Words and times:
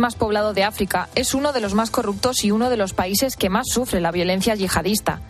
más 0.00 0.14
poblado 0.14 0.54
de 0.54 0.62
África, 0.62 1.08
es 1.16 1.34
uno 1.34 1.52
de 1.52 1.60
los 1.60 1.74
más 1.74 1.90
corruptos 1.90 2.44
y 2.44 2.52
uno 2.52 2.70
de 2.70 2.76
los 2.76 2.92
países 2.92 3.34
que 3.34 3.48
más 3.48 3.66
sufre 3.68 4.00
la 4.00 4.12
violencia 4.12 4.54
yihadista. 4.54 5.20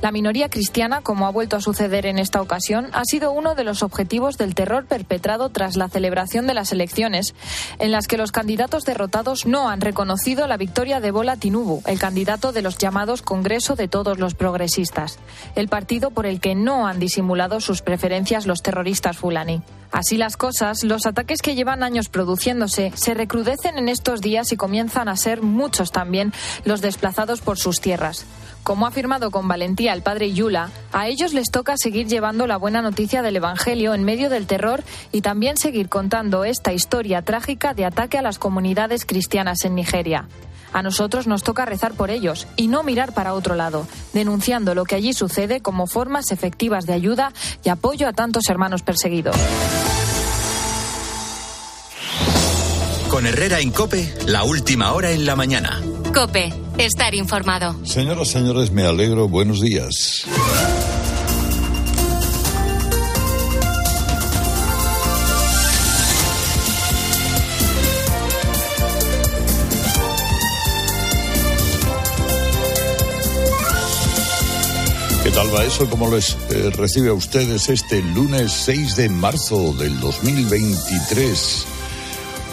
La 0.00 0.12
minoría 0.12 0.48
cristiana, 0.48 1.00
como 1.00 1.26
ha 1.26 1.30
vuelto 1.30 1.56
a 1.56 1.60
suceder 1.60 2.06
en 2.06 2.18
esta 2.18 2.40
ocasión, 2.40 2.88
ha 2.92 3.04
sido 3.04 3.32
uno 3.32 3.56
de 3.56 3.64
los 3.64 3.82
objetivos 3.82 4.38
del 4.38 4.54
terror 4.54 4.86
perpetrado 4.86 5.48
tras 5.48 5.76
la 5.76 5.88
celebración 5.88 6.46
de 6.46 6.54
las 6.54 6.70
elecciones, 6.70 7.34
en 7.80 7.90
las 7.90 8.06
que 8.06 8.16
los 8.16 8.30
candidatos 8.30 8.84
derrotados 8.84 9.44
no 9.44 9.68
han 9.68 9.80
reconocido 9.80 10.46
la 10.46 10.56
victoria 10.56 11.00
de 11.00 11.10
Bola 11.10 11.36
Tinubu, 11.36 11.82
el 11.86 11.98
candidato 11.98 12.52
de 12.52 12.62
los 12.62 12.78
llamados 12.78 13.22
Congreso 13.22 13.74
de 13.74 13.88
Todos 13.88 14.20
los 14.20 14.34
Progresistas, 14.34 15.18
el 15.56 15.66
partido 15.66 16.12
por 16.12 16.26
el 16.26 16.40
que 16.40 16.54
no 16.54 16.86
han 16.86 17.00
disimulado 17.00 17.60
sus 17.60 17.82
preferencias 17.82 18.46
los 18.46 18.62
terroristas 18.62 19.16
fulani. 19.16 19.62
Así 19.90 20.16
las 20.16 20.36
cosas, 20.36 20.84
los 20.84 21.06
ataques 21.06 21.42
que 21.42 21.54
llevan 21.54 21.82
años 21.82 22.08
produciéndose 22.08 22.92
se 22.94 23.14
recrudecen 23.14 23.78
en 23.78 23.88
estos 23.88 24.20
días 24.20 24.52
y 24.52 24.56
comienzan 24.56 25.08
a 25.08 25.16
ser 25.16 25.42
muchos 25.42 25.90
también 25.90 26.32
los 26.64 26.82
desplazados 26.82 27.40
por 27.40 27.58
sus 27.58 27.80
tierras. 27.80 28.26
Como 28.62 28.84
ha 28.84 28.90
afirmado 28.90 29.30
con 29.30 29.48
valentía 29.48 29.92
el 29.92 30.02
padre 30.02 30.32
Yula, 30.32 30.70
a 30.92 31.08
ellos 31.08 31.32
les 31.32 31.50
toca 31.50 31.76
seguir 31.76 32.06
llevando 32.06 32.46
la 32.46 32.56
buena 32.56 32.82
noticia 32.82 33.22
del 33.22 33.36
Evangelio 33.36 33.94
en 33.94 34.04
medio 34.04 34.28
del 34.28 34.46
terror 34.46 34.84
y 35.10 35.22
también 35.22 35.56
seguir 35.56 35.88
contando 35.88 36.44
esta 36.44 36.72
historia 36.72 37.22
trágica 37.22 37.74
de 37.74 37.86
ataque 37.86 38.18
a 38.18 38.22
las 38.22 38.38
comunidades 38.38 39.06
cristianas 39.06 39.64
en 39.64 39.74
Nigeria. 39.74 40.26
A 40.72 40.82
nosotros 40.82 41.26
nos 41.26 41.42
toca 41.42 41.64
rezar 41.64 41.94
por 41.94 42.10
ellos 42.10 42.46
y 42.56 42.68
no 42.68 42.82
mirar 42.82 43.12
para 43.12 43.34
otro 43.34 43.54
lado, 43.54 43.86
denunciando 44.12 44.74
lo 44.74 44.84
que 44.84 44.96
allí 44.96 45.12
sucede 45.12 45.60
como 45.60 45.86
formas 45.86 46.30
efectivas 46.30 46.84
de 46.84 46.92
ayuda 46.92 47.32
y 47.64 47.70
apoyo 47.70 48.06
a 48.06 48.12
tantos 48.12 48.48
hermanos 48.48 48.82
perseguidos. 48.82 49.36
Con 53.10 53.26
Herrera 53.26 53.60
en 53.60 53.70
Cope, 53.70 54.14
la 54.26 54.44
última 54.44 54.92
hora 54.92 55.10
en 55.10 55.24
la 55.24 55.34
mañana. 55.34 55.80
Cope, 56.18 56.52
estar 56.78 57.14
informado. 57.14 57.76
Señoras, 57.84 58.26
señores, 58.26 58.72
me 58.72 58.84
alegro. 58.84 59.28
Buenos 59.28 59.60
días. 59.60 60.24
¿Qué 75.22 75.30
tal 75.30 75.54
va 75.54 75.62
eso? 75.62 75.88
¿Cómo 75.88 76.10
les 76.10 76.36
eh, 76.50 76.72
recibe 76.76 77.10
a 77.10 77.12
ustedes 77.12 77.68
este 77.68 78.02
lunes 78.02 78.50
6 78.50 78.96
de 78.96 79.08
marzo 79.08 79.72
del 79.74 80.00
2023? 80.00 81.77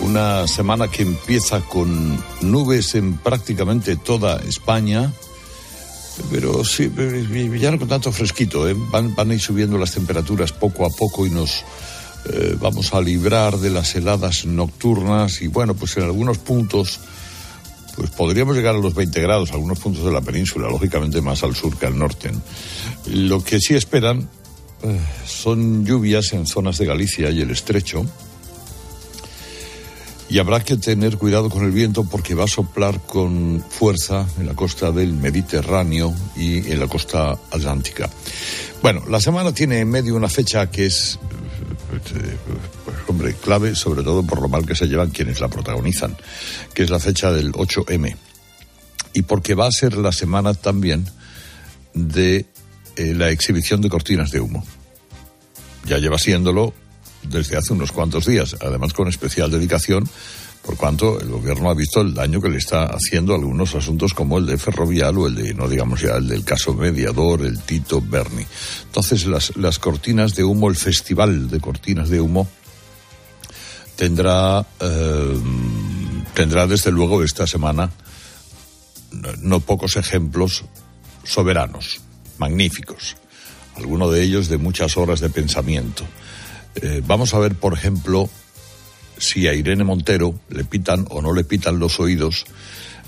Una 0.02 0.48
semana 0.48 0.90
que 0.90 1.04
empieza 1.04 1.62
con 1.62 2.22
nubes 2.42 2.96
en 2.96 3.18
prácticamente 3.18 3.96
toda 3.96 4.38
España, 4.38 5.12
pero 6.32 6.64
sí, 6.64 6.92
ya 7.60 7.72
no 7.72 7.80
con 7.80 7.88
tanto 7.88 8.12
fresquito, 8.12 8.68
¿eh? 8.70 8.76
van, 8.76 9.16
van 9.16 9.32
a 9.32 9.34
ir 9.34 9.42
subiendo 9.42 9.78
las 9.78 9.92
temperaturas 9.92 10.52
poco 10.52 10.86
a 10.86 10.90
poco 10.90 11.26
y 11.26 11.30
nos 11.30 11.64
eh, 12.32 12.56
vamos 12.60 12.94
a 12.94 13.02
librar 13.02 13.58
de 13.58 13.70
las 13.70 13.96
heladas 13.96 14.46
nocturnas 14.46 15.42
y 15.42 15.48
bueno, 15.48 15.76
pues 15.76 15.96
en 15.98 16.04
algunos 16.04 16.40
puntos 16.40 17.00
pues 17.96 18.10
podríamos 18.10 18.56
llegar 18.56 18.76
a 18.76 18.80
los 18.80 18.94
20 18.94 19.22
grados, 19.22 19.52
algunos 19.52 19.80
puntos 19.80 20.04
de 20.04 20.12
la 20.12 20.22
península, 20.22 20.68
lógicamente 20.68 21.22
más 21.22 21.44
al 21.44 21.56
sur 21.56 21.78
que 21.78 21.86
al 21.86 21.98
norte. 21.98 22.32
Lo 23.08 23.44
que 23.44 23.60
sí 23.60 23.76
esperan 23.76 24.28
eh, 24.84 25.00
son 25.26 25.86
lluvias 25.86 26.34
en 26.34 26.46
zonas 26.46 26.78
de 26.78 26.86
Galicia 26.86 27.30
y 27.30 27.42
el 27.42 27.52
estrecho. 27.52 28.06
Y 30.36 30.40
habrá 30.40 30.60
que 30.60 30.76
tener 30.76 31.18
cuidado 31.18 31.50
con 31.50 31.64
el 31.64 31.72
viento 31.72 32.04
porque 32.04 32.36
va 32.36 32.44
a 32.44 32.48
soplar 32.48 33.00
con 33.00 33.64
fuerza 33.70 34.28
en 34.38 34.48
la 34.48 34.54
costa 34.54 34.92
del 34.92 35.14
Mediterráneo 35.14 36.14
y 36.36 36.58
en 36.74 36.78
la 36.78 36.88
costa 36.88 37.32
atlántica. 37.32 38.10
Bueno, 38.82 39.04
la 39.08 39.22
semana 39.22 39.54
tiene 39.54 39.80
en 39.80 39.90
medio 39.90 40.14
una 40.14 40.28
fecha 40.28 40.70
que 40.70 40.88
es 40.88 41.18
pues, 41.90 42.98
hombre, 43.08 43.34
clave 43.36 43.76
sobre 43.76 44.04
todo 44.04 44.24
por 44.24 44.42
lo 44.42 44.50
mal 44.50 44.66
que 44.66 44.76
se 44.76 44.88
llevan 44.88 45.12
quienes 45.12 45.40
la 45.40 45.48
protagonizan, 45.48 46.18
que 46.74 46.84
es 46.84 46.90
la 46.90 47.00
fecha 47.00 47.32
del 47.32 47.54
8M. 47.54 48.18
Y 49.14 49.22
porque 49.22 49.56
va 49.56 49.68
a 49.68 49.72
ser 49.72 49.96
la 49.96 50.12
semana 50.12 50.54
también 50.54 51.06
de 51.94 52.46
eh, 52.98 53.14
la 53.14 53.30
exhibición 53.30 53.80
de 53.80 53.88
cortinas 53.88 54.32
de 54.32 54.42
humo. 54.42 54.66
Ya 55.86 55.98
lleva 55.98 56.20
siéndolo 56.20 56.74
desde 57.30 57.58
hace 57.58 57.74
unos 57.74 57.92
cuantos 57.92 58.26
días, 58.26 58.56
además 58.62 58.94
con 58.94 59.08
especial 59.08 59.52
dedicación, 59.52 60.10
por 60.66 60.78
cuanto 60.78 61.20
el 61.20 61.30
gobierno 61.30 61.70
ha 61.70 61.76
visto 61.76 62.02
el 62.02 62.14
daño 62.14 62.42
que 62.42 62.50
le 62.50 62.58
está 62.58 62.86
haciendo 62.86 63.36
algunos 63.36 63.76
asuntos 63.76 64.16
como 64.16 64.40
el 64.40 64.48
de 64.48 64.58
Ferrovial 64.58 65.16
o 65.20 65.28
el 65.28 65.36
de, 65.36 65.54
no 65.54 65.70
digamos 65.70 66.02
ya, 66.02 66.16
el 66.16 66.28
del 66.28 66.44
caso 66.44 66.74
mediador, 66.74 67.42
el 67.46 67.62
Tito 67.62 68.02
Berni. 68.02 68.44
Entonces, 68.86 69.28
las, 69.28 69.56
las 69.58 69.78
cortinas 69.78 70.34
de 70.34 70.44
humo, 70.44 70.68
el 70.68 70.76
festival 70.76 71.50
de 71.50 71.60
cortinas 71.60 72.10
de 72.10 72.20
humo, 72.20 72.48
tendrá, 73.96 74.66
eh, 74.80 75.40
tendrá 76.34 76.66
desde 76.66 76.92
luego 76.92 77.24
esta 77.24 77.46
semana 77.46 77.92
no, 79.12 79.30
no 79.42 79.60
pocos 79.60 79.98
ejemplos 79.98 80.64
soberanos, 81.24 82.02
magníficos, 82.40 83.18
alguno 83.76 84.10
de 84.10 84.24
ellos 84.24 84.48
de 84.48 84.58
muchas 84.58 84.98
horas 84.98 85.20
de 85.20 85.30
pensamiento. 85.30 86.06
Eh, 86.82 87.02
vamos 87.06 87.34
a 87.34 87.40
ver, 87.40 87.56
por 87.56 87.74
ejemplo, 87.74 88.30
si 89.18 89.48
a 89.48 89.54
Irene 89.54 89.84
Montero 89.84 90.40
le 90.50 90.64
pitan 90.64 91.06
o 91.10 91.22
no 91.22 91.34
le 91.34 91.44
pitan 91.44 91.80
los 91.80 92.00
oídos 92.00 92.46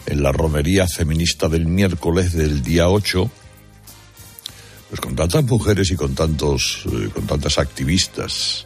en 0.05 0.23
la 0.23 0.31
romería 0.31 0.87
feminista 0.87 1.49
del 1.49 1.65
miércoles 1.65 2.33
del 2.33 2.63
día 2.63 2.89
8, 2.89 3.29
pues 4.89 5.01
con 5.01 5.15
tantas 5.15 5.43
mujeres 5.43 5.91
y 5.91 5.95
con 5.95 6.15
tantos, 6.15 6.83
eh, 6.85 7.09
con 7.13 7.27
tantas 7.27 7.57
activistas 7.57 8.65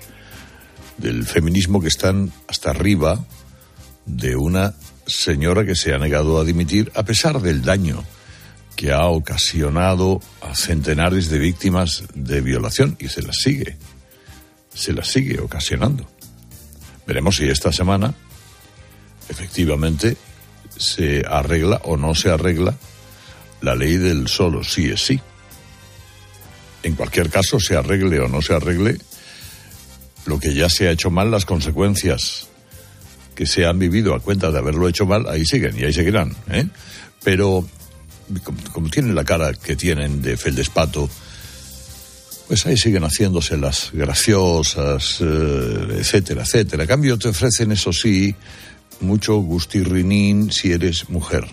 del 0.98 1.26
feminismo 1.26 1.82
que 1.82 1.88
están 1.88 2.32
hasta 2.48 2.70
arriba 2.70 3.26
de 4.06 4.36
una 4.36 4.76
señora 5.08 5.66
que 5.66 5.76
se 5.76 5.94
ha 5.94 5.98
negado 5.98 6.40
a 6.40 6.44
dimitir 6.44 6.92
a 6.96 7.04
pesar 7.04 7.42
del 7.42 7.64
daño 7.64 8.04
que 8.76 8.92
ha 8.92 9.08
ocasionado 9.08 10.22
a 10.42 10.56
centenares 10.56 11.30
de 11.30 11.40
víctimas 11.40 12.04
de 12.14 12.42
violación 12.42 12.98
y 13.00 13.10
se 13.10 13.22
las 13.22 13.38
sigue, 13.38 13.78
se 14.74 14.94
las 14.94 15.08
sigue 15.08 15.40
ocasionando. 15.40 16.06
Veremos 17.06 17.38
si 17.38 17.48
esta 17.48 17.72
semana 17.72 18.14
efectivamente 19.30 20.18
se 20.78 21.24
arregla 21.28 21.82
o 21.84 21.98
no 21.98 22.16
se 22.16 22.30
arregla 22.30 22.76
la 23.62 23.76
ley 23.76 23.98
del 23.98 24.28
solo 24.28 24.64
sí 24.64 24.90
es 24.90 25.06
sí. 25.06 25.20
En 26.84 26.96
cualquier 26.96 27.30
caso, 27.30 27.60
se 27.60 27.76
arregle 27.76 28.20
o 28.20 28.28
no 28.28 28.42
se 28.42 28.54
arregle, 28.54 28.98
lo 30.26 30.40
que 30.40 30.54
ya 30.54 30.68
se 30.68 30.88
ha 30.88 30.92
hecho 30.92 31.12
mal, 31.12 31.30
las 31.30 31.46
consecuencias 31.46 32.48
que 33.36 33.46
se 33.46 33.66
han 33.66 33.78
vivido 33.78 34.16
a 34.16 34.20
cuenta 34.20 34.52
de 34.52 34.58
haberlo 34.58 34.88
hecho 34.88 35.06
mal, 35.06 35.28
ahí 35.30 35.46
siguen 35.46 35.78
y 35.78 35.84
ahí 35.84 35.94
seguirán. 35.94 36.36
¿eh? 36.50 36.68
Pero 37.24 37.68
como, 38.44 38.64
como, 38.72 38.90
tienen 38.90 39.14
la 39.14 39.24
cara 39.24 39.54
que 39.54 39.76
tienen 39.76 40.22
de 40.24 40.38
feldespato, 40.38 41.08
pues 42.52 42.66
ahí 42.66 42.76
siguen 42.76 43.04
haciéndose 43.04 43.56
las 43.56 43.92
graciosas, 43.94 45.20
eh, 45.22 46.00
etcétera, 46.00 46.42
etcétera. 46.42 46.84
A 46.84 46.86
cambio 46.86 47.18
te 47.18 47.30
ofrecen, 47.30 47.72
eso 47.72 47.94
sí, 47.94 48.36
mucho 49.00 49.36
gustirrinín 49.36 50.52
si 50.52 50.74
eres 50.74 51.08
mujer. 51.08 51.46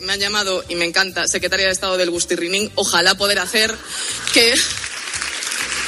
Me 0.00 0.14
han 0.14 0.20
llamado, 0.20 0.64
y 0.70 0.76
me 0.76 0.86
encanta, 0.86 1.28
secretaria 1.28 1.66
de 1.66 1.72
Estado 1.72 1.98
del 1.98 2.08
Gustirrinín. 2.08 2.72
Ojalá 2.76 3.14
poder 3.14 3.40
hacer 3.40 3.74
que 4.32 4.54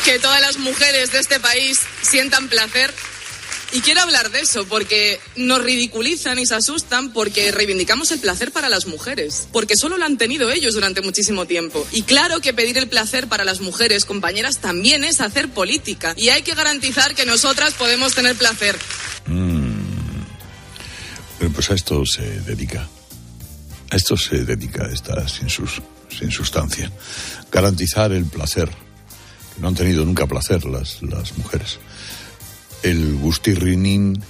que 0.05 0.19
todas 0.19 0.43
las 0.43 0.59
mujeres 0.59 1.13
de 1.13 1.21
este 1.21 1.41
país 1.41 1.81
sientan 2.03 2.51
placer. 2.51 2.93
Y 3.73 3.81
quiero 3.83 4.01
hablar 4.01 4.31
de 4.31 4.41
eso 4.41 4.65
porque 4.67 5.21
nos 5.37 5.63
ridiculizan 5.63 6.39
y 6.39 6.47
se 6.47 6.57
asustan 6.57 7.13
porque 7.13 7.53
reivindicamos 7.53 8.11
el 8.11 8.19
placer 8.19 8.51
para 8.51 8.69
las 8.69 8.87
mujeres, 8.87 9.49
porque 9.53 9.77
solo 9.77 9.97
lo 9.97 10.05
han 10.05 10.19
tenido 10.19 10.51
ellos 10.51 10.75
durante 10.75 11.03
muchísimo 11.03 11.47
tiempo. 11.47 11.87
Y 11.93 12.03
claro 12.03 12.41
que 12.41 12.53
pedir 12.53 12.79
el 12.79 12.89
placer 12.89 13.29
para 13.29 13.45
las 13.45 13.61
mujeres, 13.61 14.05
compañeras, 14.05 14.59
también 14.59 15.05
es 15.05 15.21
hacer 15.21 15.49
política. 15.49 16.15
Y 16.17 16.31
hay 16.31 16.43
que 16.43 16.55
garantizar 16.55 17.15
que 17.15 17.27
nosotras 17.27 17.75
podemos 17.75 18.15
tener 18.15 18.35
placer. 18.35 18.77
Mm. 19.27 19.71
Bueno, 21.39 21.55
pues 21.55 21.71
a 21.71 21.75
esto 21.75 22.05
se 22.05 22.23
dedica. 22.41 22.89
A 23.91 23.97
esto 23.97 24.17
se 24.17 24.45
dedica 24.45 24.89
esta 24.93 25.29
sin, 25.29 25.49
sus, 25.49 25.81
sin 26.17 26.31
sustancia. 26.33 26.91
Garantizar 27.53 28.11
el 28.13 28.25
placer 28.25 28.69
no 29.61 29.69
han 29.69 29.75
tenido 29.75 30.05
nunca 30.05 30.27
placer 30.27 30.65
las, 30.65 31.03
las 31.03 31.39
mujeres. 31.39 31.79
El 32.83 33.17
gustirrinín 33.17 34.23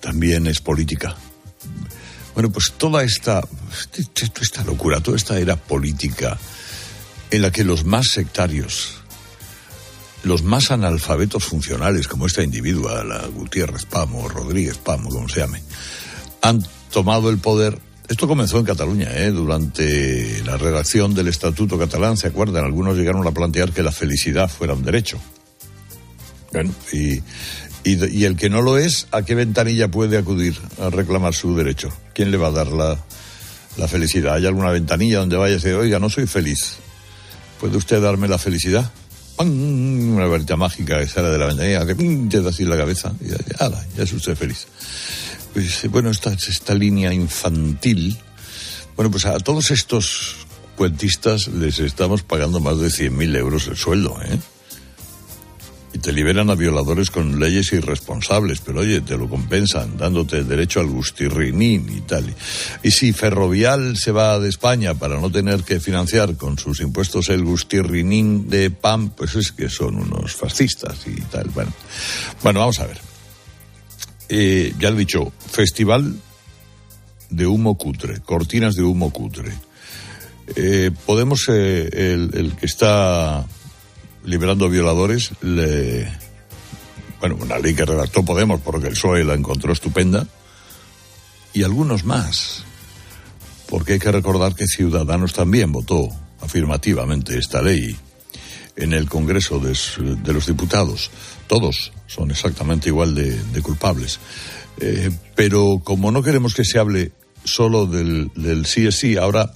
también 0.00 0.46
es 0.46 0.60
política. 0.60 1.16
Bueno, 2.34 2.50
pues 2.50 2.72
toda 2.76 3.02
esta, 3.02 3.42
esta 4.40 4.64
locura, 4.64 5.00
toda 5.00 5.16
esta 5.16 5.38
era 5.38 5.56
política 5.56 6.38
en 7.30 7.42
la 7.42 7.50
que 7.50 7.64
los 7.64 7.84
más 7.84 8.08
sectarios 8.08 9.00
los 10.22 10.42
más 10.42 10.70
analfabetos 10.70 11.44
funcionales, 11.44 12.08
como 12.08 12.26
esta 12.26 12.42
individua, 12.42 13.04
la 13.04 13.26
Gutiérrez 13.26 13.86
Pamo, 13.86 14.28
Rodríguez 14.28 14.78
Pamo, 14.78 15.10
como 15.10 15.28
se 15.28 15.40
llame, 15.40 15.62
han 16.42 16.62
tomado 16.90 17.30
el 17.30 17.38
poder. 17.38 17.78
Esto 18.08 18.26
comenzó 18.26 18.58
en 18.58 18.64
Cataluña, 18.64 19.08
¿eh? 19.14 19.30
durante 19.30 20.42
la 20.44 20.56
redacción 20.56 21.14
del 21.14 21.28
Estatuto 21.28 21.78
catalán, 21.78 22.16
¿se 22.16 22.26
acuerdan? 22.26 22.64
Algunos 22.64 22.96
llegaron 22.96 23.26
a 23.26 23.30
plantear 23.30 23.72
que 23.72 23.82
la 23.82 23.92
felicidad 23.92 24.50
fuera 24.50 24.74
un 24.74 24.82
derecho. 24.82 25.18
Bueno, 26.52 26.74
y, 26.92 27.22
y, 27.84 28.24
el 28.24 28.36
que 28.36 28.50
no 28.50 28.62
lo 28.62 28.76
es, 28.76 29.06
¿a 29.10 29.22
qué 29.22 29.34
ventanilla 29.34 29.88
puede 29.88 30.18
acudir 30.18 30.58
a 30.80 30.90
reclamar 30.90 31.34
su 31.34 31.56
derecho? 31.56 31.90
¿Quién 32.14 32.30
le 32.30 32.36
va 32.36 32.48
a 32.48 32.50
dar 32.50 32.68
la, 32.68 32.98
la 33.76 33.88
felicidad? 33.88 34.34
¿Hay 34.34 34.46
alguna 34.46 34.70
ventanilla 34.70 35.18
donde 35.18 35.36
vaya 35.36 35.54
y 35.54 35.56
dice, 35.56 35.74
oiga, 35.74 35.98
no 35.98 36.10
soy 36.10 36.26
feliz? 36.26 36.76
¿Puede 37.58 37.76
usted 37.76 38.02
darme 38.02 38.28
la 38.28 38.38
felicidad? 38.38 38.90
Una 39.38 40.26
varita 40.26 40.56
mágica 40.56 41.00
que 41.00 41.06
sale 41.06 41.30
de 41.30 41.38
la 41.38 41.46
ventanilla, 41.46 41.86
que 41.86 41.94
te 41.94 42.42
da 42.42 42.50
así 42.50 42.64
la 42.64 42.76
cabeza 42.76 43.14
y 43.20 43.30
ya, 43.30 43.38
ya 43.96 44.02
es 44.02 44.12
usted 44.12 44.36
feliz. 44.36 44.66
Pues, 45.54 45.88
bueno, 45.90 46.10
esta, 46.10 46.32
esta 46.32 46.74
línea 46.74 47.12
infantil, 47.12 48.18
bueno, 48.96 49.10
pues 49.10 49.24
a 49.24 49.38
todos 49.38 49.70
estos 49.70 50.36
cuentistas 50.76 51.48
les 51.48 51.78
estamos 51.78 52.22
pagando 52.22 52.60
más 52.60 52.78
de 52.78 52.88
100.000 52.88 53.36
euros 53.36 53.66
el 53.66 53.76
sueldo, 53.76 54.18
¿eh? 54.22 54.38
Te 56.00 56.12
liberan 56.12 56.50
a 56.50 56.54
violadores 56.54 57.10
con 57.10 57.38
leyes 57.38 57.72
irresponsables, 57.72 58.60
pero 58.60 58.80
oye, 58.80 59.00
te 59.00 59.16
lo 59.16 59.28
compensan 59.28 59.96
dándote 59.96 60.44
derecho 60.44 60.80
al 60.80 60.86
gustirrinín 60.86 61.88
y 61.96 62.00
tal. 62.00 62.34
Y 62.82 62.90
si 62.90 63.12
Ferrovial 63.12 63.96
se 63.96 64.12
va 64.12 64.38
de 64.38 64.48
España 64.48 64.94
para 64.94 65.20
no 65.20 65.30
tener 65.30 65.62
que 65.62 65.80
financiar 65.80 66.36
con 66.36 66.58
sus 66.58 66.80
impuestos 66.80 67.28
el 67.28 67.44
gustirrinín 67.44 68.48
de 68.48 68.70
PAM, 68.70 69.10
pues 69.10 69.34
es 69.36 69.52
que 69.52 69.68
son 69.68 69.96
unos 69.96 70.34
fascistas 70.34 71.06
y 71.06 71.20
tal. 71.22 71.48
Bueno, 71.50 71.72
bueno 72.42 72.60
vamos 72.60 72.80
a 72.80 72.86
ver. 72.86 72.98
Eh, 74.28 74.74
ya 74.78 74.88
he 74.88 74.94
dicho, 74.94 75.32
festival 75.50 76.14
de 77.30 77.46
humo 77.46 77.76
cutre, 77.76 78.20
cortinas 78.20 78.74
de 78.74 78.82
humo 78.82 79.12
cutre. 79.12 79.52
Eh, 80.56 80.90
podemos, 81.06 81.48
eh, 81.48 81.88
el 81.92 82.56
que 82.56 82.66
está 82.66 83.46
liberando 84.24 84.68
violadores, 84.68 85.32
le, 85.40 86.08
bueno, 87.20 87.36
una 87.40 87.58
ley 87.58 87.74
que 87.74 87.84
redactó 87.84 88.24
Podemos 88.24 88.60
porque 88.60 88.88
el 88.88 88.94
PSOE 88.94 89.24
la 89.24 89.34
encontró 89.34 89.72
estupenda, 89.72 90.26
y 91.52 91.62
algunos 91.64 92.04
más, 92.04 92.64
porque 93.68 93.94
hay 93.94 93.98
que 93.98 94.12
recordar 94.12 94.54
que 94.54 94.66
Ciudadanos 94.66 95.32
también 95.32 95.72
votó 95.72 96.08
afirmativamente 96.40 97.38
esta 97.38 97.60
ley 97.60 97.96
en 98.76 98.92
el 98.92 99.08
Congreso 99.08 99.58
de, 99.58 100.32
los 100.32 100.46
Diputados. 100.46 101.10
Todos 101.46 101.92
son 102.06 102.30
exactamente 102.30 102.88
igual 102.88 103.14
de, 103.14 103.62
culpables. 103.62 104.20
Eh, 104.80 105.10
pero 105.34 105.80
como 105.82 106.10
no 106.10 106.22
queremos 106.22 106.54
que 106.54 106.64
se 106.64 106.78
hable 106.78 107.12
solo 107.44 107.86
del, 107.86 108.30
del 108.34 108.64
sí 108.66 108.86
es 108.86 108.98
sí, 108.98 109.16
ahora 109.16 109.52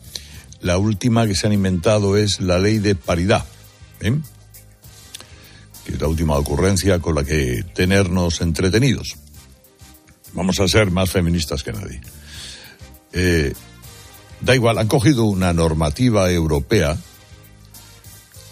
la 0.61 0.79
última 0.79 1.27
que 1.27 1.35
se 1.35 1.47
han 1.47 1.53
inventado 1.53 2.17
es 2.17 2.41
la 2.41 2.59
ley 2.59 2.79
de 2.79 2.95
paridad. 2.95 3.45
¿eh? 4.01 4.15
Que 5.85 5.93
es 5.93 6.01
la 6.01 6.09
última 6.09 6.37
ocurrencia 6.37 6.99
con 6.99 7.15
la 7.15 7.25
que 7.25 7.65
tenernos 7.75 8.41
entretenidos. 8.41 9.17
Vamos 10.33 10.59
a 10.61 10.69
ser 10.69 10.91
más 10.91 11.11
feministas 11.11 11.63
que 11.63 11.73
nadie. 11.73 12.01
Eh, 13.13 13.53
da 14.41 14.55
igual, 14.55 14.79
han 14.79 14.89
cogido 14.89 15.25
una 15.25 15.53
normativa 15.53 16.31
europea 16.31 16.97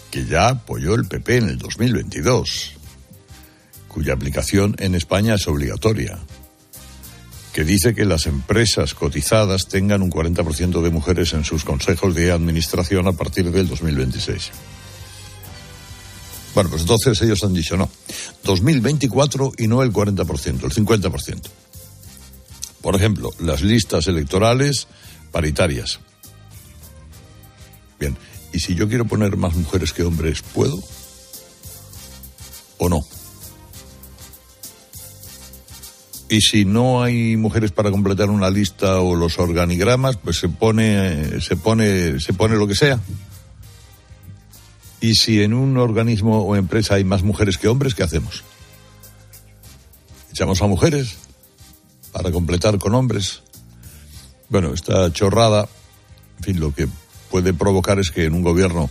que 0.09 0.25
ya 0.25 0.49
apoyó 0.49 0.93
el 0.95 1.05
PP 1.05 1.37
en 1.37 1.49
el 1.49 1.57
2022, 1.57 2.73
cuya 3.87 4.13
aplicación 4.13 4.75
en 4.77 4.95
España 4.95 5.35
es 5.35 5.47
obligatoria, 5.47 6.19
que 7.51 7.63
dice 7.63 7.93
que 7.93 8.05
las 8.05 8.27
empresas 8.27 8.93
cotizadas 8.93 9.67
tengan 9.67 10.01
un 10.01 10.11
40% 10.11 10.81
de 10.81 10.89
mujeres 10.91 11.33
en 11.33 11.43
sus 11.43 11.65
consejos 11.65 12.15
de 12.15 12.31
administración 12.31 13.07
a 13.07 13.13
partir 13.13 13.51
del 13.51 13.67
2026. 13.67 14.51
Bueno, 16.53 16.69
pues 16.69 16.83
entonces 16.83 17.21
ellos 17.21 17.43
han 17.43 17.53
dicho 17.53 17.75
no. 17.77 17.89
2024 18.43 19.53
y 19.57 19.67
no 19.67 19.81
el 19.81 19.91
40%, 19.91 20.63
el 20.63 20.71
50%. 20.71 21.41
Por 22.81 22.95
ejemplo, 22.95 23.31
las 23.39 23.61
listas 23.61 24.07
electorales 24.07 24.87
paritarias. 25.31 25.99
Bien, 27.99 28.17
¿y 28.51 28.59
si 28.59 28.75
yo 28.75 28.87
quiero 28.87 29.05
poner 29.05 29.37
más 29.37 29.55
mujeres 29.55 29.93
que 29.93 30.03
hombres, 30.03 30.41
puedo? 30.41 30.77
¿O 32.77 32.89
no? 32.89 32.99
Y 36.29 36.41
si 36.41 36.65
no 36.65 37.03
hay 37.03 37.37
mujeres 37.37 37.71
para 37.71 37.91
completar 37.91 38.29
una 38.29 38.49
lista 38.49 38.99
o 38.99 39.15
los 39.15 39.39
organigramas, 39.39 40.17
pues 40.17 40.37
se 40.39 40.49
pone, 40.49 41.41
se 41.41 41.55
pone, 41.55 42.19
se 42.19 42.33
pone 42.33 42.55
lo 42.55 42.67
que 42.67 42.75
sea. 42.75 42.99
Y 45.03 45.15
si 45.15 45.43
en 45.43 45.53
un 45.53 45.75
organismo 45.75 46.43
o 46.43 46.55
empresa 46.55 46.95
hay 46.95 47.03
más 47.03 47.23
mujeres 47.23 47.57
que 47.57 47.67
hombres, 47.67 47.93
¿qué 47.93 48.03
hacemos? 48.03 48.45
¿Echamos 50.31 50.61
a 50.61 50.67
mujeres 50.67 51.17
para 52.13 52.31
completar 52.31 52.77
con 52.79 52.95
hombres? 52.95 53.41
Bueno, 54.47 54.73
esta 54.73 55.11
chorrada, 55.11 55.67
en 56.37 56.43
fin, 56.45 56.59
lo 56.61 56.73
que 56.73 56.87
puede 57.29 57.53
provocar 57.53 57.99
es 57.99 58.11
que 58.11 58.23
en 58.23 58.33
un 58.33 58.43
gobierno 58.43 58.89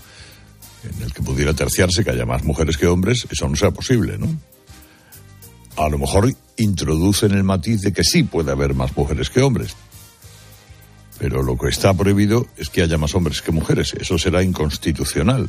en 0.85 1.03
el 1.03 1.15
que 1.15 1.23
pudiera 1.23 1.55
terciarse 1.55 2.05
que 2.05 2.11
haya 2.11 2.27
más 2.27 2.45
mujeres 2.45 2.77
que 2.77 2.89
hombres, 2.89 3.27
eso 3.31 3.49
no 3.49 3.57
sea 3.57 3.71
posible, 3.71 4.19
¿no? 4.19 4.39
A 5.79 5.89
lo 5.89 5.97
mejor 5.97 6.31
introducen 6.59 7.33
el 7.33 7.43
matiz 7.43 7.81
de 7.81 7.95
que 7.95 8.05
sí 8.05 8.25
puede 8.25 8.53
haber 8.53 8.75
más 8.75 8.95
mujeres 8.95 9.31
que 9.31 9.41
hombres. 9.41 9.75
Pero 11.19 11.43
lo 11.43 11.57
que 11.57 11.71
está 11.71 11.95
prohibido 11.95 12.47
es 12.59 12.69
que 12.69 12.83
haya 12.83 12.99
más 12.99 13.15
hombres 13.15 13.41
que 13.41 13.51
mujeres. 13.51 13.95
Eso 13.95 14.19
será 14.19 14.43
inconstitucional 14.43 15.49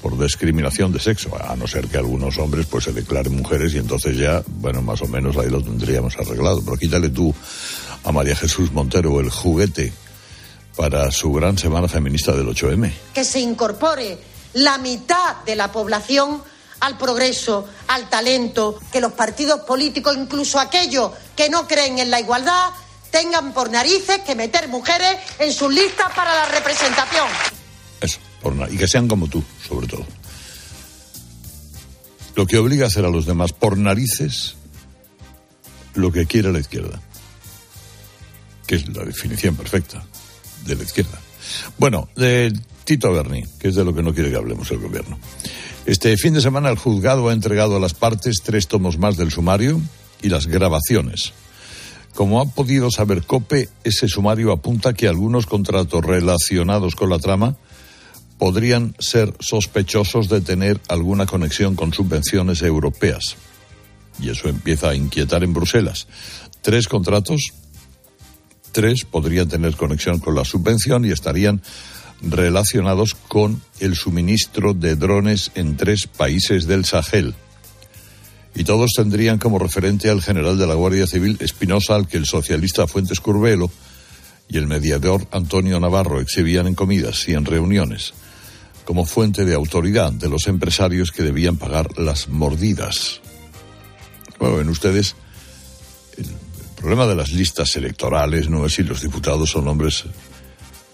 por 0.00 0.18
discriminación 0.18 0.92
de 0.92 1.00
sexo, 1.00 1.30
a 1.42 1.56
no 1.56 1.66
ser 1.66 1.88
que 1.88 1.96
algunos 1.96 2.38
hombres 2.38 2.66
pues 2.66 2.84
se 2.84 2.92
declaren 2.92 3.36
mujeres 3.36 3.74
y 3.74 3.78
entonces 3.78 4.16
ya, 4.18 4.42
bueno, 4.46 4.82
más 4.82 5.00
o 5.02 5.06
menos 5.06 5.36
ahí 5.36 5.48
lo 5.48 5.62
tendríamos 5.62 6.16
arreglado. 6.16 6.62
Pero 6.62 6.76
quítale 6.76 7.08
tú 7.08 7.34
a 8.04 8.12
María 8.12 8.36
Jesús 8.36 8.70
Montero 8.72 9.18
el 9.20 9.30
juguete 9.30 9.92
para 10.76 11.10
su 11.10 11.32
gran 11.32 11.56
semana 11.56 11.88
feminista 11.88 12.32
del 12.32 12.46
8M. 12.48 12.92
Que 13.14 13.24
se 13.24 13.40
incorpore 13.40 14.18
la 14.54 14.78
mitad 14.78 15.36
de 15.46 15.56
la 15.56 15.72
población 15.72 16.42
al 16.80 16.98
progreso, 16.98 17.66
al 17.88 18.10
talento, 18.10 18.78
que 18.92 19.00
los 19.00 19.12
partidos 19.12 19.60
políticos, 19.60 20.16
incluso 20.18 20.60
aquellos 20.60 21.12
que 21.34 21.48
no 21.48 21.66
creen 21.66 21.98
en 21.98 22.10
la 22.10 22.20
igualdad, 22.20 22.70
tengan 23.10 23.54
por 23.54 23.70
narices 23.70 24.18
que 24.20 24.34
meter 24.34 24.68
mujeres 24.68 25.16
en 25.38 25.52
sus 25.52 25.72
listas 25.72 26.12
para 26.14 26.34
la 26.34 26.46
representación. 26.46 27.28
Eso 28.00 28.18
y 28.70 28.76
que 28.76 28.88
sean 28.88 29.08
como 29.08 29.28
tú, 29.28 29.42
sobre 29.66 29.86
todo. 29.86 30.04
Lo 32.36 32.46
que 32.46 32.58
obliga 32.58 32.84
a 32.84 32.88
hacer 32.88 33.04
a 33.04 33.10
los 33.10 33.26
demás 33.26 33.52
por 33.52 33.78
narices 33.78 34.56
lo 35.94 36.10
que 36.10 36.26
quiere 36.26 36.52
la 36.52 36.58
izquierda, 36.58 37.00
que 38.66 38.76
es 38.76 38.88
la 38.88 39.04
definición 39.04 39.54
perfecta 39.54 40.04
de 40.66 40.74
la 40.74 40.82
izquierda. 40.82 41.18
Bueno, 41.78 42.08
de 42.16 42.52
Tito 42.84 43.12
Berni, 43.12 43.44
que 43.58 43.68
es 43.68 43.74
de 43.74 43.84
lo 43.84 43.94
que 43.94 44.02
no 44.02 44.12
quiere 44.12 44.30
que 44.30 44.36
hablemos 44.36 44.70
el 44.70 44.78
gobierno. 44.78 45.18
Este 45.86 46.16
fin 46.16 46.34
de 46.34 46.40
semana 46.40 46.70
el 46.70 46.78
juzgado 46.78 47.28
ha 47.28 47.32
entregado 47.32 47.76
a 47.76 47.80
las 47.80 47.94
partes 47.94 48.38
tres 48.42 48.68
tomos 48.68 48.98
más 48.98 49.16
del 49.16 49.30
sumario 49.30 49.80
y 50.22 50.28
las 50.28 50.46
grabaciones. 50.46 51.32
Como 52.14 52.40
ha 52.40 52.46
podido 52.46 52.90
saber 52.90 53.24
COPE, 53.24 53.68
ese 53.82 54.08
sumario 54.08 54.52
apunta 54.52 54.94
que 54.94 55.08
algunos 55.08 55.46
contratos 55.46 56.04
relacionados 56.04 56.94
con 56.94 57.10
la 57.10 57.18
trama 57.18 57.56
podrían 58.38 58.94
ser 58.98 59.34
sospechosos 59.40 60.28
de 60.28 60.40
tener 60.40 60.80
alguna 60.88 61.26
conexión 61.26 61.76
con 61.76 61.92
subvenciones 61.92 62.62
europeas. 62.62 63.36
Y 64.20 64.30
eso 64.30 64.48
empieza 64.48 64.90
a 64.90 64.94
inquietar 64.94 65.44
en 65.44 65.52
Bruselas. 65.52 66.06
Tres 66.60 66.88
contratos, 66.88 67.52
tres 68.72 69.04
podrían 69.04 69.48
tener 69.48 69.76
conexión 69.76 70.18
con 70.18 70.34
la 70.34 70.44
subvención 70.44 71.04
y 71.04 71.10
estarían 71.10 71.62
relacionados 72.22 73.14
con 73.14 73.60
el 73.80 73.96
suministro 73.96 74.72
de 74.72 74.96
drones 74.96 75.50
en 75.54 75.76
tres 75.76 76.06
países 76.06 76.66
del 76.66 76.84
Sahel. 76.84 77.34
Y 78.54 78.64
todos 78.64 78.92
tendrían 78.94 79.38
como 79.38 79.58
referente 79.58 80.10
al 80.10 80.22
general 80.22 80.58
de 80.58 80.66
la 80.66 80.74
Guardia 80.74 81.06
Civil 81.08 81.36
Espinosa, 81.40 81.96
al 81.96 82.06
que 82.06 82.16
el 82.16 82.24
socialista 82.24 82.86
Fuentes 82.86 83.20
Curvelo 83.20 83.70
y 84.48 84.58
el 84.58 84.68
mediador 84.68 85.26
Antonio 85.32 85.80
Navarro 85.80 86.20
exhibían 86.20 86.68
en 86.68 86.74
comidas 86.74 87.28
y 87.28 87.32
en 87.32 87.44
reuniones 87.44 88.14
como 88.84 89.06
fuente 89.06 89.44
de 89.44 89.54
autoridad 89.54 90.12
de 90.12 90.28
los 90.28 90.46
empresarios 90.46 91.10
que 91.10 91.22
debían 91.22 91.56
pagar 91.56 91.98
las 91.98 92.28
mordidas. 92.28 93.20
Bueno, 94.38 94.56
ven 94.56 94.68
ustedes, 94.68 95.16
el 96.16 96.26
problema 96.76 97.06
de 97.06 97.14
las 97.14 97.32
listas 97.32 97.76
electorales 97.76 98.48
no 98.48 98.66
es 98.66 98.74
si 98.74 98.82
los 98.82 99.00
diputados 99.00 99.50
son 99.50 99.68
hombres 99.68 100.04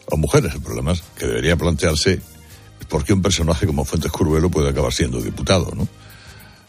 o 0.07 0.17
mujeres, 0.17 0.55
el 0.55 0.63
problema 0.63 0.93
es 0.93 1.03
que 1.17 1.27
debería 1.27 1.57
plantearse 1.57 2.21
por 2.89 3.05
qué 3.05 3.13
un 3.13 3.23
personaje 3.23 3.67
como 3.67 3.85
Fuentes 3.85 4.11
Curvelo 4.11 4.51
puede 4.51 4.71
acabar 4.71 4.93
siendo 4.93 5.21
diputado, 5.21 5.73
¿no? 5.75 5.89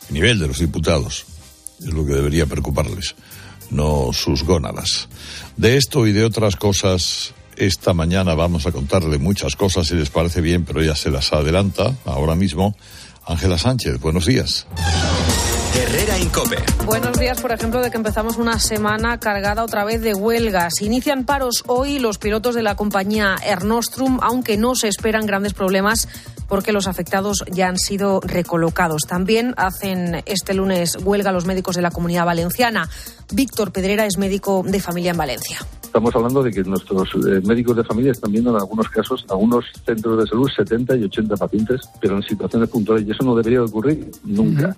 El 0.07 0.13
nivel 0.13 0.39
de 0.39 0.47
los 0.47 0.59
diputados 0.59 1.25
es 1.79 1.93
lo 1.93 2.05
que 2.05 2.13
debería 2.13 2.45
preocuparles, 2.45 3.15
no 3.71 4.11
sus 4.13 4.43
gónadas. 4.43 5.07
De 5.57 5.77
esto 5.77 6.05
y 6.05 6.11
de 6.11 6.25
otras 6.25 6.55
cosas, 6.55 7.33
esta 7.57 7.93
mañana 7.93 8.33
vamos 8.33 8.65
a 8.65 8.71
contarle 8.71 9.17
muchas 9.17 9.55
cosas, 9.55 9.87
si 9.87 9.95
les 9.95 10.09
parece 10.09 10.41
bien, 10.41 10.65
pero 10.65 10.81
ella 10.81 10.95
se 10.95 11.09
las 11.09 11.33
adelanta 11.33 11.93
ahora 12.05 12.35
mismo. 12.35 12.75
Ángela 13.25 13.57
Sánchez, 13.57 13.99
buenos 13.99 14.25
días. 14.25 14.67
Herrera 15.73 16.19
Incope. 16.19 16.57
Buenos 16.85 17.17
días, 17.17 17.41
por 17.41 17.51
ejemplo, 17.51 17.81
de 17.81 17.89
que 17.89 17.97
empezamos 17.97 18.37
una 18.37 18.59
semana 18.59 19.19
cargada 19.19 19.63
otra 19.63 19.85
vez 19.85 20.01
de 20.01 20.13
huelgas. 20.13 20.81
Inician 20.81 21.23
paros 21.23 21.63
hoy 21.67 21.97
los 21.97 22.17
pilotos 22.17 22.55
de 22.55 22.61
la 22.61 22.75
compañía 22.75 23.37
Air 23.41 23.63
Nostrum, 23.63 24.19
aunque 24.21 24.57
no 24.57 24.75
se 24.75 24.89
esperan 24.89 25.25
grandes 25.25 25.53
problemas 25.53 26.09
porque 26.49 26.73
los 26.73 26.87
afectados 26.87 27.45
ya 27.49 27.69
han 27.69 27.77
sido 27.77 28.19
recolocados. 28.19 29.03
También 29.07 29.53
hacen 29.55 30.21
este 30.25 30.53
lunes 30.53 30.97
huelga 31.01 31.31
los 31.31 31.45
médicos 31.45 31.77
de 31.77 31.81
la 31.81 31.91
comunidad 31.91 32.25
valenciana. 32.25 32.89
Víctor 33.31 33.71
Pedrera 33.71 34.05
es 34.05 34.17
médico 34.17 34.63
de 34.65 34.81
familia 34.81 35.11
en 35.11 35.17
Valencia. 35.17 35.59
Estamos 35.81 36.13
hablando 36.13 36.43
de 36.43 36.51
que 36.51 36.63
nuestros 36.63 37.07
eh, 37.15 37.41
médicos 37.45 37.77
de 37.77 37.85
familia 37.85 38.11
están 38.11 38.33
viendo 38.33 38.49
en 38.49 38.57
algunos 38.57 38.89
casos, 38.89 39.23
en 39.23 39.31
algunos 39.31 39.65
centros 39.85 40.19
de 40.21 40.27
salud, 40.27 40.49
70 40.53 40.97
y 40.97 41.03
80 41.05 41.37
pacientes, 41.37 41.81
pero 42.01 42.17
en 42.17 42.23
situaciones 42.23 42.69
puntuales. 42.69 43.07
Y 43.07 43.11
eso 43.11 43.23
no 43.23 43.35
debería 43.35 43.63
ocurrir 43.63 44.11
nunca. 44.25 44.75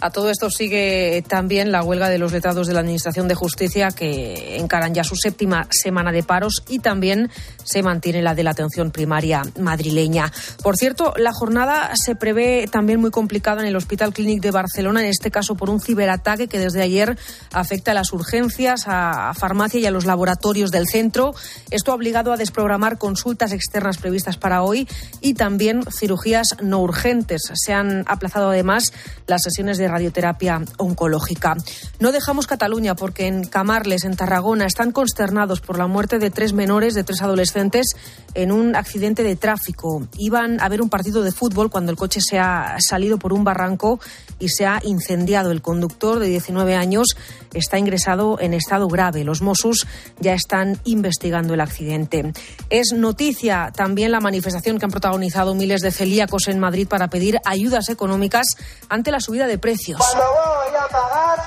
A 0.00 0.10
todo 0.10 0.30
esto 0.30 0.48
sigue 0.48 1.22
también 1.28 1.72
la 1.72 1.82
huelga 1.82 2.08
de 2.08 2.18
los 2.18 2.32
letrados 2.32 2.66
de 2.66 2.72
la 2.72 2.80
Administración 2.80 3.28
de 3.28 3.34
Justicia 3.34 3.90
que 3.90 4.56
encaran 4.56 4.94
ya 4.94 5.04
su 5.04 5.14
séptima 5.14 5.66
semana 5.70 6.10
de 6.10 6.22
paros 6.22 6.62
y 6.68 6.78
también 6.78 7.30
se 7.64 7.82
mantiene 7.82 8.22
la 8.22 8.34
de 8.34 8.42
la 8.42 8.52
atención 8.52 8.92
primaria 8.92 9.42
madrileña. 9.58 10.32
Por 10.62 10.76
cierto, 10.78 11.12
la 11.18 11.32
jornada 11.32 11.90
se 11.96 12.14
prevé 12.14 12.66
también 12.66 12.98
muy 12.98 13.10
complicada 13.10 13.60
en 13.60 13.68
el 13.68 13.76
Hospital 13.76 14.14
Clínic 14.14 14.40
de 14.40 14.50
Barcelona, 14.50 15.00
en 15.02 15.08
este 15.08 15.30
caso 15.30 15.54
por 15.54 15.68
un 15.68 15.82
ciberataque 15.82 16.48
que 16.48 16.58
desde 16.58 16.80
ayer 16.80 17.18
afecta 17.52 17.90
a 17.90 17.94
las 17.94 18.14
urgencias, 18.14 18.84
a 18.86 19.34
farmacia 19.34 19.80
y 19.80 19.86
a 19.86 19.90
los 19.90 20.06
laboratorios 20.06 20.70
del 20.70 20.86
centro. 20.86 21.34
Esto 21.70 21.92
ha 21.92 21.94
obligado 21.94 22.32
a 22.32 22.38
desprogramar 22.38 22.96
consultas 22.96 23.52
externas 23.52 23.98
previstas 23.98 24.38
para 24.38 24.62
hoy 24.62 24.88
y 25.20 25.34
también 25.34 25.82
cirugías 25.92 26.56
no 26.62 26.80
urgentes. 26.80 27.42
Se 27.52 27.74
han 27.74 28.04
aplazado 28.08 28.48
además 28.48 28.92
las 29.26 29.42
sesiones 29.42 29.76
de 29.76 29.89
radioterapia 29.90 30.62
oncológica. 30.78 31.56
No 31.98 32.12
dejamos 32.12 32.46
Cataluña 32.46 32.94
porque 32.94 33.26
en 33.26 33.44
Camarles, 33.44 34.04
en 34.04 34.16
Tarragona, 34.16 34.66
están 34.66 34.92
consternados 34.92 35.60
por 35.60 35.78
la 35.78 35.86
muerte 35.86 36.18
de 36.18 36.30
tres 36.30 36.52
menores, 36.52 36.94
de 36.94 37.04
tres 37.04 37.22
adolescentes, 37.22 37.88
en 38.34 38.52
un 38.52 38.76
accidente 38.76 39.22
de 39.22 39.36
tráfico. 39.36 40.06
Iban 40.16 40.60
a 40.60 40.68
ver 40.68 40.82
un 40.82 40.88
partido 40.88 41.22
de 41.22 41.32
fútbol 41.32 41.70
cuando 41.70 41.90
el 41.90 41.98
coche 41.98 42.20
se 42.20 42.38
ha 42.38 42.76
salido 42.78 43.18
por 43.18 43.32
un 43.32 43.44
barranco 43.44 44.00
y 44.40 44.48
se 44.48 44.66
ha 44.66 44.80
incendiado. 44.82 45.52
El 45.52 45.62
conductor 45.62 46.18
de 46.18 46.26
19 46.26 46.74
años 46.74 47.06
está 47.54 47.78
ingresado 47.78 48.38
en 48.40 48.54
estado 48.54 48.88
grave. 48.88 49.24
Los 49.24 49.42
Mossos 49.42 49.86
ya 50.18 50.34
están 50.34 50.80
investigando 50.84 51.54
el 51.54 51.60
accidente. 51.60 52.32
Es 52.68 52.92
noticia 52.92 53.72
también 53.74 54.10
la 54.10 54.20
manifestación 54.20 54.78
que 54.78 54.86
han 54.86 54.90
protagonizado 54.90 55.54
miles 55.54 55.80
de 55.82 55.92
celíacos 55.92 56.48
en 56.48 56.58
Madrid 56.58 56.88
para 56.88 57.08
pedir 57.08 57.38
ayudas 57.44 57.88
económicas 57.88 58.46
ante 58.88 59.10
la 59.10 59.20
subida 59.20 59.46
de 59.46 59.58
precios 59.58 60.00
cuando 60.00 60.24
voy 60.32 60.76
a 60.76 60.88
pagar, 60.88 61.38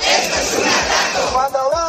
esto 0.00 0.38
es 0.38 0.58
un 0.58 0.68
atraco. 0.68 1.32
Cuando 1.32 1.70
voy. 1.70 1.85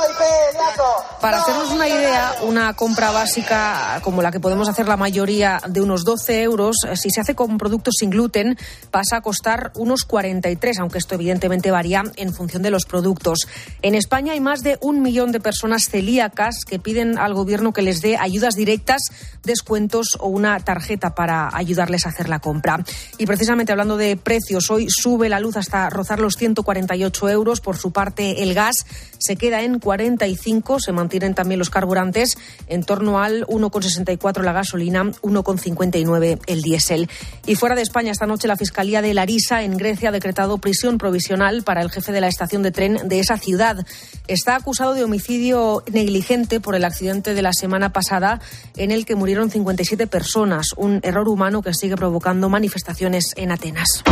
Para 1.21 1.41
hacernos 1.41 1.71
una 1.71 1.87
idea, 1.87 2.35
una 2.43 2.73
compra 2.75 3.11
básica 3.11 3.99
como 4.03 4.21
la 4.21 4.31
que 4.31 4.39
podemos 4.39 4.69
hacer 4.69 4.87
la 4.87 4.97
mayoría 4.97 5.59
de 5.67 5.81
unos 5.81 6.03
12 6.03 6.43
euros, 6.43 6.75
eh, 6.87 6.95
si 6.95 7.09
se 7.09 7.21
hace 7.21 7.35
con 7.35 7.57
productos 7.57 7.95
sin 7.99 8.11
gluten, 8.11 8.57
pasa 8.91 9.17
a 9.17 9.21
costar 9.21 9.71
unos 9.75 10.03
43, 10.03 10.79
aunque 10.79 10.99
esto 10.99 11.15
evidentemente 11.15 11.71
varía 11.71 12.03
en 12.15 12.33
función 12.33 12.61
de 12.61 12.69
los 12.69 12.85
productos. 12.85 13.47
En 13.81 13.95
España 13.95 14.33
hay 14.33 14.39
más 14.39 14.61
de 14.61 14.77
un 14.79 15.01
millón 15.01 15.31
de 15.31 15.39
personas 15.39 15.89
celíacas 15.89 16.63
que 16.65 16.79
piden 16.79 17.17
al 17.17 17.33
gobierno 17.33 17.73
que 17.73 17.81
les 17.81 18.01
dé 18.01 18.15
ayudas 18.15 18.55
directas, 18.55 19.01
descuentos 19.43 20.17
o 20.19 20.27
una 20.27 20.59
tarjeta 20.59 21.15
para 21.15 21.49
ayudarles 21.51 22.05
a 22.05 22.09
hacer 22.09 22.29
la 22.29 22.39
compra. 22.39 22.83
Y 23.17 23.25
precisamente 23.25 23.71
hablando 23.71 23.97
de 23.97 24.17
precios, 24.17 24.69
hoy 24.69 24.87
sube 24.89 25.29
la 25.29 25.39
luz 25.39 25.57
hasta 25.57 25.89
rozar 25.89 26.19
los 26.19 26.35
148 26.35 27.29
euros. 27.29 27.59
Por 27.59 27.77
su 27.77 27.91
parte, 27.91 28.43
el 28.43 28.53
gas 28.53 28.85
se 29.17 29.35
queda 29.35 29.63
en 29.63 29.79
45, 29.79 30.79
se 30.79 30.91
mantienen 30.91 31.33
también 31.33 31.59
los 31.59 31.69
carburantes 31.69 32.37
en 32.67 32.83
torno 32.83 33.19
al 33.19 33.45
1,64 33.47 34.43
la 34.43 34.53
gasolina, 34.53 35.03
1,59 35.03 36.39
el 36.47 36.61
diésel. 36.61 37.09
Y 37.45 37.55
fuera 37.55 37.75
de 37.75 37.81
España, 37.81 38.11
esta 38.11 38.25
noche 38.25 38.47
la 38.47 38.55
Fiscalía 38.55 39.01
de 39.01 39.13
Larisa 39.13 39.63
en 39.63 39.77
Grecia 39.77 40.09
ha 40.09 40.11
decretado 40.11 40.57
prisión 40.57 40.97
provisional 40.97 41.63
para 41.63 41.81
el 41.81 41.89
jefe 41.89 42.11
de 42.11 42.21
la 42.21 42.27
estación 42.27 42.63
de 42.63 42.71
tren 42.71 43.07
de 43.07 43.19
esa 43.19 43.37
ciudad. 43.37 43.85
Está 44.27 44.55
acusado 44.55 44.93
de 44.93 45.03
homicidio 45.03 45.83
negligente 45.91 46.59
por 46.59 46.75
el 46.75 46.85
accidente 46.85 47.33
de 47.33 47.41
la 47.41 47.53
semana 47.53 47.93
pasada 47.93 48.41
en 48.75 48.91
el 48.91 49.05
que 49.05 49.15
murieron 49.15 49.49
57 49.49 50.07
personas, 50.07 50.67
un 50.75 50.99
error 51.03 51.27
humano 51.27 51.61
que 51.61 51.73
sigue 51.73 51.95
provocando 51.95 52.49
manifestaciones 52.49 53.33
en 53.35 53.51
Atenas. 53.51 54.03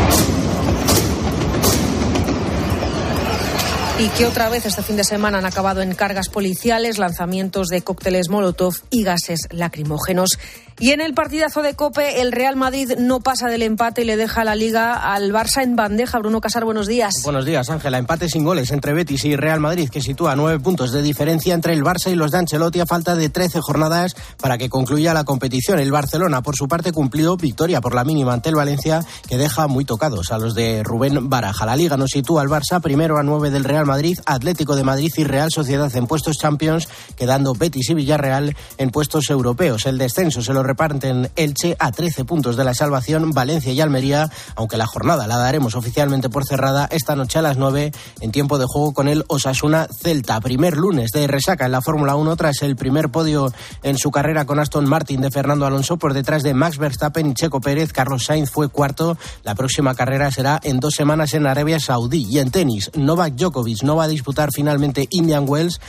Y 3.97 4.09
que 4.09 4.25
otra 4.25 4.49
vez 4.49 4.65
este 4.65 4.83
fin 4.83 4.97
de 4.97 5.05
semana 5.05 5.37
han 5.37 5.45
acabado 5.45 5.81
en 5.81 5.95
cargas 5.95 6.27
policiales, 6.27 6.97
lanzamientos 6.97 7.67
de 7.69 7.81
cócteles 7.81 8.29
Molotov 8.29 8.75
y 8.89 9.03
gases 9.03 9.47
lacrimógenos. 9.51 10.37
Y 10.77 10.91
en 10.91 10.99
el 10.99 11.13
partidazo 11.13 11.61
de 11.61 11.73
Cope, 11.73 12.19
el 12.19 12.33
Real 12.33 12.57
Madrid 12.57 12.95
no 12.97 13.21
pasa 13.21 13.47
del 13.47 13.61
empate 13.61 14.01
y 14.01 14.05
le 14.05 14.17
deja 14.17 14.43
la 14.43 14.55
liga 14.55 15.13
al 15.13 15.31
Barça 15.31 15.63
en 15.63 15.77
bandeja. 15.77 16.19
Bruno 16.19 16.41
Casar, 16.41 16.65
buenos 16.65 16.85
días. 16.85 17.13
Buenos 17.23 17.45
días, 17.45 17.69
Ángela. 17.69 17.97
Empate 17.97 18.27
sin 18.27 18.43
goles 18.43 18.71
entre 18.71 18.93
Betis 18.93 19.23
y 19.23 19.37
Real 19.37 19.61
Madrid, 19.61 19.89
que 19.89 20.01
sitúa 20.01 20.35
nueve 20.35 20.59
puntos 20.59 20.91
de 20.91 21.01
diferencia 21.01 21.53
entre 21.53 21.71
el 21.71 21.81
Barça 21.81 22.11
y 22.11 22.15
los 22.15 22.31
de 22.31 22.39
Ancelotti 22.39 22.81
a 22.81 22.85
falta 22.85 23.15
de 23.15 23.29
trece 23.29 23.61
jornadas 23.61 24.17
para 24.41 24.57
que 24.57 24.67
concluya 24.67 25.13
la 25.13 25.23
competición. 25.23 25.79
El 25.79 25.93
Barcelona, 25.93 26.41
por 26.41 26.57
su 26.57 26.67
parte, 26.67 26.91
cumplió 26.91 27.37
victoria 27.37 27.79
por 27.79 27.95
la 27.95 28.03
mínima 28.03 28.33
ante 28.33 28.49
el 28.49 28.55
Valencia, 28.55 28.99
que 29.29 29.37
deja 29.37 29.67
muy 29.67 29.85
tocados 29.85 30.33
a 30.33 30.37
los 30.37 30.55
de 30.55 30.83
Rubén 30.83 31.29
Baraja. 31.29 31.65
La 31.65 31.77
liga 31.77 31.95
nos 31.95 32.09
sitúa 32.09 32.41
al 32.41 32.49
Barça 32.49 32.81
primero 32.81 33.17
a 33.17 33.23
nueve 33.23 33.49
del 33.49 33.63
Real 33.63 33.85
Madrid, 33.85 34.19
Atlético 34.25 34.75
de 34.75 34.83
Madrid 34.83 35.13
y 35.15 35.23
Real 35.23 35.51
Sociedad 35.51 35.95
en 35.95 36.05
puestos 36.05 36.35
Champions, 36.37 36.89
quedando 37.15 37.53
Betis 37.53 37.89
y 37.91 37.93
Villarreal 37.93 38.57
en 38.77 38.89
puestos 38.89 39.29
europeos. 39.29 39.85
El 39.85 39.97
descenso 39.97 40.41
se 40.41 40.51
lo 40.51 40.64
reparten 40.65 41.29
Elche 41.35 41.75
a 41.79 41.91
13 41.91 42.25
puntos 42.25 42.57
de 42.57 42.63
la 42.63 42.73
salvación, 42.73 43.31
Valencia 43.31 43.71
y 43.71 43.81
Almería, 43.81 44.29
aunque 44.55 44.77
la 44.77 44.85
jornada 44.85 45.27
la 45.27 45.37
daremos 45.37 45.75
oficialmente 45.75 46.29
por 46.29 46.45
cerrada 46.45 46.87
esta 46.91 47.15
noche 47.15 47.39
a 47.39 47.41
las 47.41 47.57
9 47.57 47.91
en 48.21 48.31
tiempo 48.31 48.57
de 48.57 48.65
juego 48.67 48.93
con 48.93 49.07
el 49.07 49.23
Osasuna 49.27 49.87
Celta. 49.91 50.41
Primer 50.41 50.77
lunes 50.77 51.11
de 51.11 51.27
resaca 51.27 51.65
en 51.65 51.71
la 51.71 51.81
Fórmula 51.81 52.15
1 52.15 52.35
tras 52.35 52.61
el 52.61 52.75
primer 52.75 53.09
podio 53.09 53.53
en 53.83 53.97
su 53.97 54.11
carrera 54.11 54.45
con 54.45 54.59
Aston 54.59 54.87
Martin 54.87 55.21
de 55.21 55.31
Fernando 55.31 55.65
Alonso 55.65 55.97
por 55.97 56.13
detrás 56.13 56.43
de 56.43 56.53
Max 56.53 56.77
Verstappen 56.77 57.27
y 57.27 57.33
Checo 57.33 57.61
Pérez. 57.61 57.93
Carlos 57.93 58.25
Sainz 58.25 58.49
fue 58.49 58.69
cuarto. 58.69 59.17
La 59.43 59.55
próxima 59.55 59.95
carrera 59.95 60.31
será 60.31 60.59
en 60.63 60.79
dos 60.79 60.95
semanas 60.95 61.33
en 61.33 61.47
Arabia 61.47 61.79
Saudí. 61.79 62.25
Y 62.29 62.39
en 62.39 62.51
tenis, 62.51 62.91
Novak 62.95 63.35
Djokovic 63.35 63.83
no 63.83 63.95
va 63.95 64.05
a 64.05 64.07
disputar 64.07 64.49
finalmente 64.53 65.07
Indian 65.11 65.45
Wells 65.47 65.79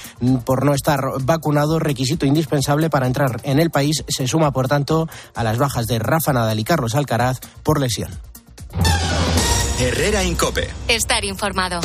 por 0.44 0.64
no 0.64 0.74
estar 0.74 1.00
vacunado, 1.22 1.78
requisito 1.78 2.26
indispensable 2.26 2.90
para 2.90 3.06
entrar 3.06 3.40
en 3.44 3.58
el 3.58 3.70
país. 3.70 4.04
Se 4.08 4.26
suma, 4.26 4.52
por 4.52 4.65
tanto, 4.68 5.08
a 5.34 5.44
las 5.44 5.58
bajas 5.58 5.86
de 5.86 5.98
Rafa 5.98 6.32
Nadal 6.32 6.58
y 6.58 6.64
Carlos 6.64 6.94
Alcaraz 6.94 7.40
por 7.62 7.80
lesión. 7.80 8.10
Herrera 9.78 10.24
Incope. 10.24 10.70
Estar 10.88 11.24
informado. 11.24 11.80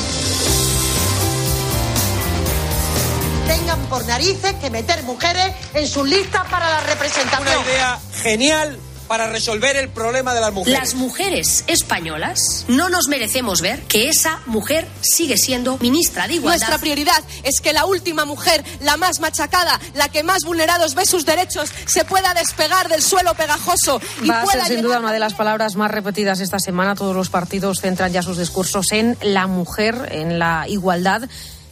Tengan 3.48 3.80
por 3.88 4.06
narices 4.06 4.54
que 4.56 4.70
meter 4.70 5.04
mujeres 5.04 5.54
en 5.74 5.88
sus 5.88 6.08
listas 6.08 6.48
para 6.50 6.70
la 6.70 6.80
representación. 6.82 7.58
Una 7.58 7.66
idea 7.66 8.00
genial 8.24 8.80
para 9.12 9.28
resolver 9.30 9.76
el 9.76 9.90
problema 9.90 10.34
de 10.34 10.40
las 10.40 10.54
mujeres. 10.54 10.80
Las 10.80 10.94
mujeres 10.96 11.66
españolas 11.68 12.64
no 12.70 12.88
nos 12.88 13.10
merecemos 13.10 13.60
ver 13.60 13.82
que 13.82 14.08
esa 14.08 14.40
mujer 14.46 14.88
sigue 15.02 15.36
siendo 15.36 15.78
ministra 15.80 16.30
de 16.30 16.36
Igualdad. 16.36 16.60
Nuestra 16.70 16.78
prioridad 16.78 17.22
es 17.44 17.60
que 17.60 17.74
la 17.74 17.86
última 17.86 18.24
mujer, 18.24 18.64
la 18.80 18.96
más 18.96 19.20
machacada, 19.20 19.82
la 19.96 20.08
que 20.08 20.24
más 20.24 20.46
vulnerados 20.46 20.96
ve 20.96 21.06
sus 21.06 21.26
derechos, 21.26 21.70
se 21.88 22.06
pueda 22.06 22.34
despegar 22.34 22.88
del 22.88 23.02
suelo 23.02 23.34
pegajoso 23.34 24.00
y 24.24 24.30
Va 24.30 24.40
a 24.40 24.44
pueda 24.46 24.60
ser 24.60 24.68
sin 24.68 24.76
llegar- 24.78 24.84
duda 24.88 25.00
una 25.00 25.12
de 25.12 25.20
las 25.20 25.34
palabras 25.34 25.76
más 25.76 25.92
repetidas 25.92 26.40
esta 26.40 26.60
semana. 26.60 26.96
Todos 26.96 27.14
los 27.14 27.30
partidos 27.30 27.82
centran 27.82 28.14
ya 28.14 28.22
sus 28.22 28.38
discursos 28.38 28.94
en 28.94 29.18
la 29.22 29.46
mujer, 29.48 30.08
en 30.14 30.40
la 30.40 30.70
igualdad. 30.70 31.24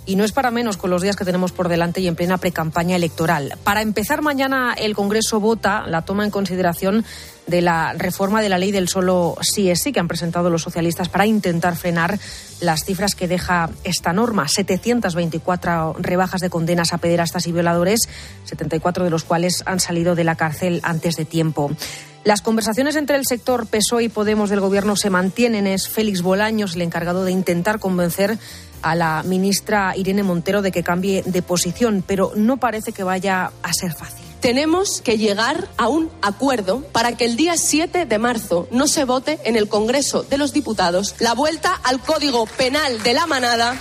Y 0.10 0.16
no 0.16 0.24
es 0.24 0.32
para 0.32 0.50
menos 0.50 0.76
con 0.76 0.90
los 0.90 1.04
días 1.04 1.16
que 1.16 1.24
tenemos 1.24 1.52
por 1.52 1.70
delante 1.70 2.02
y 2.02 2.08
en 2.08 2.16
plena 2.16 2.40
precampaña 2.40 2.96
electoral. 2.96 3.54
Para 3.64 3.84
empezar, 3.84 4.24
mañana 4.24 4.74
el 4.76 4.96
Congreso 4.96 5.40
vota 5.40 5.86
la 5.86 6.02
toma 6.02 6.26
en 6.26 6.32
consideración 6.32 7.06
de 7.46 7.62
la 7.62 7.94
reforma 7.94 8.42
de 8.42 8.50
la 8.50 8.58
ley 8.58 8.72
del 8.72 8.90
solo 8.90 9.38
sí 9.42 9.70
es 9.70 9.84
sí 9.84 9.92
que 9.92 10.00
han 10.00 10.08
presentado 10.08 10.50
los 10.50 10.64
socialistas 10.64 11.10
para 11.10 11.28
intentar 11.28 11.76
frenar 11.76 12.18
las 12.60 12.86
cifras 12.86 13.14
que 13.14 13.28
deja 13.28 13.70
esta 13.84 14.12
norma. 14.12 14.48
724 14.48 15.98
rebajas 16.00 16.42
de 16.42 16.50
condenas 16.50 16.92
a 16.92 16.98
pederastas 16.98 17.46
y 17.46 17.52
violadores, 17.52 18.10
74 18.46 19.04
de 19.04 19.12
los 19.12 19.26
cuales 19.26 19.62
han 19.68 19.80
salido 19.80 20.16
de 20.16 20.24
la 20.24 20.34
cárcel 20.34 20.80
antes 20.82 21.18
de 21.18 21.26
tiempo. 21.26 21.70
Las 22.24 22.42
conversaciones 22.42 22.96
entre 22.98 23.16
el 23.16 23.26
sector 23.26 23.66
PSOE 23.68 24.04
y 24.04 24.10
Podemos 24.10 24.50
del 24.50 24.60
Gobierno 24.60 24.96
se 24.96 25.10
mantienen. 25.10 25.68
Es 25.68 25.88
Félix 25.88 26.22
Bolaños 26.22 26.76
el 26.76 26.82
encargado 26.82 27.24
de 27.24 27.32
intentar 27.32 27.80
convencer 27.80 28.38
a 28.82 28.96
la 28.96 29.24
ministra 29.24 29.94
Irene 29.96 30.24
Montero 30.24 30.62
de 30.62 30.72
que 30.72 30.84
cambie 30.84 31.24
de 31.26 31.42
posición, 31.42 32.04
pero 32.06 32.32
no 32.36 32.58
parece 32.58 32.92
que 32.92 33.04
vaya 33.04 33.52
a 33.62 33.74
ser 33.74 33.94
fácil. 33.94 34.26
Tenemos 34.40 35.02
que 35.02 35.18
llegar 35.18 35.68
a 35.78 35.90
un 35.90 36.10
acuerdo 36.22 36.82
para 36.94 37.18
que 37.18 37.26
el 37.26 37.36
día 37.36 37.58
7 37.58 38.06
de 38.06 38.20
marzo 38.20 38.68
no 38.72 38.88
se 38.88 39.04
vote 39.04 39.40
en 39.44 39.58
el 39.58 39.68
Congreso 39.68 40.24
de 40.24 40.38
los 40.38 40.54
Diputados 40.54 41.16
la 41.20 41.34
vuelta 41.34 41.80
al 41.84 42.00
Código 42.00 42.46
Penal 42.46 43.04
de 43.04 43.14
la 43.14 43.26
Manada 43.26 43.76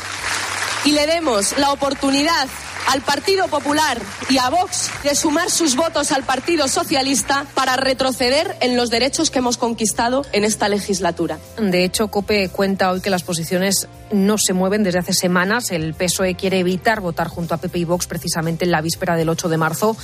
y 0.85 0.93
le 0.93 1.07
demos 1.07 1.57
la 1.59 1.73
oportunidad 1.73 2.49
al 2.89 3.03
Partido 3.03 3.49
Popular 3.49 4.01
y 4.31 4.39
a 4.39 4.49
Vox 4.49 4.91
de 5.05 5.15
sumar 5.15 5.51
sus 5.51 5.77
votos 5.77 6.11
al 6.11 6.25
Partido 6.25 6.69
Socialista 6.69 7.45
para 7.55 7.77
retroceder 7.77 8.57
en 8.61 8.77
los 8.79 8.89
derechos 8.89 9.31
que 9.31 9.41
hemos 9.41 9.59
conquistado 9.59 10.25
en 10.33 10.45
esta 10.45 10.69
legislatura. 10.71 11.39
De 11.61 11.85
hecho, 11.85 12.09
COPE 12.09 12.49
cuenta 12.49 12.91
hoy 12.91 13.03
que 13.03 13.11
las 13.11 13.23
posiciones 13.23 13.89
no 14.11 14.39
se 14.39 14.55
mueven 14.55 14.85
desde 14.85 15.01
hace 15.01 15.13
semanas. 15.13 15.71
El 15.71 15.93
PSOE 15.93 16.35
quiere 16.35 16.61
evitar 16.61 17.01
votar 17.01 17.29
junto 17.29 17.55
a 17.55 17.59
PP 17.59 17.81
y 17.81 17.85
Vox 17.85 18.07
precisamente 18.07 18.65
en 18.65 18.71
la 18.71 18.81
víspera 18.81 19.17
del 19.17 19.29
8 19.29 19.51
de 19.51 19.57
marzo 19.59 19.97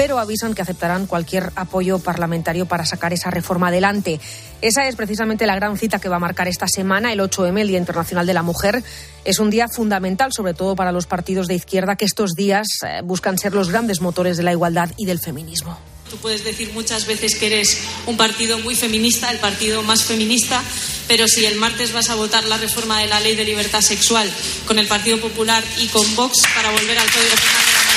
pero 0.00 0.18
avisan 0.18 0.54
que 0.54 0.62
aceptarán 0.62 1.06
cualquier 1.06 1.52
apoyo 1.56 1.98
parlamentario 1.98 2.64
para 2.64 2.86
sacar 2.86 3.12
esa 3.12 3.28
reforma 3.28 3.68
adelante. 3.68 4.18
Esa 4.62 4.88
es 4.88 4.96
precisamente 4.96 5.44
la 5.44 5.54
gran 5.54 5.76
cita 5.76 5.98
que 5.98 6.08
va 6.08 6.16
a 6.16 6.18
marcar 6.18 6.48
esta 6.48 6.66
semana, 6.66 7.12
el 7.12 7.20
8M, 7.20 7.60
el 7.60 7.68
Día 7.68 7.76
Internacional 7.76 8.24
de 8.26 8.32
la 8.32 8.42
Mujer. 8.42 8.82
Es 9.26 9.38
un 9.40 9.50
día 9.50 9.68
fundamental, 9.68 10.30
sobre 10.34 10.54
todo 10.54 10.74
para 10.74 10.90
los 10.90 11.04
partidos 11.04 11.48
de 11.48 11.56
izquierda, 11.56 11.96
que 11.96 12.06
estos 12.06 12.32
días 12.32 12.66
eh, 12.82 13.02
buscan 13.04 13.36
ser 13.36 13.52
los 13.52 13.68
grandes 13.68 14.00
motores 14.00 14.38
de 14.38 14.42
la 14.42 14.52
igualdad 14.52 14.88
y 14.96 15.04
del 15.04 15.18
feminismo. 15.18 15.78
Tú 16.08 16.16
puedes 16.16 16.44
decir 16.44 16.72
muchas 16.72 17.06
veces 17.06 17.36
que 17.36 17.48
eres 17.48 17.82
un 18.06 18.16
partido 18.16 18.58
muy 18.58 18.76
feminista, 18.76 19.30
el 19.30 19.38
partido 19.38 19.82
más 19.82 20.04
feminista, 20.04 20.62
pero 21.08 21.28
si 21.28 21.44
el 21.44 21.56
martes 21.56 21.92
vas 21.92 22.08
a 22.08 22.14
votar 22.14 22.44
la 22.44 22.56
reforma 22.56 23.00
de 23.00 23.06
la 23.06 23.20
ley 23.20 23.36
de 23.36 23.44
libertad 23.44 23.82
sexual 23.82 24.30
con 24.66 24.78
el 24.78 24.86
Partido 24.86 25.20
Popular 25.20 25.62
y 25.78 25.88
con 25.88 26.16
Vox 26.16 26.38
para 26.54 26.70
volver 26.70 26.98
al 26.98 27.10
Código 27.10 27.34
Penal 27.34 27.89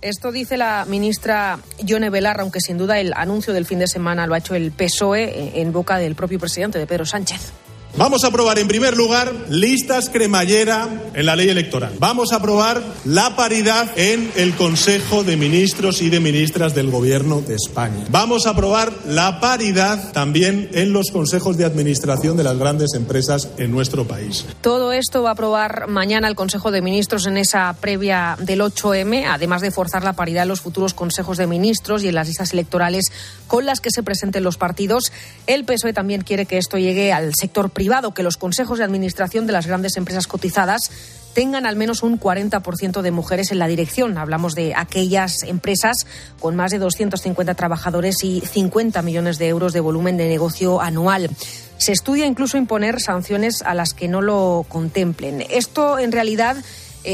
esto 0.00 0.32
dice 0.32 0.56
la 0.56 0.84
ministra 0.86 1.58
Yone 1.80 2.10
Belarra, 2.10 2.42
aunque 2.42 2.60
sin 2.60 2.78
duda 2.78 3.00
el 3.00 3.12
anuncio 3.14 3.52
del 3.52 3.66
fin 3.66 3.78
de 3.78 3.86
semana 3.86 4.26
lo 4.26 4.34
ha 4.34 4.38
hecho 4.38 4.54
el 4.54 4.72
PSOE 4.72 5.60
en 5.60 5.72
boca 5.72 5.98
del 5.98 6.14
propio 6.14 6.38
presidente 6.38 6.78
de 6.78 6.86
Pedro 6.86 7.06
Sánchez. 7.06 7.52
Vamos 7.96 8.22
a 8.22 8.28
aprobar 8.28 8.58
en 8.58 8.68
primer 8.68 8.96
lugar 8.96 9.32
listas 9.48 10.08
cremallera 10.08 10.88
en 11.14 11.26
la 11.26 11.34
ley 11.34 11.48
electoral. 11.48 11.94
Vamos 11.98 12.32
a 12.32 12.36
aprobar 12.36 12.80
la 13.04 13.34
paridad 13.34 13.90
en 13.96 14.30
el 14.36 14.54
Consejo 14.54 15.24
de 15.24 15.36
Ministros 15.36 16.00
y 16.02 16.10
de 16.10 16.20
Ministras 16.20 16.74
del 16.74 16.90
Gobierno 16.90 17.40
de 17.40 17.54
España. 17.54 18.04
Vamos 18.10 18.46
a 18.46 18.50
aprobar 18.50 18.92
la 19.06 19.40
paridad 19.40 20.12
también 20.12 20.68
en 20.74 20.92
los 20.92 21.10
consejos 21.10 21.56
de 21.56 21.64
administración 21.64 22.36
de 22.36 22.44
las 22.44 22.56
grandes 22.56 22.94
empresas 22.94 23.48
en 23.56 23.72
nuestro 23.72 24.06
país. 24.06 24.46
Todo 24.60 24.92
esto 24.92 25.22
va 25.22 25.30
a 25.30 25.32
aprobar 25.32 25.88
mañana 25.88 26.28
el 26.28 26.36
Consejo 26.36 26.70
de 26.70 26.82
Ministros 26.82 27.26
en 27.26 27.36
esa 27.36 27.74
previa 27.80 28.36
del 28.38 28.60
8M, 28.60 29.26
además 29.28 29.60
de 29.60 29.70
forzar 29.70 30.04
la 30.04 30.12
paridad 30.12 30.44
en 30.44 30.50
los 30.50 30.60
futuros 30.60 30.94
consejos 30.94 31.36
de 31.36 31.46
ministros 31.46 32.04
y 32.04 32.08
en 32.08 32.14
las 32.14 32.28
listas 32.28 32.52
electorales 32.52 33.06
con 33.46 33.66
las 33.66 33.80
que 33.80 33.90
se 33.90 34.02
presenten 34.02 34.44
los 34.44 34.56
partidos. 34.56 35.12
El 35.46 35.64
PSOE 35.64 35.92
también 35.92 36.22
quiere 36.22 36.46
que 36.46 36.58
esto 36.58 36.78
llegue 36.78 37.12
al 37.12 37.32
sector 37.34 37.70
privado, 37.78 38.10
que 38.12 38.24
los 38.24 38.36
consejos 38.36 38.78
de 38.78 38.84
administración 38.84 39.46
de 39.46 39.52
las 39.52 39.68
grandes 39.68 39.96
empresas 39.96 40.26
cotizadas 40.26 40.90
tengan 41.32 41.64
al 41.64 41.76
menos 41.76 42.02
un 42.02 42.18
40% 42.18 43.02
de 43.02 43.10
mujeres 43.12 43.52
en 43.52 43.60
la 43.60 43.68
dirección. 43.68 44.18
Hablamos 44.18 44.56
de 44.56 44.74
aquellas 44.74 45.44
empresas 45.44 45.98
con 46.40 46.56
más 46.56 46.72
de 46.72 46.80
250 46.80 47.54
trabajadores 47.54 48.24
y 48.24 48.40
50 48.40 49.00
millones 49.02 49.38
de 49.38 49.46
euros 49.46 49.72
de 49.72 49.78
volumen 49.78 50.16
de 50.16 50.28
negocio 50.28 50.80
anual. 50.80 51.30
Se 51.76 51.92
estudia 51.92 52.26
incluso 52.26 52.58
imponer 52.58 53.00
sanciones 53.00 53.62
a 53.62 53.74
las 53.74 53.94
que 53.94 54.08
no 54.08 54.22
lo 54.22 54.66
contemplen. 54.68 55.44
Esto, 55.48 56.00
en 56.00 56.10
realidad, 56.10 56.56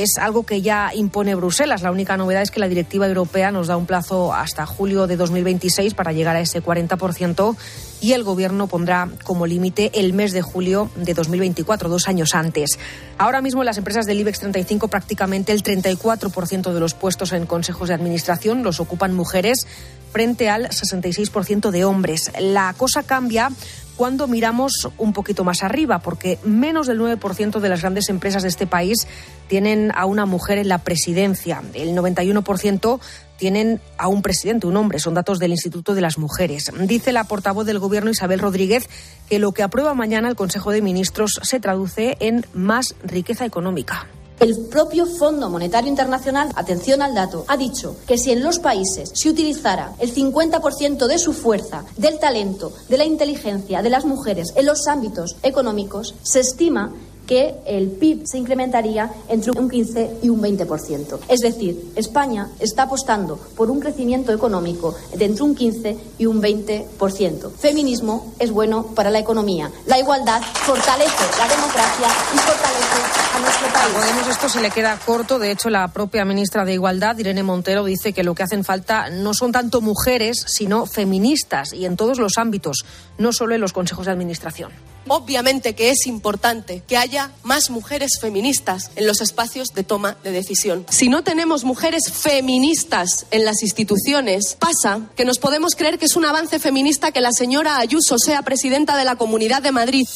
es 0.02 0.18
algo 0.18 0.44
que 0.44 0.60
ya 0.60 0.90
impone 0.92 1.36
Bruselas. 1.36 1.82
La 1.82 1.92
única 1.92 2.16
novedad 2.16 2.42
es 2.42 2.50
que 2.50 2.58
la 2.58 2.68
directiva 2.68 3.06
europea 3.06 3.52
nos 3.52 3.69
da 3.69 3.76
un 3.76 3.86
plazo 3.86 4.34
hasta 4.34 4.66
julio 4.66 5.06
de 5.06 5.16
2026 5.16 5.95
para 5.95 6.12
llegar 6.12 6.34
a 6.34 6.40
ese 6.40 6.60
40% 6.60 7.56
y 8.00 8.12
el 8.12 8.25
Gobierno 8.25 8.66
pondrá 8.66 9.08
como 9.23 9.47
límite 9.47 9.92
el 9.95 10.12
mes 10.12 10.32
de 10.32 10.42
julio 10.42 10.90
de 10.97 11.14
2024, 11.14 11.88
dos 11.88 12.08
años 12.08 12.34
antes. 12.34 12.76
Ahora 13.19 13.40
mismo 13.40 13.62
las 13.62 13.78
empresas 13.78 14.04
del 14.04 14.19
IBEX 14.19 14.40
35 14.40 14.88
prácticamente 14.88 15.52
el 15.52 15.62
34% 15.62 16.73
de 16.73 16.80
los 16.80 16.95
puestos 16.95 17.32
en 17.32 17.47
consejos 17.47 17.86
de 17.86 17.95
administración 17.95 18.64
los 18.64 18.80
ocupan 18.80 19.14
mujeres 19.14 19.64
frente 20.10 20.49
al 20.49 20.71
66% 20.71 21.71
de 21.71 21.84
hombres. 21.84 22.32
La 22.40 22.75
cosa 22.76 23.04
cambia 23.04 23.50
cuando 23.97 24.26
miramos 24.26 24.89
un 24.99 25.13
poquito 25.13 25.45
más 25.45 25.63
arriba, 25.63 26.00
porque 26.00 26.39
menos 26.45 26.87
del 26.87 27.00
9% 27.00 27.61
de 27.61 27.69
las 27.69 27.80
grandes 27.80 28.09
empresas 28.09 28.43
de 28.43 28.49
este 28.49 28.67
país 28.67 29.07
tienen 29.49 29.93
a 29.95 30.07
una 30.07 30.26
mujer 30.26 30.59
en 30.59 30.69
la 30.69 30.78
presidencia. 30.78 31.63
El 31.75 31.97
91% 31.97 33.00
tienen 33.37 33.80
a 33.99 34.09
un 34.09 34.23
presidente, 34.23 34.67
un 34.67 34.76
hombre. 34.76 34.99
Son 34.99 35.15
datos 35.15 35.39
del 35.39 35.52
Instituto 35.52 35.95
de 35.95 36.00
las 36.00 36.19
Mujeres. 36.19 36.71
Dice 36.87 37.13
la 37.13 37.25
portavoz 37.25 37.67
del 37.67 37.78
Gobierno, 37.78 38.11
Isabel 38.11 38.41
Rodríguez, 38.41 38.89
que 39.28 39.39
lo 39.39 39.52
que 39.52 39.63
aprueba 39.63 39.95
mañana 39.95 40.28
el 40.28 40.37
Consejo 40.37 40.71
de 40.71 40.83
Ministros 40.83 41.41
se 41.43 41.61
traduce 41.61 42.17
en 42.21 42.47
más 42.52 42.95
riqueza 43.04 43.45
económica. 43.45 44.07
El 44.40 44.66
propio 44.66 45.06
Fondo 45.06 45.49
Monetario 45.49 45.88
Internacional, 45.88 46.50
atención 46.56 47.02
al 47.02 47.14
dato, 47.14 47.44
ha 47.49 47.56
dicho 47.56 47.97
que 48.06 48.18
si 48.18 48.32
en 48.32 48.42
los 48.42 48.58
países 48.58 49.10
se 49.14 49.30
utilizara 49.30 49.92
el 50.00 50.12
50% 50.12 51.06
de 51.06 51.18
su 51.18 51.32
fuerza, 51.32 51.84
del 51.97 52.18
talento, 52.18 52.73
de 52.88 52.99
la 52.99 53.04
inteligencia 53.04 53.80
de 53.80 53.90
las 53.90 54.04
mujeres 54.04 54.52
en 54.56 54.66
los 54.66 54.88
ámbitos 54.88 55.36
económicos, 55.42 56.14
se 56.23 56.40
estima 56.40 56.92
que 57.26 57.54
el 57.67 57.89
PIB 57.89 58.26
se 58.26 58.39
incrementaría 58.39 59.10
entre 59.28 59.52
un 59.52 59.69
15 59.69 60.19
y 60.23 60.28
un 60.28 60.43
20%. 60.43 61.19
Es 61.28 61.41
decir, 61.41 61.93
España 61.97 62.49
está 62.60 62.84
apostando 62.84 63.37
por 63.56 63.71
un 63.71 63.80
crecimiento 63.80 64.32
económico 64.32 64.95
de 65.17 65.25
entre 65.25 65.45
un 65.45 65.54
15 65.54 65.97
y 66.19 66.26
un 66.26 66.43
20%. 66.43 67.50
Feminismo 67.52 68.32
es 68.39 68.50
bueno 68.50 68.87
para 68.95 69.10
la 69.10 69.19
economía. 69.19 69.71
La 69.87 69.99
igualdad 69.99 70.43
fortalece 70.43 71.25
la 71.39 71.49
democracia 71.49 72.08
y 72.34 72.39
fortalece 72.39 73.34
a 73.34 73.41
nuestro 73.41 73.69
país. 73.69 73.95
Podemos 73.95 74.28
esto 74.28 74.49
se 74.49 74.60
le 74.60 74.71
queda 74.71 74.99
corto. 75.04 75.39
De 75.39 75.50
hecho, 75.50 75.71
la 75.71 75.89
propia 75.89 76.25
ministra 76.25 76.65
de 76.65 76.75
Igualdad, 76.75 77.19
Irene 77.19 77.43
Montero, 77.43 77.84
dice 77.84 78.13
que 78.13 78.25
lo 78.25 78.34
que 78.34 78.43
hacen 78.43 78.65
falta 78.65 79.10
no 79.10 79.34
son 79.34 79.52
tanto 79.52 79.80
mujeres, 79.80 80.45
sino 80.47 80.87
feministas 80.87 81.73
y 81.73 81.87
en 81.87 81.97
todos 81.97 82.19
los 82.19 82.39
ámbitos, 82.39 82.84
no 83.19 83.32
solo 83.32 83.54
en 83.54 83.60
los 83.60 83.73
consejos 83.73 84.06
de 84.06 84.13
administración. 84.13 84.94
Obviamente 85.08 85.75
que 85.75 85.90
es 85.90 86.06
importante 86.06 86.82
que 86.86 86.97
haya 86.97 87.30
más 87.43 87.71
mujeres 87.71 88.19
feministas 88.21 88.90
en 88.97 89.06
los 89.06 89.21
espacios 89.21 89.69
de 89.75 89.84
toma 89.84 90.17
de 90.25 90.32
decisión. 90.32 90.86
Si 90.88 91.08
no 91.08 91.23
tenemos 91.23 91.64
mujeres 91.64 92.10
feministas 92.10 93.26
en 93.30 93.45
las 93.45 93.62
instituciones, 93.62 94.56
pasa 94.58 95.00
que 95.17 95.25
nos 95.25 95.38
podemos 95.38 95.75
creer 95.75 95.99
que 95.99 96.06
es 96.06 96.17
un 96.17 96.25
avance 96.25 96.58
feminista 96.58 97.12
que 97.12 97.21
la 97.21 97.32
señora 97.32 97.78
Ayuso 97.78 98.19
sea 98.19 98.43
presidenta 98.43 98.97
de 98.97 99.04
la 99.04 99.17
Comunidad 99.17 99.62
de 99.62 99.73
Madrid. 99.73 100.06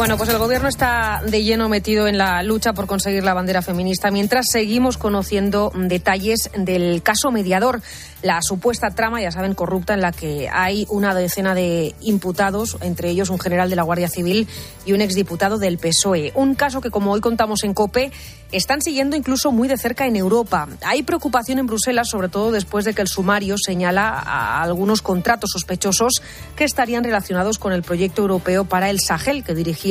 Bueno, 0.00 0.16
pues 0.16 0.30
el 0.30 0.38
gobierno 0.38 0.66
está 0.66 1.20
de 1.26 1.44
lleno 1.44 1.68
metido 1.68 2.08
en 2.08 2.16
la 2.16 2.42
lucha 2.42 2.72
por 2.72 2.86
conseguir 2.86 3.22
la 3.22 3.34
bandera 3.34 3.60
feminista 3.60 4.10
mientras 4.10 4.46
seguimos 4.50 4.96
conociendo 4.96 5.70
detalles 5.74 6.50
del 6.56 7.02
caso 7.02 7.30
mediador, 7.30 7.82
la 8.22 8.40
supuesta 8.40 8.90
trama, 8.90 9.20
ya 9.20 9.30
saben, 9.30 9.54
corrupta 9.54 9.92
en 9.92 10.00
la 10.00 10.12
que 10.12 10.48
hay 10.50 10.86
una 10.88 11.14
decena 11.14 11.54
de 11.54 11.94
imputados, 12.00 12.78
entre 12.80 13.10
ellos 13.10 13.28
un 13.28 13.38
general 13.38 13.68
de 13.68 13.76
la 13.76 13.82
Guardia 13.82 14.08
Civil 14.08 14.48
y 14.86 14.94
un 14.94 15.02
exdiputado 15.02 15.58
del 15.58 15.76
PSOE. 15.76 16.32
Un 16.34 16.54
caso 16.54 16.80
que, 16.80 16.90
como 16.90 17.12
hoy 17.12 17.20
contamos 17.20 17.62
en 17.64 17.74
COPE, 17.74 18.10
están 18.52 18.80
siguiendo 18.80 19.16
incluso 19.16 19.52
muy 19.52 19.68
de 19.68 19.76
cerca 19.76 20.06
en 20.06 20.16
Europa. 20.16 20.66
Hay 20.82 21.02
preocupación 21.02 21.58
en 21.58 21.66
Bruselas, 21.66 22.08
sobre 22.08 22.28
todo 22.28 22.52
después 22.52 22.84
de 22.84 22.94
que 22.94 23.02
el 23.02 23.08
sumario 23.08 23.56
señala 23.58 24.08
a 24.08 24.62
algunos 24.62 25.02
contratos 25.02 25.50
sospechosos 25.52 26.22
que 26.56 26.64
estarían 26.64 27.04
relacionados 27.04 27.58
con 27.58 27.72
el 27.72 27.82
proyecto 27.82 28.22
europeo 28.22 28.64
para 28.64 28.90
el 28.90 29.00
Sahel 29.00 29.44
que 29.44 29.54
dirigía 29.54 29.89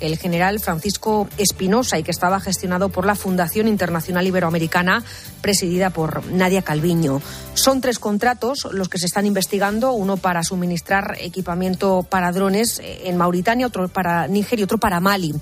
el 0.00 0.18
general 0.18 0.60
Francisco 0.60 1.28
Espinosa 1.36 1.98
y 1.98 2.02
que 2.02 2.10
estaba 2.10 2.40
gestionado 2.40 2.88
por 2.88 3.06
la 3.06 3.14
Fundación 3.14 3.68
Internacional 3.68 4.26
Iberoamericana, 4.26 5.02
presidida 5.40 5.90
por 5.90 6.26
Nadia 6.32 6.62
Calviño. 6.62 7.20
Son 7.54 7.80
tres 7.80 7.98
contratos 7.98 8.68
los 8.72 8.88
que 8.88 8.98
se 8.98 9.06
están 9.06 9.26
investigando, 9.26 9.92
uno 9.92 10.16
para 10.16 10.42
suministrar 10.42 11.16
equipamiento 11.20 12.06
para 12.08 12.32
drones 12.32 12.80
en 12.82 13.16
Mauritania, 13.16 13.66
otro 13.66 13.88
para 13.88 14.26
Níger 14.26 14.60
y 14.60 14.64
otro 14.64 14.78
para 14.78 15.00
Mali. 15.00 15.34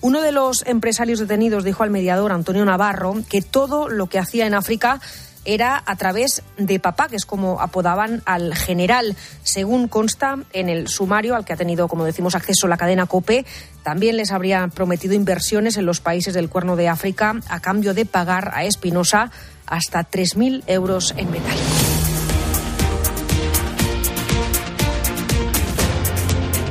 Uno 0.00 0.20
de 0.22 0.30
los 0.30 0.64
empresarios 0.66 1.18
detenidos 1.18 1.64
dijo 1.64 1.82
al 1.82 1.90
mediador 1.90 2.30
Antonio 2.30 2.64
Navarro 2.64 3.16
que 3.28 3.42
todo 3.42 3.88
lo 3.88 4.06
que 4.06 4.20
hacía 4.20 4.46
en 4.46 4.54
África 4.54 5.00
era 5.44 5.82
a 5.86 5.96
través 5.96 6.42
de 6.56 6.80
papá, 6.80 7.08
que 7.08 7.16
es 7.16 7.24
como 7.24 7.60
apodaban 7.60 8.22
al 8.26 8.54
general. 8.54 9.16
Según 9.42 9.88
consta 9.88 10.38
en 10.52 10.68
el 10.68 10.88
sumario 10.88 11.34
al 11.34 11.44
que 11.44 11.52
ha 11.52 11.56
tenido, 11.56 11.88
como 11.88 12.04
decimos, 12.04 12.34
acceso 12.34 12.68
la 12.68 12.76
cadena 12.76 13.06
COPE, 13.06 13.46
también 13.82 14.16
les 14.16 14.32
habría 14.32 14.68
prometido 14.68 15.14
inversiones 15.14 15.76
en 15.76 15.86
los 15.86 16.00
países 16.00 16.34
del 16.34 16.48
Cuerno 16.48 16.76
de 16.76 16.88
África 16.88 17.40
a 17.48 17.60
cambio 17.60 17.94
de 17.94 18.06
pagar 18.06 18.52
a 18.54 18.64
Espinosa 18.64 19.30
hasta 19.66 20.08
3.000 20.08 20.64
euros 20.66 21.14
en 21.16 21.30
metal. 21.30 21.56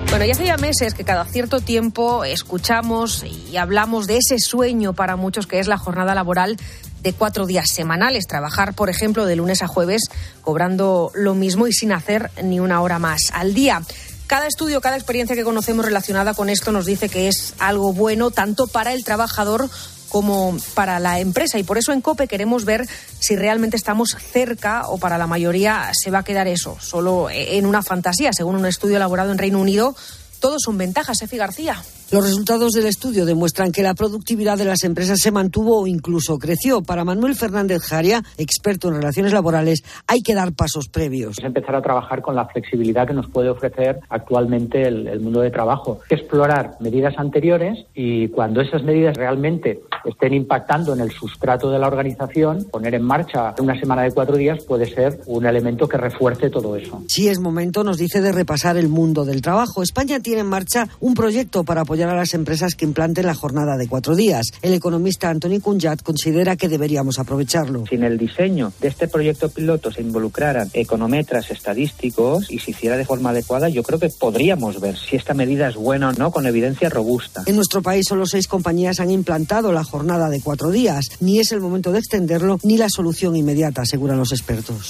Bueno, 0.10 0.26
ya 0.26 0.32
hace 0.32 0.46
ya 0.46 0.58
meses 0.58 0.94
que 0.94 1.04
cada 1.04 1.26
cierto 1.26 1.60
tiempo 1.60 2.24
escuchamos 2.24 3.24
y 3.24 3.58
hablamos 3.58 4.08
de 4.08 4.18
ese 4.18 4.40
sueño 4.40 4.94
para 4.94 5.16
muchos 5.16 5.46
que 5.48 5.60
es 5.60 5.68
la 5.68 5.78
jornada 5.78 6.16
laboral 6.16 6.58
de 7.02 7.14
cuatro 7.14 7.46
días 7.46 7.68
semanales. 7.74 8.28
Trabajar, 8.28 8.74
por 8.74 8.90
ejemplo, 8.90 9.26
de 9.26 9.36
lunes 9.36 9.62
a 9.62 9.68
jueves 9.68 10.04
cobrando 10.42 11.12
lo 11.14 11.36
mismo 11.36 11.68
y 11.68 11.74
sin 11.74 11.92
hacer 11.92 12.32
ni 12.44 12.60
una 12.60 12.82
hora 12.82 13.00
más 13.00 13.32
al 13.34 13.54
día. 13.54 13.82
Cada 14.28 14.48
estudio, 14.48 14.82
cada 14.82 14.98
experiencia 14.98 15.36
que 15.36 15.46
conocemos 15.46 15.86
relacionada 15.86 16.34
con 16.34 16.50
esto 16.50 16.74
nos 16.74 16.86
dice 16.86 17.08
que 17.08 17.30
es 17.30 17.54
algo 17.60 17.94
bueno 17.94 18.30
tanto 18.30 18.68
para 18.68 18.92
el 18.92 19.06
trabajador 19.06 19.70
como 20.10 20.58
para 20.74 21.00
la 21.00 21.20
empresa. 21.20 21.60
Y 21.60 21.64
por 21.64 21.78
eso 21.78 21.94
en 21.94 22.02
COPE 22.02 22.28
queremos 22.28 22.66
ver 22.66 22.88
si 23.20 23.36
realmente 23.36 23.78
estamos 23.78 24.16
cerca 24.20 24.88
o 24.88 24.98
para 24.98 25.18
la 25.18 25.28
mayoría 25.28 25.92
se 25.94 26.12
va 26.12 26.20
a 26.20 26.24
quedar 26.24 26.48
eso, 26.48 26.78
solo 26.80 27.30
en 27.30 27.66
una 27.66 27.84
fantasía. 27.84 28.32
Según 28.34 28.56
un 28.56 28.66
estudio 28.66 28.98
elaborado 28.98 29.32
en 29.32 29.38
Reino 29.38 29.60
Unido, 29.60 29.96
todos 30.40 30.62
son 30.64 30.78
ventajas, 30.78 31.22
Efi 31.22 31.38
García. 31.38 31.82
Los 32.10 32.24
resultados 32.24 32.72
del 32.72 32.86
estudio 32.86 33.26
demuestran 33.26 33.74
que 33.74 33.84
la 33.84 33.94
productividad 33.94 34.58
de 34.58 34.64
las 34.64 34.86
empresas 34.86 35.20
se 35.20 35.30
mantuvo 35.30 35.82
o 35.82 35.88
incluso 35.88 36.38
creció. 36.38 36.82
Para 36.82 37.04
Manuel 37.04 37.36
Fernández 37.36 37.82
Jaria, 37.84 38.24
experto 38.38 38.88
en 38.88 38.96
relaciones 38.96 39.34
laborales, 39.34 39.84
hay 40.08 40.22
que 40.22 40.34
dar 40.34 40.54
pasos 40.54 40.88
previos. 40.88 41.38
Es 41.38 41.44
empezar 41.44 41.76
a 41.76 41.82
trabajar 41.82 42.22
con 42.22 42.34
la 42.34 42.46
flexibilidad 42.46 43.06
que 43.06 43.14
nos 43.14 43.28
puede 43.28 43.50
ofrecer 43.50 44.00
actualmente 44.08 44.88
el, 44.88 45.06
el 45.06 45.20
mundo 45.20 45.42
de 45.42 45.52
trabajo. 45.52 46.00
Explorar 46.10 46.78
medidas 46.80 47.14
anteriores 47.18 47.86
y 47.94 48.30
cuando 48.30 48.62
esas 48.62 48.84
medidas 48.84 49.18
realmente 49.18 49.82
estén 50.06 50.34
impactando 50.34 50.94
en 50.94 51.02
el 51.02 51.12
sustrato 51.12 51.70
de 51.70 51.80
la 51.80 51.88
organización, 51.88 52.68
poner 52.72 52.96
en 52.96 53.04
marcha 53.04 53.54
una 53.60 53.78
semana 53.78 54.04
de 54.04 54.12
cuatro 54.12 54.38
días 54.38 54.64
puede 54.64 54.86
ser 54.86 55.20
un 55.26 55.46
elemento 55.46 55.90
que 55.90 55.98
refuerce 55.98 56.50
todo 56.50 56.78
eso. 56.78 57.04
Sí 57.10 57.28
es 57.28 57.42
momento, 57.42 57.84
nos 57.84 57.98
dice, 57.98 58.22
de 58.22 58.32
repasar 58.32 58.78
el 58.78 58.88
mundo 58.88 59.26
del 59.26 59.42
trabajo. 59.42 59.84
España 59.84 60.22
tiene 60.22 60.40
en 60.42 60.48
marcha 60.48 60.88
un 61.02 61.14
proyecto 61.14 61.66
para 61.66 61.82
apoyar 61.82 61.97
a 62.06 62.16
las 62.16 62.34
empresas 62.34 62.76
que 62.76 62.86
implanten 62.86 63.26
la 63.26 63.34
jornada 63.34 63.78
de 63.78 63.88
cuatro 63.88 64.16
días. 64.16 64.52
El 64.62 64.74
economista 64.74 65.30
Antoni 65.30 65.60
Cunjat 65.60 66.02
considera 66.04 66.56
que 66.56 66.70
deberíamos 66.70 67.20
aprovecharlo. 67.20 67.86
Si 67.90 67.96
en 67.96 68.04
el 68.04 68.18
diseño 68.18 68.72
de 68.80 68.88
este 68.88 69.08
proyecto 69.08 69.50
piloto 69.50 69.92
se 69.92 70.02
involucraran 70.02 70.70
econometras 70.74 71.50
estadísticos 71.52 72.52
y 72.52 72.60
se 72.60 72.72
hiciera 72.72 72.98
de 72.98 73.06
forma 73.06 73.32
adecuada, 73.32 73.70
yo 73.70 73.84
creo 73.84 74.00
que 74.00 74.10
podríamos 74.10 74.80
ver 74.80 74.98
si 74.98 75.16
esta 75.16 75.34
medida 75.34 75.70
es 75.70 75.76
buena 75.76 76.10
o 76.10 76.14
no 76.14 76.32
con 76.32 76.46
evidencia 76.46 76.90
robusta. 76.90 77.44
En 77.46 77.56
nuestro 77.56 77.82
país 77.82 78.06
solo 78.08 78.26
seis 78.26 78.48
compañías 78.48 79.00
han 79.00 79.12
implantado 79.12 79.72
la 79.72 79.84
jornada 79.84 80.30
de 80.30 80.42
cuatro 80.42 80.70
días. 80.70 81.06
Ni 81.20 81.40
es 81.40 81.52
el 81.52 81.62
momento 81.62 81.92
de 81.92 82.00
extenderlo 82.00 82.60
ni 82.64 82.78
la 82.78 82.90
solución 82.90 83.36
inmediata, 83.36 83.82
aseguran 83.82 84.18
los 84.18 84.32
expertos. 84.32 84.90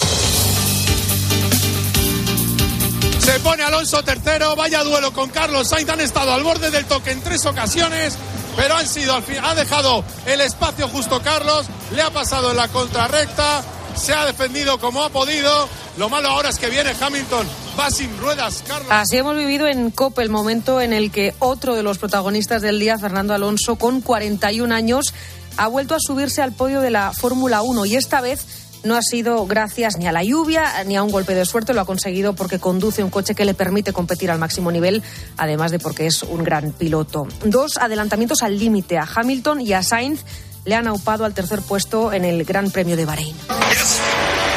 Se 3.28 3.42
pone 3.42 3.62
Alonso 3.62 4.02
tercero, 4.04 4.56
vaya 4.56 4.86
duelo 4.86 5.12
con 5.12 5.30
Carlos 5.30 5.68
Sainz, 5.68 5.90
han 5.90 6.00
estado 6.00 6.32
al 6.32 6.44
borde 6.44 6.72
del 6.72 6.86
toque 6.86 7.12
en 7.12 7.20
tres 7.20 7.46
ocasiones, 7.46 8.18
pero 8.56 8.74
han 8.74 8.88
sido 8.88 9.22
ha 9.44 9.54
dejado 9.54 10.06
el 10.26 10.40
espacio 10.40 10.88
justo 10.88 11.22
Carlos, 11.22 11.66
le 11.94 12.02
ha 12.02 12.10
pasado 12.10 12.52
en 12.52 12.56
la 12.56 12.70
contrarrecta, 12.70 13.66
se 13.98 14.14
ha 14.14 14.26
defendido 14.26 14.80
como 14.80 15.04
ha 15.04 15.10
podido. 15.10 15.68
Lo 15.98 16.08
malo 16.08 16.30
ahora 16.30 16.48
es 16.48 16.58
que 16.58 16.70
viene 16.70 16.94
Hamilton, 16.98 17.46
va 17.78 17.92
sin 17.92 18.18
ruedas, 18.18 18.64
Carlos. 18.66 18.88
Así 18.90 19.18
hemos 19.18 19.36
vivido 19.36 19.68
en 19.68 19.92
COP 19.92 20.20
el 20.20 20.30
momento 20.30 20.80
en 20.80 20.94
el 20.94 21.12
que 21.12 21.36
otro 21.40 21.76
de 21.76 21.84
los 21.84 21.98
protagonistas 21.98 22.62
del 22.62 22.80
día, 22.80 22.98
Fernando 22.98 23.34
Alonso, 23.34 23.76
con 23.76 24.00
41 24.00 24.74
años, 24.74 25.14
ha 25.58 25.68
vuelto 25.68 25.96
a 25.96 26.00
subirse 26.00 26.42
al 26.42 26.54
podio 26.54 26.80
de 26.80 26.92
la 26.92 27.12
Fórmula 27.12 27.62
1 27.62 27.88
y 27.88 27.98
esta 27.98 28.22
vez 28.22 28.67
no 28.88 28.96
ha 28.96 29.02
sido 29.02 29.46
gracias 29.46 29.98
ni 29.98 30.08
a 30.08 30.12
la 30.12 30.24
lluvia 30.24 30.84
ni 30.86 30.96
a 30.96 31.04
un 31.04 31.12
golpe 31.12 31.36
de 31.36 31.46
suerte, 31.46 31.74
lo 31.74 31.82
ha 31.82 31.86
conseguido 31.86 32.34
porque 32.34 32.60
conduce 32.60 33.04
un 33.04 33.10
coche 33.10 33.36
que 33.36 33.46
le 33.46 33.54
permite 33.54 33.94
competir 33.94 34.32
al 34.32 34.40
máximo 34.40 34.72
nivel, 34.72 35.04
además 35.38 35.72
de 35.72 35.80
porque 35.80 36.08
es 36.08 36.24
un 36.24 36.44
gran 36.44 36.72
piloto. 36.72 37.28
Dos 37.44 37.78
adelantamientos 37.78 38.42
al 38.44 38.58
límite 38.58 38.98
a 38.98 39.08
Hamilton 39.14 39.62
y 39.62 39.74
a 39.74 39.84
Sainz 39.84 40.22
le 40.66 40.76
han 40.76 40.88
aupado 40.88 41.26
al 41.26 41.34
tercer 41.34 41.62
puesto 41.62 42.12
en 42.12 42.26
el 42.26 42.44
Gran 42.44 42.72
Premio 42.72 42.98
de 42.98 43.06
Bahrein. 43.06 43.36
Yes. 43.70 44.00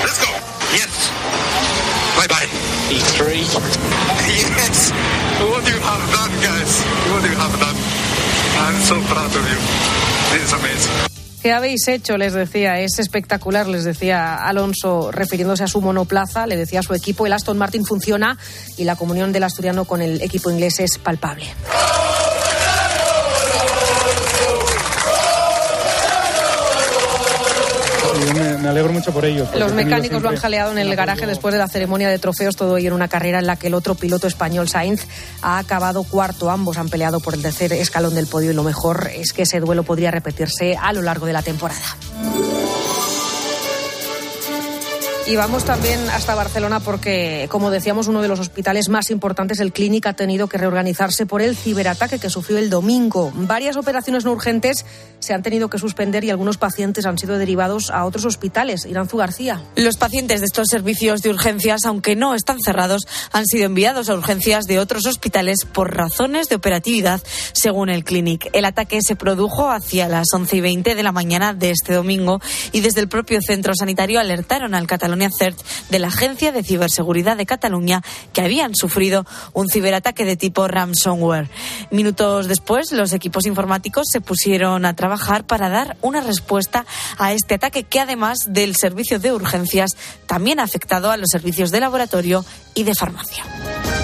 Let's 0.03 0.21
go. 0.21 0.27
Yes. 0.73 0.89
Bye 2.17 2.29
bye. 2.29 2.49
E3. 2.91 3.37
Yes. 4.27 4.93
What 5.41 5.67
you 5.67 5.79
have 5.81 6.11
done, 6.11 6.33
guys? 6.43 6.83
What 7.13 7.23
you 7.25 7.37
have 7.37 7.59
done? 7.61 7.77
I'm 8.59 8.81
so 8.83 9.01
proud 9.13 9.35
of 9.35 9.49
you. 9.49 9.59
This 10.33 10.45
is 10.45 10.53
amazing. 10.53 11.10
¿Qué 11.43 11.53
habéis 11.53 11.89
hecho? 11.89 12.19
Les 12.19 12.35
decía, 12.35 12.79
es 12.81 12.99
espectacular, 12.99 13.67
les 13.67 13.85
decía 13.85 14.47
Alonso, 14.47 15.11
refiriéndose 15.11 15.65
a 15.65 15.69
su 15.69 15.81
monoplaza, 15.81 16.47
le 16.47 16.57
decía 16.57 16.81
a 16.81 16.83
su 16.83 16.93
equipo, 16.93 17.27
el 17.27 17.33
Aston 17.33 17.57
Martin 17.57 17.87
funciona 17.87 18.37
y 18.77 18.85
la 18.85 18.95
comunión 18.95 19.33
del 19.33 19.45
asturiano 19.45 19.87
con 19.87 20.03
el 20.03 20.21
equipo 20.21 20.51
inglés 20.51 20.81
es 20.81 20.99
palpable. 20.99 21.47
Alegro 28.81 28.93
mucho 28.93 29.13
por 29.13 29.25
ellos. 29.25 29.49
Los 29.55 29.73
mecánicos 29.73 30.23
lo 30.23 30.29
han 30.29 30.37
jaleado 30.37 30.73
en 30.73 30.79
el 30.79 30.95
garaje 30.97 31.27
después 31.27 31.53
de 31.53 31.59
la 31.59 31.69
ceremonia 31.69 32.09
de 32.09 32.19
trofeos, 32.19 32.57
todo 32.57 32.77
ello 32.77 32.89
en 32.89 32.95
una 32.95 33.09
carrera 33.09 33.39
en 33.39 33.47
la 33.47 33.57
que 33.57 33.69
el 33.69 33.75
otro 33.75 33.95
piloto 33.95 34.27
español, 34.27 34.69
Sainz, 34.69 35.07
ha 35.43 35.59
acabado 35.59 36.03
cuarto. 36.03 36.51
Ambos 36.51 36.79
han 36.79 36.89
peleado 36.89 37.21
por 37.21 37.35
el 37.35 37.43
tercer 37.43 37.73
escalón 37.73 38.15
del 38.15 38.27
podio 38.27 38.51
y 38.51 38.55
lo 38.55 38.63
mejor 38.63 39.11
es 39.15 39.33
que 39.33 39.43
ese 39.43 39.61
duelo 39.61 39.83
podría 39.83 40.11
repetirse 40.11 40.77
a 40.77 40.93
lo 40.93 41.03
largo 41.03 41.27
de 41.27 41.33
la 41.33 41.43
temporada. 41.43 41.97
Y 45.27 45.37
vamos 45.37 45.65
también 45.65 46.01
hasta 46.11 46.35
Barcelona 46.35 46.81
porque, 46.81 47.47
como 47.51 47.71
decíamos, 47.71 48.09
uno 48.09 48.21
de 48.21 48.27
los 48.27 48.41
hospitales 48.41 48.89
más 48.89 49.11
importantes, 49.11 49.61
el 49.61 49.73
Clínic, 49.73 50.07
ha 50.07 50.15
tenido 50.15 50.49
que 50.49 50.59
reorganizarse 50.59 51.25
por 51.25 51.41
el 51.41 51.57
ciberataque 51.57 52.19
que 52.19 52.31
sufrió 52.31 52.59
el 52.59 52.69
domingo. 52.69 53.31
Varias 53.35 53.77
operaciones 53.77 54.25
no 54.25 54.33
urgentes 54.33 54.85
se 55.21 55.33
han 55.33 55.43
tenido 55.43 55.71
que 55.71 55.79
suspender 55.79 56.25
y 56.25 56.31
algunos 56.31 56.57
pacientes 56.57 57.07
han 57.07 57.17
sido 57.17 57.39
derivados 57.39 57.91
a 57.91 58.05
otros 58.07 58.25
hospitales. 58.25 58.87
Iranzu 58.87 59.19
García. 59.19 59.63
Los 59.77 59.97
pacientes 59.99 60.41
de 60.41 60.47
estos 60.47 60.69
servicios 60.69 61.23
de 61.23 61.31
urgencias, 61.31 61.85
aunque 61.85 62.17
no 62.17 62.35
están 62.35 62.59
cerrados, 62.61 63.03
han 63.31 63.47
sido 63.47 63.67
enviados 63.67 64.09
a 64.09 64.15
urgencias 64.15 64.65
de 64.65 64.81
otros 64.81 65.07
hospitales 65.07 65.59
por 65.73 65.95
razones 65.95 66.49
de 66.49 66.57
operatividad, 66.57 67.23
según 67.53 67.89
el 67.89 68.03
Clínic. 68.03 68.49
El 68.53 68.65
ataque 68.65 69.01
se 69.03 69.15
produjo 69.15 69.71
hacia 69.71 70.09
las 70.09 70.27
11 70.33 70.57
y 70.57 70.61
20 70.61 70.95
de 70.95 71.03
la 71.03 71.13
mañana 71.13 71.55
de 71.55 71.71
este 71.71 71.95
domingo 71.95 72.41
y 72.73 72.81
desde 72.81 73.01
el 73.01 73.09
propio 73.09 73.41
centro 73.43 73.75
sanitario 73.75 74.19
alertaron 74.19 74.75
al 74.75 74.87
Catalonia 75.11 75.31
de 75.91 75.99
la 75.99 76.09
Agencia 76.09 76.53
de 76.53 76.63
Ciberseguridad 76.63 77.37
de 77.37 77.47
Cataluña 77.47 78.03
que 78.33 78.43
habían 78.43 78.75
sufrido 78.75 79.27
un 79.53 79.69
ciberataque 79.69 80.25
de 80.25 80.37
tipo 80.37 80.69
ransomware. 80.69 81.49
Minutos 81.91 82.47
después, 82.47 82.93
los 82.93 83.13
equipos 83.13 83.47
informáticos 83.47 84.07
se 84.11 84.21
pusieron 84.21 84.85
a 84.85 84.95
trabajar 84.95 85.45
para 85.45 85.69
dar 85.69 85.97
una 86.03 86.21
respuesta 86.21 86.87
a 87.19 87.33
este 87.33 87.55
ataque 87.55 87.85
que 87.85 88.01
además 88.01 88.39
del 88.49 88.77
servicio 88.77 89.19
de 89.19 89.33
urgencias 89.33 89.97
también 90.27 90.61
ha 90.61 90.65
afectado 90.65 91.11
a 91.11 91.17
los 91.17 91.29
servicios 91.31 91.71
de 91.71 91.81
laboratorio 91.81 92.45
y 92.75 92.85
de 92.85 92.95
farmacia. 92.95 93.45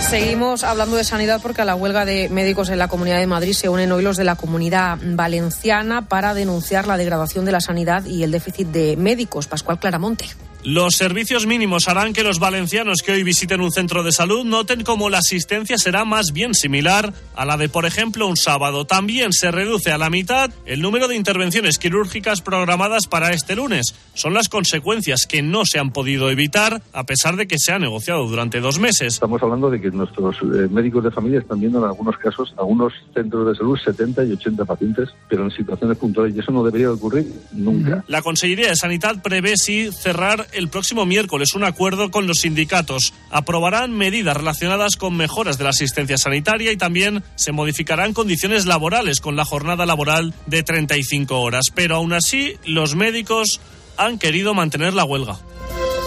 Seguimos 0.00 0.62
hablando 0.62 0.96
de 0.96 1.04
sanidad 1.04 1.40
porque 1.42 1.62
a 1.62 1.64
la 1.64 1.74
huelga 1.74 2.04
de 2.04 2.28
médicos 2.28 2.68
en 2.68 2.78
la 2.78 2.88
Comunidad 2.88 3.18
de 3.18 3.26
Madrid 3.26 3.54
se 3.54 3.68
unen 3.68 3.90
hoy 3.90 4.02
los 4.02 4.16
de 4.16 4.24
la 4.24 4.36
Comunidad 4.36 4.98
Valenciana 5.02 6.08
para 6.08 6.32
denunciar 6.32 6.86
la 6.86 6.96
degradación 6.96 7.44
de 7.44 7.52
la 7.52 7.60
sanidad 7.60 8.04
y 8.04 8.22
el 8.22 8.30
déficit 8.30 8.68
de 8.68 8.96
médicos. 8.96 9.46
Pascual 9.46 9.78
Claramonte. 9.78 10.26
Los 10.68 10.96
servicios 10.96 11.46
mínimos 11.46 11.86
harán 11.86 12.12
que 12.12 12.24
los 12.24 12.40
valencianos 12.40 12.98
que 13.00 13.12
hoy 13.12 13.22
visiten 13.22 13.60
un 13.60 13.70
centro 13.70 14.02
de 14.02 14.10
salud 14.10 14.44
noten 14.44 14.82
como 14.82 15.08
la 15.08 15.18
asistencia 15.18 15.78
será 15.78 16.04
más 16.04 16.32
bien 16.32 16.54
similar 16.54 17.12
a 17.36 17.44
la 17.44 17.56
de, 17.56 17.68
por 17.68 17.86
ejemplo, 17.86 18.26
un 18.26 18.36
sábado. 18.36 18.84
También 18.84 19.32
se 19.32 19.52
reduce 19.52 19.92
a 19.92 19.98
la 19.98 20.10
mitad 20.10 20.50
el 20.64 20.82
número 20.82 21.06
de 21.06 21.14
intervenciones 21.14 21.78
quirúrgicas 21.78 22.40
programadas 22.40 23.06
para 23.06 23.30
este 23.30 23.54
lunes. 23.54 23.94
Son 24.14 24.34
las 24.34 24.48
consecuencias 24.48 25.26
que 25.28 25.40
no 25.40 25.64
se 25.64 25.78
han 25.78 25.92
podido 25.92 26.30
evitar 26.30 26.82
a 26.92 27.04
pesar 27.04 27.36
de 27.36 27.46
que 27.46 27.60
se 27.60 27.70
ha 27.70 27.78
negociado 27.78 28.26
durante 28.26 28.58
dos 28.58 28.80
meses. 28.80 29.14
Estamos 29.14 29.40
hablando 29.44 29.70
de 29.70 29.80
que 29.80 29.92
nuestros 29.92 30.34
eh, 30.38 30.66
médicos 30.68 31.04
de 31.04 31.12
familia 31.12 31.38
están 31.38 31.60
viendo 31.60 31.78
en 31.78 31.84
algunos 31.84 32.18
casos, 32.18 32.52
algunos 32.58 32.92
centros 33.14 33.46
de 33.46 33.54
salud, 33.54 33.78
70 33.78 34.24
y 34.24 34.32
80 34.32 34.64
pacientes, 34.64 35.10
pero 35.28 35.44
en 35.44 35.52
situaciones 35.52 35.96
puntuales. 35.96 36.34
Y 36.34 36.40
eso 36.40 36.50
no 36.50 36.64
debería 36.64 36.90
ocurrir 36.90 37.32
nunca. 37.52 38.02
La 38.08 38.20
Consellería 38.20 38.70
de 38.70 38.74
Sanidad 38.74 39.22
prevé 39.22 39.56
sí 39.56 39.92
cerrar 39.92 40.48
el 40.56 40.68
próximo 40.68 41.06
miércoles 41.06 41.54
un 41.54 41.64
acuerdo 41.64 42.10
con 42.10 42.26
los 42.26 42.40
sindicatos. 42.40 43.12
Aprobarán 43.30 43.92
medidas 43.92 44.36
relacionadas 44.36 44.96
con 44.96 45.16
mejoras 45.16 45.58
de 45.58 45.64
la 45.64 45.70
asistencia 45.70 46.18
sanitaria 46.18 46.72
y 46.72 46.76
también 46.76 47.22
se 47.34 47.52
modificarán 47.52 48.12
condiciones 48.12 48.66
laborales 48.66 49.20
con 49.20 49.36
la 49.36 49.44
jornada 49.44 49.86
laboral 49.86 50.34
de 50.46 50.62
35 50.62 51.40
horas. 51.40 51.66
Pero 51.74 51.96
aún 51.96 52.12
así, 52.12 52.56
los 52.64 52.94
médicos 52.94 53.60
han 53.96 54.18
querido 54.18 54.54
mantener 54.54 54.94
la 54.94 55.04
huelga. 55.04 55.38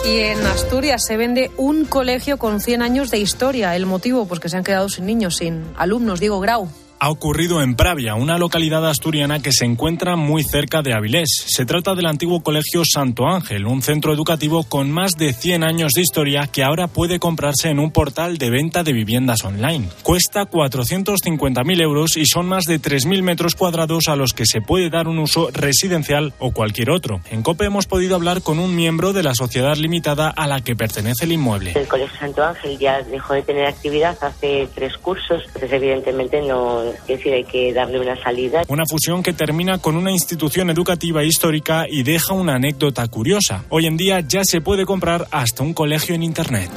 Y 0.04 0.18
en 0.18 0.44
Asturias 0.46 1.04
se 1.04 1.16
vende 1.16 1.50
un 1.56 1.84
colegio 1.84 2.38
con 2.38 2.60
100 2.60 2.82
años 2.82 3.10
de 3.10 3.18
historia. 3.18 3.76
El 3.76 3.86
motivo, 3.86 4.26
pues 4.26 4.40
que 4.40 4.48
se 4.48 4.56
han 4.56 4.64
quedado 4.64 4.88
sin 4.88 5.06
niños, 5.06 5.36
sin 5.36 5.64
alumnos. 5.76 6.20
Diego 6.20 6.40
Grau 6.40 6.70
ha 7.00 7.08
ocurrido 7.08 7.62
en 7.62 7.76
Pravia, 7.76 8.14
una 8.14 8.36
localidad 8.36 8.86
asturiana 8.86 9.40
que 9.40 9.52
se 9.52 9.64
encuentra 9.64 10.16
muy 10.16 10.44
cerca 10.44 10.82
de 10.82 10.92
Avilés. 10.92 11.30
Se 11.46 11.64
trata 11.64 11.94
del 11.94 12.04
antiguo 12.04 12.42
Colegio 12.42 12.82
Santo 12.84 13.26
Ángel, 13.26 13.66
un 13.66 13.80
centro 13.80 14.12
educativo 14.12 14.64
con 14.64 14.90
más 14.90 15.12
de 15.12 15.32
100 15.32 15.64
años 15.64 15.92
de 15.92 16.02
historia 16.02 16.46
que 16.46 16.62
ahora 16.62 16.88
puede 16.88 17.18
comprarse 17.18 17.70
en 17.70 17.78
un 17.78 17.90
portal 17.90 18.36
de 18.36 18.50
venta 18.50 18.82
de 18.82 18.92
viviendas 18.92 19.44
online. 19.44 19.88
Cuesta 20.02 20.42
450.000 20.42 21.80
euros 21.80 22.18
y 22.18 22.26
son 22.26 22.46
más 22.46 22.64
de 22.64 22.78
3.000 22.78 23.22
metros 23.22 23.54
cuadrados 23.54 24.08
a 24.08 24.16
los 24.16 24.34
que 24.34 24.44
se 24.44 24.60
puede 24.60 24.90
dar 24.90 25.08
un 25.08 25.20
uso 25.20 25.48
residencial 25.52 26.34
o 26.38 26.52
cualquier 26.52 26.90
otro. 26.90 27.22
En 27.30 27.42
COPE 27.42 27.64
hemos 27.64 27.86
podido 27.86 28.14
hablar 28.14 28.42
con 28.42 28.58
un 28.58 28.76
miembro 28.76 29.14
de 29.14 29.22
la 29.22 29.34
sociedad 29.34 29.74
limitada 29.76 30.28
a 30.28 30.46
la 30.46 30.60
que 30.60 30.76
pertenece 30.76 31.24
el 31.24 31.32
inmueble. 31.32 31.72
El 31.74 31.88
Colegio 31.88 32.18
Santo 32.18 32.44
Ángel 32.44 32.78
ya 32.78 33.00
dejó 33.02 33.32
de 33.32 33.42
tener 33.42 33.64
actividad 33.64 34.18
hace 34.20 34.68
tres 34.74 34.98
cursos, 34.98 35.44
entonces 35.46 35.72
evidentemente 35.72 36.42
no 36.42 36.89
es 36.90 37.18
decir, 37.18 37.32
hay 37.32 37.44
que 37.44 37.72
darle 37.72 38.00
una 38.00 38.20
salida. 38.22 38.62
Una 38.68 38.84
fusión 38.86 39.22
que 39.22 39.32
termina 39.32 39.78
con 39.78 39.96
una 39.96 40.10
institución 40.10 40.70
educativa 40.70 41.24
histórica 41.24 41.86
y 41.88 42.02
deja 42.02 42.34
una 42.34 42.56
anécdota 42.56 43.06
curiosa. 43.08 43.64
Hoy 43.68 43.86
en 43.86 43.96
día 43.96 44.20
ya 44.20 44.42
se 44.44 44.60
puede 44.60 44.86
comprar 44.86 45.26
hasta 45.30 45.62
un 45.62 45.74
colegio 45.74 46.14
en 46.14 46.22
Internet. 46.22 46.70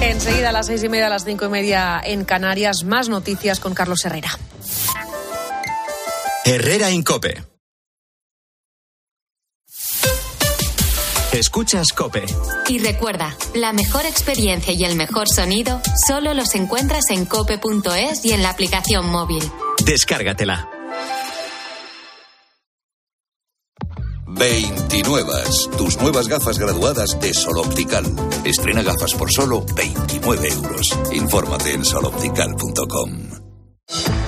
Enseguida 0.00 0.50
a 0.50 0.52
las 0.52 0.66
seis 0.66 0.82
y 0.84 0.88
media, 0.88 1.06
a 1.06 1.10
las 1.10 1.24
cinco 1.24 1.46
y 1.46 1.48
media 1.48 2.00
en 2.04 2.24
Canarias, 2.24 2.84
más 2.84 3.08
noticias 3.08 3.58
con 3.58 3.74
Carlos 3.74 4.04
Herrera. 4.04 4.30
Herrera 6.44 6.90
Incope. 6.90 7.47
Escuchas 11.38 11.92
Cope. 11.92 12.24
Y 12.68 12.80
recuerda, 12.80 13.36
la 13.54 13.72
mejor 13.72 14.04
experiencia 14.06 14.72
y 14.72 14.84
el 14.84 14.96
mejor 14.96 15.28
sonido 15.28 15.80
solo 16.06 16.34
los 16.34 16.54
encuentras 16.56 17.10
en 17.10 17.26
cope.es 17.26 18.24
y 18.24 18.32
en 18.32 18.42
la 18.42 18.50
aplicación 18.50 19.08
móvil. 19.08 19.42
Descárgatela. 19.84 20.68
29. 24.26 25.32
Tus 25.76 26.00
nuevas 26.00 26.26
gafas 26.26 26.58
graduadas 26.58 27.18
de 27.20 27.32
Sol 27.32 27.58
Optical. 27.58 28.04
Estrena 28.44 28.82
gafas 28.82 29.14
por 29.14 29.32
solo 29.32 29.64
29 29.76 30.48
euros. 30.48 30.98
Infórmate 31.12 31.72
en 31.72 31.84
soloptical.com. 31.84 34.27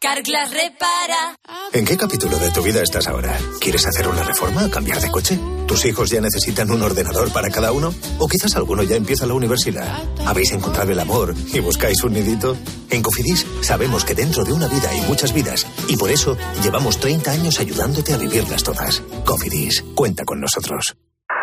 Carglass 0.00 0.52
repara. 0.52 1.36
¿En 1.72 1.84
qué 1.86 1.96
capítulo 1.96 2.36
de 2.38 2.50
tu 2.50 2.62
vida 2.62 2.82
estás 2.82 3.08
ahora? 3.08 3.32
¿Quieres 3.60 3.86
hacer 3.86 4.06
una 4.06 4.22
reforma 4.22 4.66
o 4.66 4.70
cambiar 4.70 5.00
de 5.00 5.10
coche? 5.10 5.38
¿Tus 5.66 5.84
hijos 5.86 6.10
ya 6.10 6.20
necesitan 6.20 6.70
un 6.70 6.82
ordenador 6.82 7.32
para 7.32 7.48
cada 7.50 7.72
uno? 7.72 7.92
¿O 8.18 8.28
quizás 8.28 8.54
alguno 8.56 8.82
ya 8.82 8.96
empieza 8.96 9.26
la 9.26 9.32
universidad? 9.32 9.88
¿Habéis 10.26 10.52
encontrado 10.52 10.92
el 10.92 11.00
amor 11.00 11.34
y 11.52 11.60
buscáis 11.60 12.02
un 12.04 12.12
nidito? 12.12 12.56
En 12.90 13.02
Cofidis 13.02 13.46
sabemos 13.62 14.04
que 14.04 14.14
dentro 14.14 14.44
de 14.44 14.52
una 14.52 14.68
vida 14.68 14.90
hay 14.90 15.00
muchas 15.02 15.32
vidas 15.32 15.66
y 15.88 15.96
por 15.96 16.10
eso 16.10 16.36
llevamos 16.62 17.00
30 17.00 17.30
años 17.30 17.58
ayudándote 17.58 18.12
a 18.12 18.18
vivirlas 18.18 18.62
todas. 18.62 19.00
Cofidis, 19.24 19.82
cuenta 19.94 20.24
con 20.24 20.40
nosotros. 20.40 20.94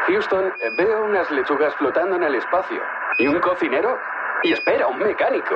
Houston, 0.07 0.45
veo 0.77 1.05
unas 1.05 1.29
lechugas 1.31 1.73
flotando 1.79 2.17
en 2.17 2.23
el 2.23 2.35
espacio. 2.35 2.77
¿Y 3.17 3.27
un 3.27 3.39
cocinero? 3.41 3.97
Y 4.43 4.51
espera, 4.51 4.87
un 4.87 4.99
mecánico. 4.99 5.55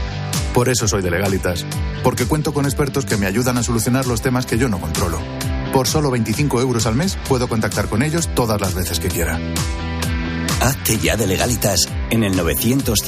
Por 0.53 0.67
eso 0.67 0.87
soy 0.87 1.01
de 1.01 1.11
Legalitas, 1.11 1.65
porque 2.03 2.25
cuento 2.25 2.53
con 2.53 2.65
expertos 2.65 3.05
que 3.05 3.15
me 3.15 3.25
ayudan 3.25 3.57
a 3.57 3.63
solucionar 3.63 4.05
los 4.05 4.21
temas 4.21 4.45
que 4.45 4.57
yo 4.57 4.67
no 4.67 4.79
controlo. 4.79 5.19
Por 5.71 5.87
solo 5.87 6.11
25 6.11 6.59
euros 6.59 6.85
al 6.85 6.95
mes 6.95 7.17
puedo 7.29 7.47
contactar 7.47 7.87
con 7.87 8.03
ellos 8.03 8.29
todas 8.35 8.59
las 8.59 8.73
veces 8.73 8.99
que 8.99 9.07
quiera. 9.07 9.39
Hazte 10.61 10.99
ya 10.99 11.17
de 11.17 11.25
Legalitas 11.25 11.89
en 12.11 12.23
el 12.23 12.37
900 12.37 12.99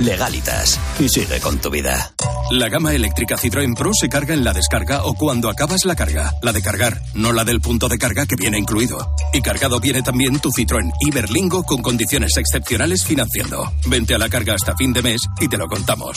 Legalitas 0.00 0.80
y 0.98 1.08
sigue 1.10 1.38
con 1.38 1.58
tu 1.58 1.68
vida. 1.68 2.14
La 2.50 2.70
gama 2.70 2.94
eléctrica 2.94 3.36
Citroën 3.36 3.76
Pro 3.76 3.90
se 3.92 4.08
carga 4.08 4.32
en 4.32 4.42
la 4.42 4.54
descarga 4.54 5.04
o 5.04 5.12
cuando 5.12 5.50
acabas 5.50 5.84
la 5.84 5.94
carga. 5.94 6.32
La 6.40 6.52
de 6.52 6.62
cargar, 6.62 7.02
no 7.12 7.32
la 7.32 7.44
del 7.44 7.60
punto 7.60 7.90
de 7.90 7.98
carga 7.98 8.24
que 8.24 8.36
viene 8.36 8.58
incluido. 8.58 9.14
Y 9.34 9.42
cargado 9.42 9.80
viene 9.80 10.00
también 10.00 10.38
tu 10.40 10.50
Citroën 10.50 10.90
Iberlingo 11.00 11.62
con 11.64 11.82
condiciones 11.82 12.38
excepcionales 12.38 13.04
financiando. 13.04 13.70
Vente 13.86 14.14
a 14.14 14.18
la 14.18 14.30
carga 14.30 14.54
hasta 14.54 14.74
fin 14.76 14.94
de 14.94 15.02
mes 15.02 15.20
y 15.42 15.48
te 15.48 15.58
lo 15.58 15.68
contamos. 15.68 16.16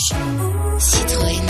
Citroën. 0.79 1.43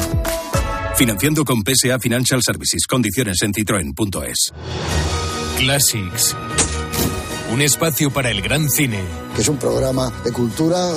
Financiando 0.98 1.46
con 1.46 1.62
PSA 1.62 2.00
Financial 2.00 2.42
Services. 2.42 2.88
Condiciones 2.88 3.38
en 3.44 3.54
citroen.es. 3.54 4.52
Classics. 5.60 6.36
Un 7.52 7.62
espacio 7.62 8.12
para 8.12 8.30
el 8.30 8.42
gran 8.42 8.70
cine. 8.70 9.00
que 9.36 9.42
es 9.42 9.48
un 9.48 9.58
programa 9.58 10.12
de 10.24 10.32
cultura 10.32 10.92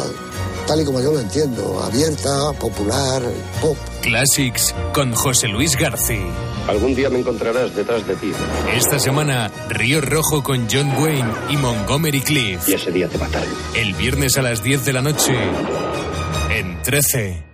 tal 0.71 0.81
y 0.81 0.85
como 0.85 1.01
yo 1.01 1.13
lo 1.13 1.19
entiendo, 1.19 1.83
abierta, 1.83 2.53
popular, 2.53 3.23
pop. 3.61 3.77
Classics 4.03 4.73
con 4.93 5.13
José 5.13 5.49
Luis 5.49 5.77
García. 5.77 6.31
Algún 6.69 6.95
día 6.95 7.11
me 7.11 7.19
encontrarás 7.19 7.75
detrás 7.75 8.07
de 8.07 8.15
ti. 8.15 8.31
Esta 8.77 9.01
semana, 9.01 9.51
Río 9.69 10.01
Rojo 10.01 10.45
con 10.45 10.69
John 10.71 10.93
Wayne 11.03 11.33
y 11.49 11.57
Montgomery 11.57 12.21
Cliff. 12.21 12.69
Y 12.69 12.75
ese 12.75 12.93
día 12.93 13.09
te 13.09 13.19
mataré. 13.19 13.49
El 13.75 13.95
viernes 13.95 14.39
a 14.39 14.43
las 14.43 14.63
10 14.63 14.85
de 14.85 14.93
la 14.93 15.03
noche, 15.03 15.33
en 16.51 16.81
13. 16.83 17.50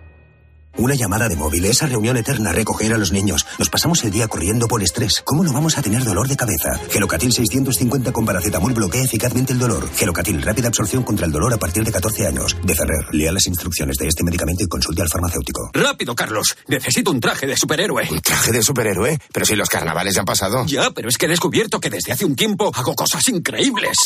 Una 0.77 0.93
llamada 0.93 1.27
de 1.27 1.35
móvil, 1.35 1.65
esa 1.65 1.87
reunión 1.87 2.17
eterna, 2.17 2.51
recoger 2.51 2.93
a 2.93 2.99
los 2.99 3.11
niños. 3.11 3.47
Nos 3.57 3.67
pasamos 3.67 4.03
el 4.03 4.11
día 4.11 4.27
corriendo 4.27 4.67
por 4.67 4.83
estrés. 4.83 5.23
¿Cómo 5.25 5.43
no 5.43 5.51
vamos 5.51 5.75
a 5.75 5.81
tener 5.81 6.03
dolor 6.03 6.27
de 6.27 6.37
cabeza? 6.37 6.79
Gelocatil 6.91 7.33
650 7.33 8.11
con 8.11 8.25
paracetamol 8.25 8.73
bloquea 8.73 9.03
eficazmente 9.03 9.53
el 9.53 9.59
dolor. 9.59 9.89
Gelocatil, 9.95 10.39
rápida 10.39 10.67
absorción 10.67 11.01
contra 11.01 11.25
el 11.25 11.31
dolor 11.31 11.51
a 11.51 11.57
partir 11.57 11.83
de 11.83 11.91
14 11.91 12.27
años. 12.27 12.55
De 12.63 12.75
Ferrer, 12.75 13.07
lea 13.11 13.31
las 13.31 13.47
instrucciones 13.47 13.97
de 13.97 14.07
este 14.07 14.23
medicamento 14.23 14.63
y 14.63 14.67
consulte 14.67 15.01
al 15.01 15.09
farmacéutico. 15.09 15.71
Rápido, 15.73 16.13
Carlos. 16.13 16.55
Necesito 16.67 17.09
un 17.09 17.21
traje 17.21 17.47
de 17.47 17.57
superhéroe. 17.57 18.07
¿Un 18.11 18.21
traje 18.21 18.51
de 18.51 18.61
superhéroe? 18.61 19.17
Pero 19.33 19.45
si 19.47 19.55
los 19.55 19.69
carnavales 19.69 20.13
ya 20.13 20.19
han 20.19 20.25
pasado. 20.25 20.63
Ya, 20.67 20.91
pero 20.91 21.09
es 21.09 21.17
que 21.17 21.25
he 21.25 21.29
descubierto 21.29 21.79
que 21.79 21.89
desde 21.89 22.11
hace 22.11 22.23
un 22.23 22.35
tiempo 22.35 22.71
hago 22.75 22.93
cosas 22.93 23.27
increíbles. 23.29 23.97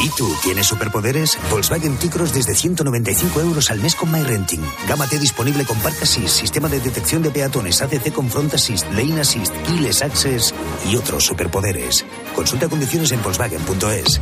¿Y 0.00 0.10
tú 0.10 0.30
tienes 0.42 0.66
superpoderes? 0.66 1.38
Volkswagen 1.50 1.96
T-Cross 1.96 2.34
desde 2.34 2.54
195 2.54 3.40
euros 3.40 3.70
al 3.70 3.80
mes 3.80 3.94
con 3.94 4.12
MyRenting. 4.12 4.60
Gama 4.86 5.06
T 5.06 5.18
disponible 5.18 5.64
con 5.64 5.78
Park 5.78 5.96
Assist, 6.10 6.40
sistema 6.40 6.68
de 6.68 6.80
detección 6.80 7.22
de 7.22 7.30
peatones, 7.30 7.80
ACC 7.80 8.12
con 8.12 8.28
Front 8.28 8.54
Assist, 8.54 8.84
Lane 8.94 9.20
Assist, 9.20 9.54
Keyless 9.64 10.02
Access 10.02 10.52
y 10.90 10.96
otros 10.96 11.24
superpoderes. 11.24 12.04
Consulta 12.34 12.68
condiciones 12.68 13.12
en 13.12 13.22
Volkswagen.es. 13.22 14.20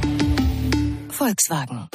Volkswagen. 1.18 1.88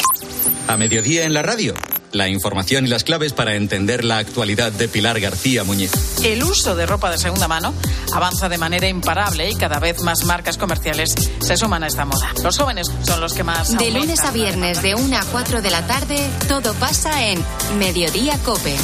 A 0.68 0.78
mediodía 0.78 1.26
en 1.26 1.34
la 1.36 1.44
radio. 1.44 1.76
La 2.12 2.28
información 2.28 2.88
y 2.88 2.90
las 2.90 3.04
claves 3.04 3.34
para 3.34 3.54
entender 3.54 4.04
la 4.04 4.18
actualidad 4.18 4.72
de 4.72 4.88
Pilar 4.88 5.20
García 5.20 5.64
Muñiz. 5.64 5.92
El 6.24 6.44
uso 6.44 6.76
de 6.76 6.88
ropa 6.88 7.12
de 7.12 7.20
segunda 7.20 7.48
mano 7.48 7.72
avanza 8.16 8.50
de 8.50 8.58
manera 8.58 8.88
imparable 8.88 9.52
y 9.52 9.56
cada 9.56 9.78
vez 9.78 10.02
más 10.02 10.24
marcas 10.24 10.58
comerciales 10.58 11.14
se 11.40 11.56
suman 11.56 11.84
a 11.84 11.88
esta 11.88 12.06
moda. 12.06 12.34
Los 12.42 12.58
jóvenes 12.58 12.88
son 13.04 13.22
los 13.22 13.36
que 13.36 13.44
más. 13.44 13.78
De 13.78 13.92
lunes 13.92 14.22
a 14.22 14.32
viernes, 14.32 14.82
de 14.82 14.96
1 14.96 15.18
a 15.18 15.24
4 15.24 15.62
de 15.62 15.70
la 15.70 15.86
tarde, 15.86 16.18
todo 16.48 16.74
pasa 16.74 17.28
en 17.28 17.46
Mediodía 17.78 18.40
Cope. 18.40 18.76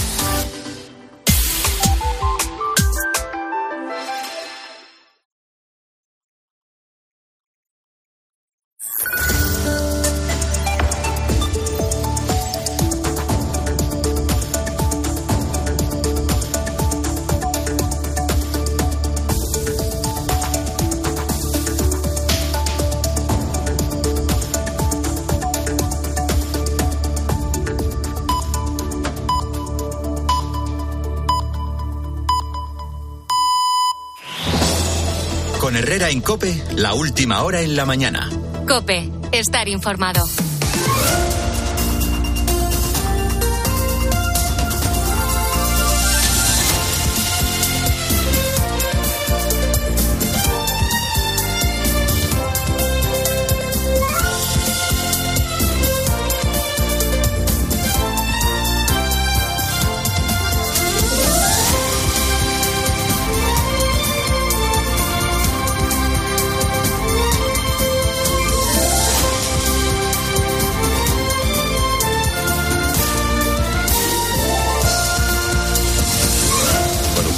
Con 35.69 35.75
Herrera 35.75 36.09
en 36.09 36.21
Cope, 36.21 36.63
la 36.77 36.95
última 36.95 37.43
hora 37.43 37.61
en 37.61 37.75
la 37.75 37.85
mañana. 37.85 38.27
Cope, 38.67 39.07
estar 39.31 39.67
informado. 39.67 40.27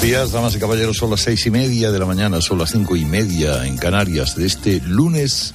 Buenos 0.01 0.19
días, 0.19 0.31
damas 0.31 0.55
y 0.55 0.59
caballeros. 0.59 0.97
Son 0.97 1.11
las 1.11 1.21
seis 1.21 1.45
y 1.45 1.51
media 1.51 1.91
de 1.91 1.99
la 1.99 2.07
mañana, 2.07 2.41
son 2.41 2.57
las 2.57 2.71
cinco 2.71 2.95
y 2.95 3.05
media 3.05 3.67
en 3.67 3.77
Canarias 3.77 4.35
de 4.35 4.47
este 4.47 4.79
lunes 4.79 5.53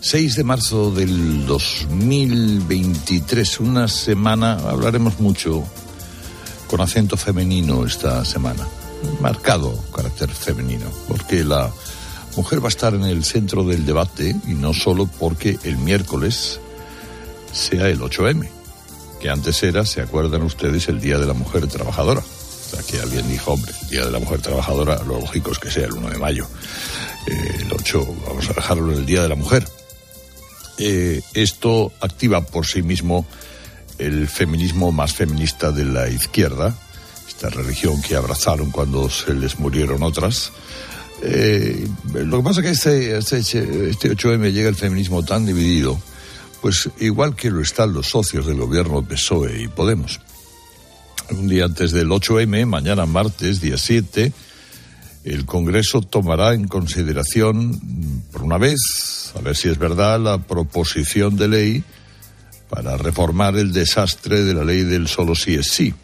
6 0.00 0.36
de 0.36 0.44
marzo 0.44 0.90
del 0.90 1.46
2023. 1.46 3.60
Una 3.60 3.88
semana, 3.88 4.58
hablaremos 4.68 5.18
mucho 5.18 5.64
con 6.66 6.82
acento 6.82 7.16
femenino 7.16 7.86
esta 7.86 8.22
semana. 8.26 8.68
Marcado 9.18 9.74
carácter 9.96 10.28
femenino, 10.28 10.84
porque 11.08 11.42
la 11.42 11.70
mujer 12.36 12.62
va 12.62 12.66
a 12.66 12.76
estar 12.76 12.92
en 12.92 13.04
el 13.04 13.24
centro 13.24 13.64
del 13.64 13.86
debate 13.86 14.36
y 14.46 14.52
no 14.52 14.74
solo 14.74 15.06
porque 15.06 15.58
el 15.64 15.78
miércoles 15.78 16.60
sea 17.50 17.88
el 17.88 18.00
8M, 18.00 18.46
que 19.22 19.30
antes 19.30 19.62
era, 19.62 19.86
se 19.86 20.02
acuerdan 20.02 20.42
ustedes, 20.42 20.86
el 20.88 21.00
Día 21.00 21.16
de 21.16 21.24
la 21.24 21.32
Mujer 21.32 21.66
Trabajadora. 21.66 22.22
Que 22.88 23.00
alguien 23.00 23.28
dijo, 23.28 23.52
hombre, 23.52 23.72
Día 23.90 24.04
de 24.04 24.10
la 24.10 24.18
Mujer 24.18 24.40
Trabajadora, 24.40 25.02
lo 25.04 25.20
lógico 25.20 25.52
es 25.52 25.58
que 25.58 25.70
sea 25.70 25.86
el 25.86 25.92
1 25.92 26.10
de 26.10 26.18
mayo. 26.18 26.46
Eh, 27.26 27.58
el 27.60 27.72
8, 27.72 28.16
vamos 28.26 28.48
a 28.48 28.52
dejarlo 28.52 28.92
en 28.92 28.98
el 28.98 29.06
Día 29.06 29.22
de 29.22 29.28
la 29.28 29.34
Mujer. 29.34 29.66
Eh, 30.78 31.20
esto 31.34 31.92
activa 32.00 32.40
por 32.40 32.66
sí 32.66 32.82
mismo 32.82 33.26
el 33.98 34.28
feminismo 34.28 34.92
más 34.92 35.12
feminista 35.12 35.72
de 35.72 35.84
la 35.84 36.08
izquierda, 36.08 36.74
esta 37.28 37.50
religión 37.50 38.00
que 38.00 38.16
abrazaron 38.16 38.70
cuando 38.70 39.10
se 39.10 39.34
les 39.34 39.58
murieron 39.58 40.02
otras. 40.02 40.52
Eh, 41.22 41.86
lo 42.14 42.38
que 42.38 42.42
pasa 42.42 42.60
es 42.60 42.66
que 42.66 42.72
este, 42.72 43.18
este, 43.18 43.90
este 43.90 44.10
8M 44.16 44.52
llega 44.52 44.70
el 44.70 44.76
feminismo 44.76 45.22
tan 45.22 45.44
dividido, 45.44 46.00
pues 46.62 46.88
igual 46.98 47.36
que 47.36 47.50
lo 47.50 47.60
están 47.60 47.92
los 47.92 48.08
socios 48.08 48.46
del 48.46 48.56
gobierno 48.56 49.02
PSOE 49.02 49.62
y 49.62 49.68
Podemos 49.68 50.18
un 51.32 51.48
día 51.48 51.64
antes 51.64 51.92
del 51.92 52.08
8M, 52.08 52.66
mañana 52.66 53.06
martes, 53.06 53.60
día 53.60 53.76
7, 53.76 54.32
el 55.24 55.46
Congreso 55.46 56.00
tomará 56.00 56.54
en 56.54 56.66
consideración, 56.66 57.80
por 58.32 58.42
una 58.42 58.58
vez, 58.58 59.32
a 59.36 59.40
ver 59.40 59.56
si 59.56 59.68
es 59.68 59.78
verdad, 59.78 60.20
la 60.20 60.38
proposición 60.38 61.36
de 61.36 61.48
ley 61.48 61.84
para 62.68 62.96
reformar 62.96 63.56
el 63.56 63.72
desastre 63.72 64.44
de 64.44 64.54
la 64.54 64.64
ley 64.64 64.82
del 64.82 65.08
solo 65.08 65.34
sí 65.34 65.54
es 65.54 65.68
sí. 65.68 65.94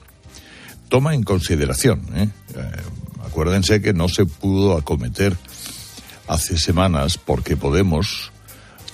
Toma 0.89 1.15
en 1.15 1.23
consideración. 1.23 2.03
¿eh? 2.15 2.29
Eh, 2.55 2.71
acuérdense 3.25 3.81
que 3.81 3.93
no 3.93 4.09
se 4.09 4.27
pudo 4.27 4.77
acometer 4.77 5.37
hace 6.29 6.59
semanas 6.59 7.19
porque 7.19 7.57
Podemos 7.57 8.33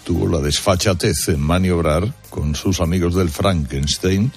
tuvo 0.04 0.28
la 0.28 0.40
desfachatez 0.40 1.28
en 1.28 1.40
maniobrar 1.40 2.12
con 2.28 2.54
sus 2.54 2.80
amigos 2.80 3.14
del 3.14 3.30
Frankenstein 3.30 4.32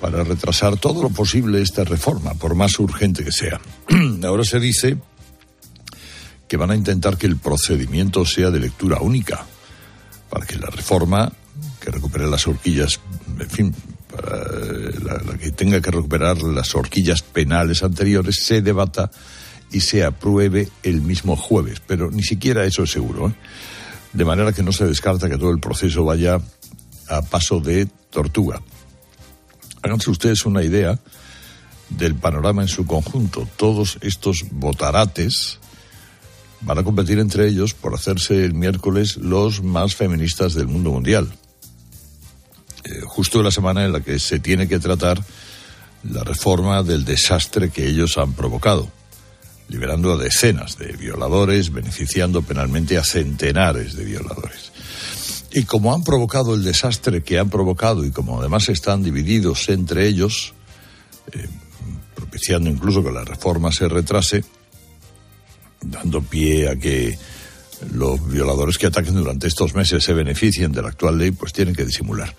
para 0.00 0.24
retrasar 0.24 0.76
todo 0.78 1.02
lo 1.02 1.10
posible 1.10 1.60
esta 1.60 1.84
reforma, 1.84 2.34
por 2.34 2.54
más 2.54 2.78
urgente 2.78 3.24
que 3.24 3.32
sea. 3.32 3.60
Ahora 4.24 4.44
se 4.44 4.58
dice 4.58 4.96
que 6.48 6.56
van 6.56 6.70
a 6.70 6.76
intentar 6.76 7.16
que 7.16 7.26
el 7.26 7.36
procedimiento 7.36 8.24
sea 8.24 8.50
de 8.50 8.60
lectura 8.60 8.98
única, 9.00 9.46
para 10.28 10.46
que 10.46 10.56
la 10.56 10.68
reforma, 10.68 11.30
que 11.80 11.90
recupere 11.90 12.28
las 12.28 12.46
horquillas, 12.46 13.00
en 13.38 13.50
fin, 13.50 13.74
la 15.04 15.38
que 15.38 15.52
tenga 15.52 15.80
que 15.80 15.90
recuperar 15.90 16.42
las 16.42 16.74
horquillas 16.74 17.22
penales 17.22 17.82
anteriores, 17.82 18.44
se 18.44 18.62
debata 18.62 19.10
y 19.72 19.80
se 19.80 20.04
apruebe 20.04 20.68
el 20.82 21.02
mismo 21.02 21.36
jueves. 21.36 21.80
Pero 21.86 22.10
ni 22.10 22.22
siquiera 22.22 22.64
eso 22.64 22.82
es 22.82 22.90
seguro. 22.90 23.28
¿eh? 23.28 23.34
De 24.12 24.24
manera 24.24 24.52
que 24.52 24.62
no 24.62 24.72
se 24.72 24.86
descarta 24.86 25.28
que 25.28 25.38
todo 25.38 25.50
el 25.50 25.60
proceso 25.60 26.04
vaya 26.04 26.40
a 27.08 27.22
paso 27.22 27.60
de 27.60 27.86
tortuga. 28.10 28.60
Háganse 29.82 30.10
ustedes 30.10 30.44
una 30.44 30.62
idea 30.62 30.98
del 31.88 32.14
panorama 32.14 32.62
en 32.62 32.68
su 32.68 32.86
conjunto. 32.86 33.48
Todos 33.56 33.98
estos 34.00 34.44
botarates 34.50 35.58
van 36.60 36.78
a 36.78 36.84
competir 36.84 37.18
entre 37.18 37.48
ellos 37.48 37.74
por 37.74 37.94
hacerse 37.94 38.44
el 38.44 38.54
miércoles 38.54 39.16
los 39.16 39.62
más 39.62 39.94
feministas 39.94 40.54
del 40.54 40.68
mundo 40.68 40.90
mundial. 40.90 41.32
Eh, 42.84 43.00
justo 43.04 43.42
la 43.42 43.50
semana 43.50 43.84
en 43.84 43.92
la 43.92 44.00
que 44.00 44.18
se 44.18 44.38
tiene 44.38 44.68
que 44.68 44.78
tratar 44.78 45.22
la 46.04 46.24
reforma 46.24 46.82
del 46.82 47.04
desastre 47.04 47.70
que 47.70 47.86
ellos 47.86 48.16
han 48.16 48.32
provocado, 48.32 48.90
liberando 49.68 50.12
a 50.12 50.16
decenas 50.16 50.78
de 50.78 50.92
violadores, 50.92 51.72
beneficiando 51.72 52.42
penalmente 52.42 52.96
a 52.96 53.04
centenares 53.04 53.96
de 53.96 54.04
violadores. 54.04 54.72
Y 55.52 55.64
como 55.64 55.92
han 55.94 56.04
provocado 56.04 56.54
el 56.54 56.62
desastre 56.62 57.22
que 57.22 57.38
han 57.38 57.50
provocado 57.50 58.04
y 58.04 58.10
como 58.10 58.40
además 58.40 58.68
están 58.68 59.02
divididos 59.02 59.68
entre 59.68 60.06
ellos, 60.06 60.54
eh, 61.32 61.48
propiciando 62.14 62.70
incluso 62.70 63.02
que 63.02 63.10
la 63.10 63.24
reforma 63.24 63.72
se 63.72 63.88
retrase, 63.88 64.44
dando 65.80 66.22
pie 66.22 66.68
a 66.68 66.76
que 66.76 67.18
los 67.92 68.24
violadores 68.30 68.78
que 68.78 68.86
ataquen 68.86 69.14
durante 69.14 69.46
estos 69.48 69.74
meses 69.74 70.04
se 70.04 70.12
beneficien 70.12 70.70
de 70.70 70.82
la 70.82 70.88
actual 70.88 71.18
ley, 71.18 71.30
pues 71.30 71.52
tienen 71.52 71.74
que 71.74 71.84
disimular. 71.84 72.34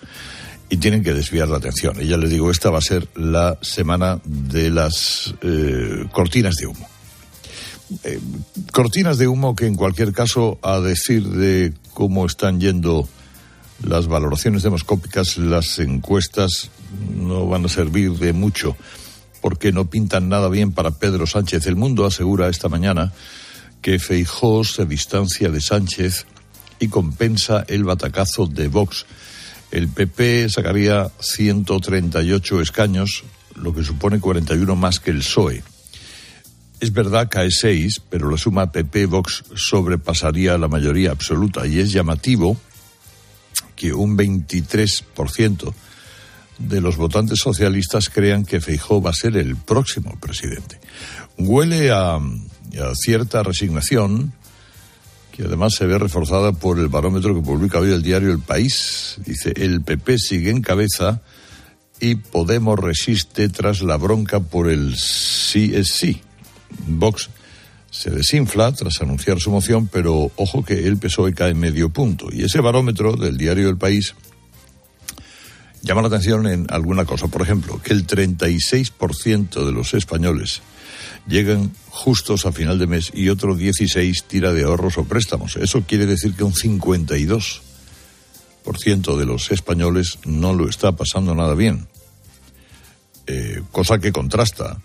y 0.70 0.78
tienen 0.78 1.02
que 1.02 1.12
desviar 1.12 1.48
la 1.48 1.58
atención. 1.58 2.00
Y 2.00 2.06
ya 2.06 2.16
les 2.16 2.30
digo, 2.30 2.50
esta 2.50 2.70
va 2.70 2.78
a 2.78 2.80
ser 2.80 3.06
la 3.14 3.58
semana 3.60 4.22
de 4.24 4.70
las 4.70 5.34
eh, 5.42 6.06
cortinas 6.12 6.54
de 6.54 6.66
humo. 6.66 6.88
Eh, 8.04 8.18
cortinas 8.72 9.18
de 9.18 9.28
humo 9.28 9.54
que 9.54 9.66
en 9.66 9.74
cualquier 9.74 10.14
caso, 10.14 10.58
a 10.62 10.80
decir 10.80 11.28
de 11.28 11.74
cómo 11.94 12.26
están 12.26 12.60
yendo 12.60 13.08
las 13.82 14.06
valoraciones 14.06 14.62
demoscópicas, 14.62 15.36
las 15.36 15.78
encuestas 15.78 16.70
no 17.16 17.46
van 17.46 17.64
a 17.64 17.68
servir 17.68 18.12
de 18.12 18.32
mucho 18.32 18.76
porque 19.40 19.72
no 19.72 19.90
pintan 19.90 20.28
nada 20.28 20.48
bien 20.48 20.72
para 20.72 20.92
Pedro 20.92 21.26
Sánchez. 21.26 21.66
El 21.66 21.76
mundo 21.76 22.06
asegura 22.06 22.48
esta 22.48 22.68
mañana 22.68 23.12
que 23.82 23.98
Feijó 23.98 24.62
se 24.62 24.86
distancia 24.86 25.50
de 25.50 25.60
Sánchez 25.60 26.26
y 26.78 26.88
compensa 26.88 27.64
el 27.66 27.84
batacazo 27.84 28.46
de 28.46 28.68
Vox. 28.68 29.04
El 29.72 29.88
PP 29.88 30.48
sacaría 30.48 31.10
138 31.18 32.60
escaños, 32.60 33.24
lo 33.56 33.74
que 33.74 33.82
supone 33.82 34.20
41 34.20 34.76
más 34.76 35.00
que 35.00 35.10
el 35.10 35.18
PSOE. 35.18 35.62
Es 36.82 36.92
verdad, 36.92 37.28
cae 37.30 37.48
6, 37.48 38.02
pero 38.10 38.28
la 38.28 38.36
suma 38.36 38.72
PP-Vox 38.72 39.44
sobrepasaría 39.54 40.58
la 40.58 40.66
mayoría 40.66 41.12
absoluta 41.12 41.64
y 41.64 41.78
es 41.78 41.92
llamativo 41.92 42.56
que 43.76 43.92
un 43.92 44.18
23% 44.18 45.72
de 46.58 46.80
los 46.80 46.96
votantes 46.96 47.38
socialistas 47.38 48.08
crean 48.08 48.44
que 48.44 48.60
Feijó 48.60 49.00
va 49.00 49.10
a 49.10 49.14
ser 49.14 49.36
el 49.36 49.54
próximo 49.54 50.18
presidente. 50.18 50.80
Huele 51.38 51.92
a, 51.92 52.18
cierta 52.94 53.44
resignación 53.44 54.32
que 55.30 55.44
además 55.44 55.74
se 55.74 55.86
ve 55.86 56.00
reforzada 56.00 56.50
por 56.50 56.80
el 56.80 56.88
barómetro 56.88 57.32
que 57.32 57.42
publica 57.42 57.78
hoy 57.78 57.92
el 57.92 58.02
diario 58.02 58.32
El 58.32 58.40
País. 58.40 59.18
Dice, 59.24 59.52
el 59.54 59.82
PP 59.82 60.18
sigue 60.18 60.50
en 60.50 60.62
cabeza 60.62 61.22
y 62.00 62.16
Podemos 62.16 62.76
resiste 62.76 63.48
tras 63.50 63.82
la 63.82 63.96
bronca 63.98 64.40
por 64.40 64.68
el 64.68 64.96
sí 64.96 65.70
es 65.76 65.92
sí. 65.92 66.22
Vox 66.86 67.28
se 67.92 68.10
desinfla 68.10 68.72
tras 68.72 69.00
anunciar 69.02 69.38
su 69.38 69.50
moción, 69.50 69.86
pero 69.86 70.32
ojo 70.36 70.64
que 70.64 70.86
el 70.86 70.96
PSOE 70.96 71.34
cae 71.34 71.54
medio 71.54 71.90
punto. 71.90 72.28
Y 72.32 72.42
ese 72.42 72.60
barómetro 72.60 73.16
del 73.16 73.36
diario 73.36 73.68
El 73.68 73.76
País 73.76 74.14
llama 75.82 76.00
la 76.00 76.08
atención 76.08 76.46
en 76.46 76.66
alguna 76.70 77.04
cosa. 77.04 77.28
Por 77.28 77.42
ejemplo, 77.42 77.82
que 77.82 77.92
el 77.92 78.06
36% 78.06 79.66
de 79.66 79.72
los 79.72 79.92
españoles 79.92 80.62
llegan 81.26 81.72
justos 81.90 82.46
a 82.46 82.52
final 82.52 82.78
de 82.78 82.86
mes 82.86 83.12
y 83.14 83.28
otro 83.28 83.54
16 83.54 84.24
tira 84.24 84.54
de 84.54 84.64
ahorros 84.64 84.96
o 84.96 85.04
préstamos. 85.04 85.56
Eso 85.56 85.82
quiere 85.82 86.06
decir 86.06 86.34
que 86.34 86.44
un 86.44 86.54
52% 86.54 89.18
de 89.18 89.26
los 89.26 89.50
españoles 89.50 90.18
no 90.24 90.54
lo 90.54 90.66
está 90.68 90.92
pasando 90.92 91.34
nada 91.34 91.54
bien. 91.54 91.88
Eh, 93.26 93.60
cosa 93.70 93.98
que 93.98 94.12
contrasta 94.12 94.80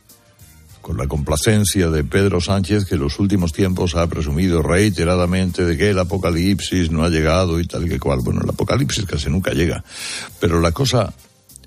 con 0.88 0.96
la 0.96 1.06
complacencia 1.06 1.90
de 1.90 2.06
Pedro 2.06 2.40
Sánchez, 2.40 2.86
que 2.86 2.96
en 2.96 3.02
los 3.02 3.20
últimos 3.20 3.52
tiempos 3.52 3.96
ha 3.96 4.08
presumido 4.08 4.62
reiteradamente 4.62 5.66
de 5.66 5.78
que 5.78 5.90
el 5.90 6.00
apocalipsis 6.00 6.92
no 6.92 7.04
ha 7.04 7.10
llegado 7.10 7.60
y 7.60 7.68
tal 7.68 7.86
y 7.86 7.90
que 7.90 8.00
cual. 8.00 8.22
Bueno, 8.24 8.40
el 8.42 8.50
apocalipsis 8.50 9.06
casi 9.06 9.30
nunca 9.30 9.52
llega, 9.52 9.84
pero 10.40 10.62
la 10.62 10.72
cosa 10.72 11.14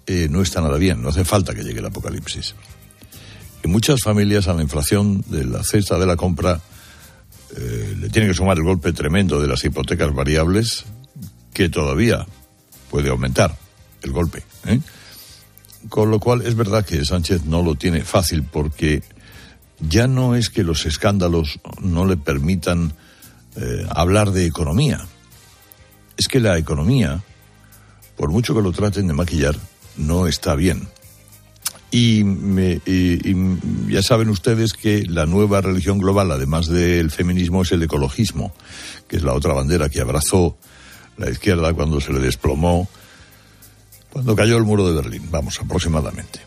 eh, 0.06 0.26
no 0.30 0.40
está 0.40 0.62
nada 0.62 0.78
bien, 0.78 1.02
no 1.02 1.10
hace 1.10 1.26
falta 1.26 1.54
que 1.54 1.62
llegue 1.62 1.80
el 1.80 1.84
apocalipsis. 1.84 2.54
En 3.62 3.70
muchas 3.70 4.00
familias 4.00 4.48
a 4.48 4.54
la 4.54 4.62
inflación 4.62 5.22
de 5.26 5.44
la 5.44 5.62
cesta 5.64 5.98
de 5.98 6.06
la 6.06 6.16
compra 6.16 6.58
eh, 7.58 7.96
le 8.00 8.08
tiene 8.08 8.26
que 8.26 8.34
sumar 8.34 8.56
el 8.56 8.64
golpe 8.64 8.94
tremendo 8.94 9.38
de 9.38 9.48
las 9.48 9.62
hipotecas 9.62 10.14
variables, 10.14 10.86
que 11.52 11.68
todavía 11.68 12.24
puede 12.90 13.10
aumentar 13.10 13.54
el 14.00 14.12
golpe. 14.12 14.42
¿eh? 14.64 14.80
Con 15.88 16.10
lo 16.10 16.20
cual 16.20 16.42
es 16.42 16.54
verdad 16.54 16.84
que 16.84 17.04
Sánchez 17.04 17.44
no 17.44 17.62
lo 17.62 17.74
tiene 17.74 18.02
fácil 18.02 18.42
porque 18.42 19.02
ya 19.80 20.06
no 20.06 20.34
es 20.34 20.50
que 20.50 20.62
los 20.62 20.84
escándalos 20.84 21.60
no 21.80 22.04
le 22.04 22.16
permitan 22.16 22.92
eh, 23.56 23.86
hablar 23.90 24.30
de 24.32 24.46
economía. 24.46 25.00
Es 26.16 26.28
que 26.28 26.40
la 26.40 26.58
economía, 26.58 27.22
por 28.16 28.30
mucho 28.30 28.54
que 28.54 28.62
lo 28.62 28.72
traten 28.72 29.06
de 29.06 29.14
maquillar, 29.14 29.56
no 29.96 30.26
está 30.26 30.54
bien. 30.54 30.88
Y, 31.92 32.22
ya 33.88 34.02
saben 34.02 34.28
ustedes 34.28 34.74
que 34.74 35.04
la 35.06 35.26
nueva 35.26 35.60
religión 35.60 35.98
global, 35.98 36.30
además 36.30 36.68
del 36.68 37.10
feminismo, 37.10 37.62
es 37.62 37.72
el 37.72 37.82
ecologismo, 37.82 38.54
que 39.08 39.16
es 39.16 39.24
la 39.24 39.34
otra 39.34 39.54
bandera 39.54 39.88
que 39.88 40.00
abrazó 40.00 40.56
la 41.16 41.28
izquierda 41.28 41.74
cuando 41.74 42.00
se 42.00 42.12
le 42.12 42.20
desplomó 42.20 42.88
cuando 44.12 44.36
cayó 44.36 44.56
el 44.56 44.64
muro 44.64 44.88
de 44.88 44.94
Berlín, 44.94 45.28
vamos, 45.30 45.60
aproximadamente. 45.60 46.40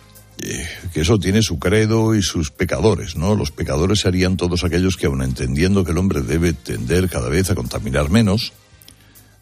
Que 0.93 1.01
eso 1.01 1.18
tiene 1.20 1.41
su 1.41 1.57
credo 1.57 2.16
y 2.16 2.22
sus 2.22 2.51
pecadores, 2.51 3.16
¿no? 3.16 3.36
Los 3.36 3.51
pecadores 3.51 4.01
serían 4.01 4.36
todos 4.36 4.64
aquellos 4.64 4.97
que, 4.97 5.05
aun 5.05 5.22
entendiendo 5.22 5.86
que 5.86 5.91
el 5.91 5.97
hombre 5.97 6.22
debe 6.22 6.51
tender 6.53 7.09
cada 7.09 7.30
vez 7.30 7.49
a 7.49 7.55
contaminar 7.55 8.09
menos, 8.09 8.51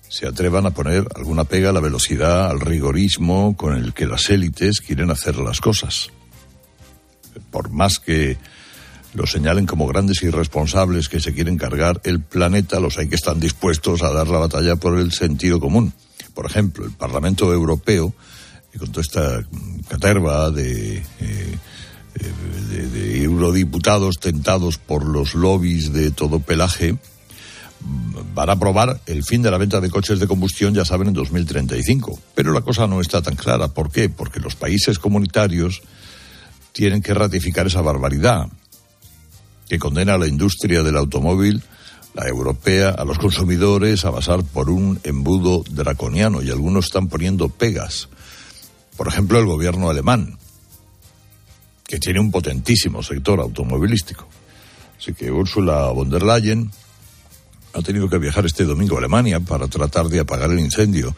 se 0.10 0.28
atrevan 0.28 0.66
a 0.66 0.72
poner 0.72 1.08
alguna 1.16 1.46
pega 1.46 1.70
a 1.70 1.74
la 1.74 1.80
velocidad, 1.80 2.52
al 2.52 2.60
rigorismo 2.60 3.56
con 3.58 3.76
el 3.76 3.94
que 3.94 4.06
las 4.06 4.30
élites 4.30 4.82
quieren 4.82 5.10
hacer 5.10 5.38
las 5.38 5.60
cosas. 5.60 6.10
Por 7.50 7.72
más 7.72 7.98
que 7.98 8.38
los 9.14 9.32
señalen 9.32 9.66
como 9.66 9.88
grandes 9.88 10.22
irresponsables 10.22 11.10
que 11.10 11.20
se 11.20 11.34
quieren 11.34 11.58
cargar 11.58 12.00
el 12.04 12.22
planeta, 12.22 12.80
los 12.80 12.98
hay 12.98 13.10
que 13.10 13.16
están 13.16 13.40
dispuestos 13.40 14.04
a 14.04 14.12
dar 14.12 14.28
la 14.28 14.40
batalla 14.40 14.76
por 14.76 15.00
el 15.00 15.12
sentido 15.12 15.60
común. 15.60 15.94
Por 16.34 16.46
ejemplo, 16.46 16.86
el 16.86 16.92
Parlamento 16.92 17.52
Europeo, 17.54 18.14
y 18.74 18.78
con 18.78 18.92
toda 18.92 19.02
esta 19.02 19.46
caterva 19.90 20.50
de, 20.52 21.04
eh, 21.20 21.58
de, 22.70 23.24
eurodiputados 23.24 24.20
tentados 24.20 24.78
por 24.78 25.06
los 25.06 25.36
lobbies 25.36 25.92
de 25.94 26.12
todo 26.12 26.40
pelaje, 26.40 26.98
van 28.34 28.50
a 28.50 28.54
aprobar 28.54 29.02
el 29.06 29.24
fin 29.24 29.42
de 29.42 29.52
la 29.52 29.58
venta 29.58 29.82
de 29.82 29.90
coches 29.90 30.20
de 30.20 30.28
combustión, 30.28 30.74
ya 30.74 30.86
saben, 30.86 31.10
en 31.10 31.14
2035. 31.14 32.20
Pero 32.36 32.54
la 32.54 32.62
cosa 32.62 32.88
no 32.88 33.02
está 33.02 33.22
tan 33.22 33.36
clara. 33.36 33.70
¿Por 33.70 33.92
qué? 33.92 34.10
Porque 34.10 34.40
los 34.40 34.56
países 34.56 35.00
comunitarios 35.00 35.82
tienen 36.72 37.02
que 37.02 37.14
ratificar 37.14 37.68
esa 37.68 37.82
barbaridad 37.82 38.48
que 39.68 39.80
condena 39.80 40.16
a 40.16 40.18
la 40.18 40.28
industria 40.28 40.84
del 40.84 40.98
automóvil 40.98 41.64
la 42.14 42.28
europea, 42.28 42.90
a 42.90 43.06
los 43.06 43.18
consumidores 43.18 44.04
a 44.06 44.12
pasar 44.12 44.44
por 44.44 44.70
un 44.70 45.00
embudo 45.04 45.64
draconiano 45.70 46.42
y 46.42 46.50
algunos 46.50 46.86
están 46.86 47.08
poniendo 47.08 47.50
pegas. 47.50 48.10
Por 48.98 49.08
ejemplo, 49.08 49.40
el 49.40 49.46
gobierno 49.46 49.90
alemán, 49.90 50.38
que 51.88 52.00
tiene 52.00 52.20
un 52.20 52.32
potentísimo 52.32 53.02
sector 53.04 53.40
automovilístico. 53.40 54.28
Así 54.98 55.14
que 55.14 55.32
Ursula 55.32 55.90
von 55.92 56.10
der 56.10 56.24
Leyen 56.24 56.72
ha 57.74 57.82
tenido 57.82 58.10
que 58.10 58.18
viajar 58.18 58.46
este 58.46 58.66
domingo 58.66 58.96
a 58.96 59.00
Alemania 59.00 59.40
para 59.40 59.68
tratar 59.68 60.08
de 60.08 60.20
apagar 60.20 60.52
el 60.52 60.60
incendio 60.60 61.16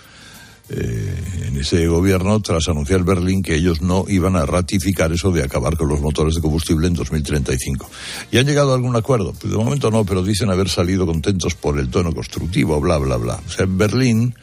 eh, 0.70 1.43
en 1.47 1.57
ese 1.57 1.86
gobierno 1.88 2.39
tras 2.41 2.70
anunciar 2.70 3.03
Berlín 3.03 3.43
que 3.43 3.55
ellos 3.55 3.82
no 3.82 4.05
iban 4.07 4.36
a 4.38 4.45
ratificar 4.45 5.11
eso 5.11 5.32
de 5.32 5.43
acabar 5.43 5.76
con 5.76 5.89
los 5.89 5.99
motores 5.99 6.36
de 6.36 6.41
combustible 6.41 6.88
en 6.88 6.93
2035. 6.93 7.89
¿Y 8.32 8.38
han 8.38 8.45
llegado 8.45 8.72
a 8.72 8.76
algún 8.76 8.95
acuerdo? 8.95 9.34
Pues 9.34 9.51
de 9.51 9.57
momento 9.57 9.91
no, 9.91 10.05
pero 10.05 10.24
dicen 10.24 10.49
haber 10.49 10.70
salido 10.70 11.05
contentos 11.05 11.55
por 11.55 11.78
el 11.80 11.89
tono 11.89 12.14
constructivo, 12.14 12.80
bla, 12.80 12.97
bla, 12.97 13.18
bla. 13.18 13.41
O 13.45 13.49
sea, 13.49 13.66
Berlín 13.68 14.36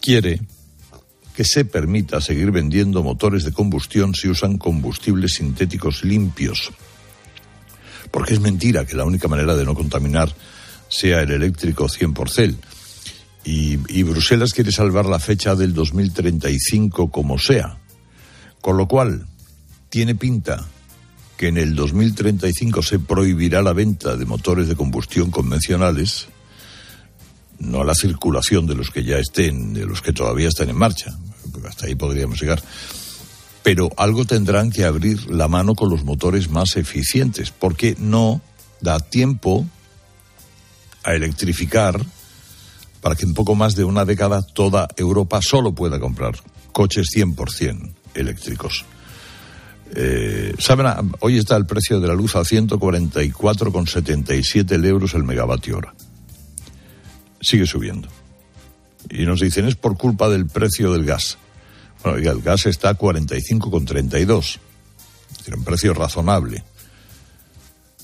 quiere 0.00 0.40
que 1.34 1.44
se 1.44 1.64
permita 1.64 2.20
seguir 2.20 2.50
vendiendo 2.50 3.02
motores 3.02 3.44
de 3.44 3.52
combustión 3.52 4.14
si 4.14 4.28
usan 4.28 4.58
combustibles 4.58 5.34
sintéticos 5.34 6.04
limpios. 6.04 6.72
Porque 8.10 8.34
es 8.34 8.40
mentira 8.40 8.84
que 8.84 8.96
la 8.96 9.04
única 9.04 9.28
manera 9.28 9.54
de 9.54 9.64
no 9.64 9.74
contaminar 9.74 10.34
sea 10.88 11.22
el 11.22 11.30
eléctrico 11.30 11.88
100%. 11.88 12.56
Y, 13.50 14.02
Bruselas 14.02 14.52
quiere 14.52 14.70
salvar 14.72 15.06
la 15.06 15.18
fecha 15.18 15.54
del 15.54 15.72
2035 15.72 17.10
como 17.10 17.38
sea. 17.38 17.78
Con 18.60 18.76
lo 18.76 18.86
cual, 18.86 19.26
tiene 19.88 20.14
pinta 20.14 20.68
que 21.38 21.48
en 21.48 21.56
el 21.56 21.74
2035 21.74 22.82
se 22.82 22.98
prohibirá 22.98 23.62
la 23.62 23.72
venta 23.72 24.16
de 24.16 24.26
motores 24.26 24.68
de 24.68 24.76
combustión 24.76 25.30
convencionales, 25.30 26.28
no 27.58 27.84
la 27.84 27.94
circulación 27.94 28.66
de 28.66 28.74
los 28.74 28.90
que 28.90 29.02
ya 29.02 29.16
estén, 29.16 29.72
de 29.72 29.86
los 29.86 30.02
que 30.02 30.12
todavía 30.12 30.48
están 30.48 30.68
en 30.68 30.76
marcha, 30.76 31.16
hasta 31.66 31.86
ahí 31.86 31.94
podríamos 31.94 32.38
llegar, 32.42 32.62
pero 33.62 33.88
algo 33.96 34.26
tendrán 34.26 34.70
que 34.70 34.84
abrir 34.84 35.30
la 35.30 35.48
mano 35.48 35.74
con 35.74 35.88
los 35.88 36.04
motores 36.04 36.50
más 36.50 36.76
eficientes, 36.76 37.50
porque 37.50 37.96
no 37.98 38.42
da 38.82 39.00
tiempo 39.00 39.66
a 41.02 41.14
electrificar 41.14 42.04
para 43.08 43.16
que 43.16 43.24
en 43.24 43.32
poco 43.32 43.54
más 43.54 43.74
de 43.74 43.84
una 43.84 44.04
década 44.04 44.42
toda 44.42 44.86
Europa 44.94 45.40
solo 45.40 45.74
pueda 45.74 45.98
comprar 45.98 46.34
coches 46.72 47.06
100% 47.16 47.94
eléctricos. 48.12 48.84
Eh, 49.94 50.52
¿Saben? 50.58 51.12
Hoy 51.20 51.38
está 51.38 51.56
el 51.56 51.64
precio 51.64 52.00
de 52.00 52.08
la 52.08 52.12
luz 52.12 52.36
a 52.36 52.40
144,77 52.40 54.84
euros 54.84 55.14
el 55.14 55.24
megavatio 55.24 55.78
hora. 55.78 55.94
Sigue 57.40 57.64
subiendo. 57.64 58.08
Y 59.08 59.24
nos 59.24 59.40
dicen, 59.40 59.66
es 59.66 59.76
por 59.76 59.96
culpa 59.96 60.28
del 60.28 60.46
precio 60.46 60.92
del 60.92 61.06
gas. 61.06 61.38
Bueno, 62.04 62.18
el 62.18 62.42
gas 62.42 62.66
está 62.66 62.90
a 62.90 62.98
45,32. 62.98 64.58
Es 65.30 65.38
decir, 65.38 65.56
un 65.56 65.64
precio 65.64 65.94
razonable. 65.94 66.62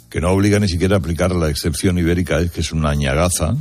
Que 0.08 0.22
no 0.22 0.30
obliga 0.30 0.58
ni 0.60 0.68
siquiera 0.68 0.96
a 0.96 1.00
aplicar 1.00 1.34
la 1.34 1.50
excepción 1.50 1.98
ibérica, 1.98 2.40
es 2.40 2.50
que 2.50 2.62
es 2.62 2.72
una 2.72 2.88
añagaza 2.88 3.54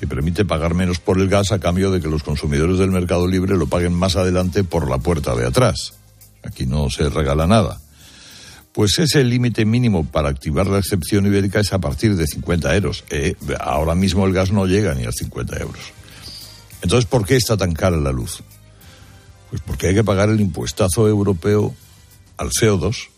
que 0.00 0.06
permite 0.06 0.46
pagar 0.46 0.72
menos 0.72 0.98
por 0.98 1.20
el 1.20 1.28
gas 1.28 1.52
a 1.52 1.58
cambio 1.58 1.90
de 1.90 2.00
que 2.00 2.08
los 2.08 2.22
consumidores 2.22 2.78
del 2.78 2.90
mercado 2.90 3.26
libre 3.26 3.58
lo 3.58 3.66
paguen 3.66 3.92
más 3.92 4.16
adelante 4.16 4.64
por 4.64 4.88
la 4.88 4.96
puerta 4.96 5.36
de 5.36 5.46
atrás. 5.46 5.92
Aquí 6.42 6.64
no 6.64 6.88
se 6.88 7.10
regala 7.10 7.46
nada. 7.46 7.78
Pues 8.72 8.98
ese 8.98 9.22
límite 9.24 9.66
mínimo 9.66 10.06
para 10.06 10.30
activar 10.30 10.68
la 10.68 10.78
excepción 10.78 11.26
ibérica 11.26 11.60
es 11.60 11.74
a 11.74 11.80
partir 11.80 12.16
de 12.16 12.26
50 12.26 12.74
euros. 12.76 13.04
Eh, 13.10 13.34
ahora 13.60 13.94
mismo 13.94 14.26
el 14.26 14.32
gas 14.32 14.52
no 14.52 14.64
llega 14.64 14.94
ni 14.94 15.04
a 15.04 15.12
50 15.12 15.58
euros. 15.58 15.82
Entonces, 16.80 17.04
¿por 17.04 17.26
qué 17.26 17.36
está 17.36 17.58
tan 17.58 17.74
cara 17.74 17.98
la 17.98 18.10
luz? 18.10 18.42
Pues 19.50 19.60
porque 19.66 19.88
hay 19.88 19.94
que 19.94 20.04
pagar 20.04 20.30
el 20.30 20.40
impuestazo 20.40 21.08
europeo 21.08 21.74
al 22.38 22.48
CO2 22.48 23.08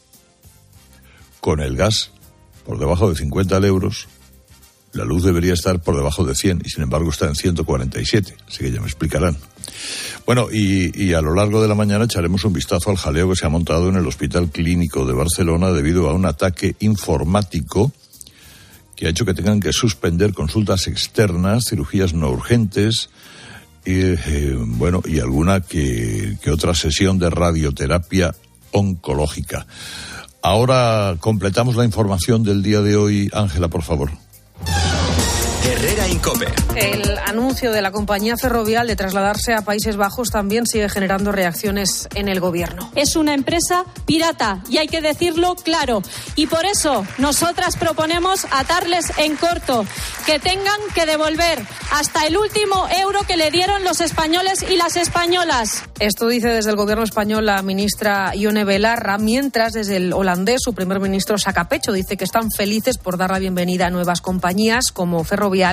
con 1.41 1.61
el 1.61 1.77
gas 1.77 2.11
por 2.67 2.81
debajo 2.81 3.09
de 3.09 3.15
50 3.15 3.57
euros 3.59 4.09
la 4.93 5.05
luz 5.05 5.25
debería 5.25 5.55
estar 5.55 5.81
por 5.81 5.97
debajo 5.97 6.25
de 6.25 6.35
100 6.35 6.63
y 6.65 6.71
sin 6.71 6.83
embargo 6.83 7.11
está 7.11 7.27
en 7.27 7.35
147, 7.35 8.37
así 8.47 8.59
que 8.59 8.71
ya 8.71 8.81
me 8.81 8.87
explicarán. 8.87 9.37
Bueno, 10.27 10.49
y, 10.53 11.13
a 11.15 11.21
lo 11.21 11.35
largo 11.35 11.63
de 11.63 11.69
la 11.69 11.75
mañana 11.75 12.05
echaremos 12.05 12.45
un 12.45 12.53
vistazo 12.53 12.91
al 12.91 12.97
jaleo 12.97 13.31
que 13.31 13.37
se 13.37 13.47
ha 13.47 13.49
montado 13.49 13.89
en 13.89 13.97
el 13.97 14.07
Hospital 14.07 14.51
Clínico 14.51 15.05
de 15.07 15.15
Barcelona 15.15 15.71
debido 15.71 16.09
a 16.09 16.15
un 16.15 16.27
ataque 16.27 16.77
informático 16.81 17.93
que 18.95 19.07
ha 19.07 19.11
hecho 19.11 19.25
que 19.25 19.35
tengan 19.35 19.61
que 19.61 19.73
suspender 19.73 20.33
consultas 20.33 20.87
externas, 20.87 21.65
cirugías 21.69 22.15
no 22.15 22.31
urgentes, 22.31 23.11
y, 23.85 24.01
eh, 24.01 24.57
bueno, 24.57 25.03
y 25.05 25.19
alguna 25.19 25.61
que 25.61 26.39
otra 26.53 26.75
sesión 26.75 27.19
de 27.19 27.31
radioterapia 27.31 28.33
oncológica. 28.71 29.67
Ahora 30.43 31.17
completamos 31.21 31.77
la 31.77 31.85
información 31.85 32.43
del 32.43 32.63
día 32.63 32.81
de 32.81 32.97
hoy. 32.97 33.31
Ángela, 33.33 33.69
por 33.69 33.83
favor. 33.83 34.11
Herrera 35.83 36.07
Incope. 36.07 36.47
El 36.77 37.19
anuncio 37.27 37.73
de 37.73 37.83
la 37.83 37.91
compañía 37.91 38.37
ferrovial 38.37 38.87
de 38.87 38.95
trasladarse 38.95 39.53
a 39.53 39.63
Países 39.63 39.97
Bajos 39.97 40.31
también 40.31 40.65
sigue 40.65 40.89
generando 40.89 41.33
reacciones 41.33 42.09
en 42.15 42.29
el 42.29 42.39
gobierno. 42.39 42.93
Es 42.95 43.17
una 43.17 43.35
empresa 43.35 43.85
pirata 44.07 44.63
y 44.71 44.79
hay 44.79 44.87
que 44.87 45.01
decirlo 45.01 45.57
claro. 45.57 46.01
Y 46.37 46.47
por 46.47 46.67
eso 46.67 47.05
nosotras 47.19 47.77
proponemos 47.77 48.47
atarles 48.53 49.13
en 49.19 49.35
corto, 49.35 49.85
que 50.25 50.39
tengan 50.39 50.79
que 50.95 51.05
devolver 51.05 51.67
hasta 51.91 52.27
el 52.27 52.37
último 52.37 52.87
euro 53.01 53.19
que 53.27 53.37
le 53.37 53.51
dieron 53.51 53.83
los 53.83 54.01
españoles 54.01 54.65
y 54.71 54.77
las 54.77 54.97
españolas. 54.97 55.83
Esto 55.99 56.29
dice 56.29 56.49
desde 56.49 56.71
el 56.71 56.77
gobierno 56.77 57.03
español 57.03 57.47
la 57.47 57.61
ministra 57.63 58.37
Ione 58.37 58.65
Belarra, 58.65 59.19
mientras 59.19 59.73
desde 59.73 59.97
el 59.97 60.13
holandés 60.13 60.61
su 60.63 60.75
primer 60.75 61.01
ministro 61.01 61.39
Sacapecho 61.39 61.93
dice 61.93 62.17
que 62.17 62.25
están 62.25 62.53
felices 62.53 62.99
por 62.99 63.17
dar 63.17 63.33
la 63.33 63.41
bienvenida 63.41 63.89
a 63.89 63.91
nuevas 63.91 64.21
compañías 64.21 64.93
como 64.93 65.25
Ferrovial 65.25 65.72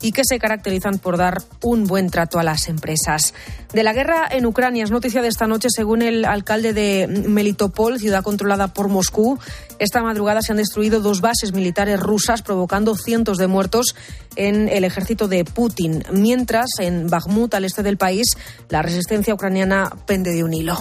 y 0.00 0.12
que 0.12 0.22
se 0.24 0.38
caracterizan 0.38 0.98
por 0.98 1.16
dar 1.16 1.42
un 1.62 1.84
buen 1.84 2.10
trato 2.10 2.38
a 2.38 2.42
las 2.42 2.68
empresas. 2.68 3.34
De 3.72 3.82
la 3.82 3.92
guerra 3.92 4.26
en 4.30 4.46
Ucrania 4.46 4.84
es 4.84 4.90
noticia 4.90 5.22
de 5.22 5.28
esta 5.28 5.46
noche, 5.46 5.68
según 5.70 6.02
el 6.02 6.24
alcalde 6.24 6.72
de 6.72 7.06
Melitopol, 7.06 7.98
ciudad 7.98 8.22
controlada 8.22 8.72
por 8.72 8.88
Moscú. 8.88 9.38
Esta 9.78 10.02
madrugada 10.02 10.40
se 10.42 10.52
han 10.52 10.58
destruido 10.58 11.00
dos 11.00 11.20
bases 11.20 11.52
militares 11.52 12.00
rusas, 12.00 12.42
provocando 12.42 12.96
cientos 12.96 13.38
de 13.38 13.46
muertos 13.46 13.94
en 14.36 14.68
el 14.68 14.84
ejército 14.84 15.28
de 15.28 15.44
Putin. 15.44 16.04
Mientras, 16.12 16.70
en 16.78 17.08
Bakhmut, 17.08 17.54
al 17.54 17.64
este 17.64 17.82
del 17.82 17.96
país, 17.96 18.26
la 18.68 18.82
resistencia 18.82 19.34
ucraniana 19.34 19.90
pende 20.06 20.32
de 20.32 20.44
un 20.44 20.54
hilo. 20.54 20.80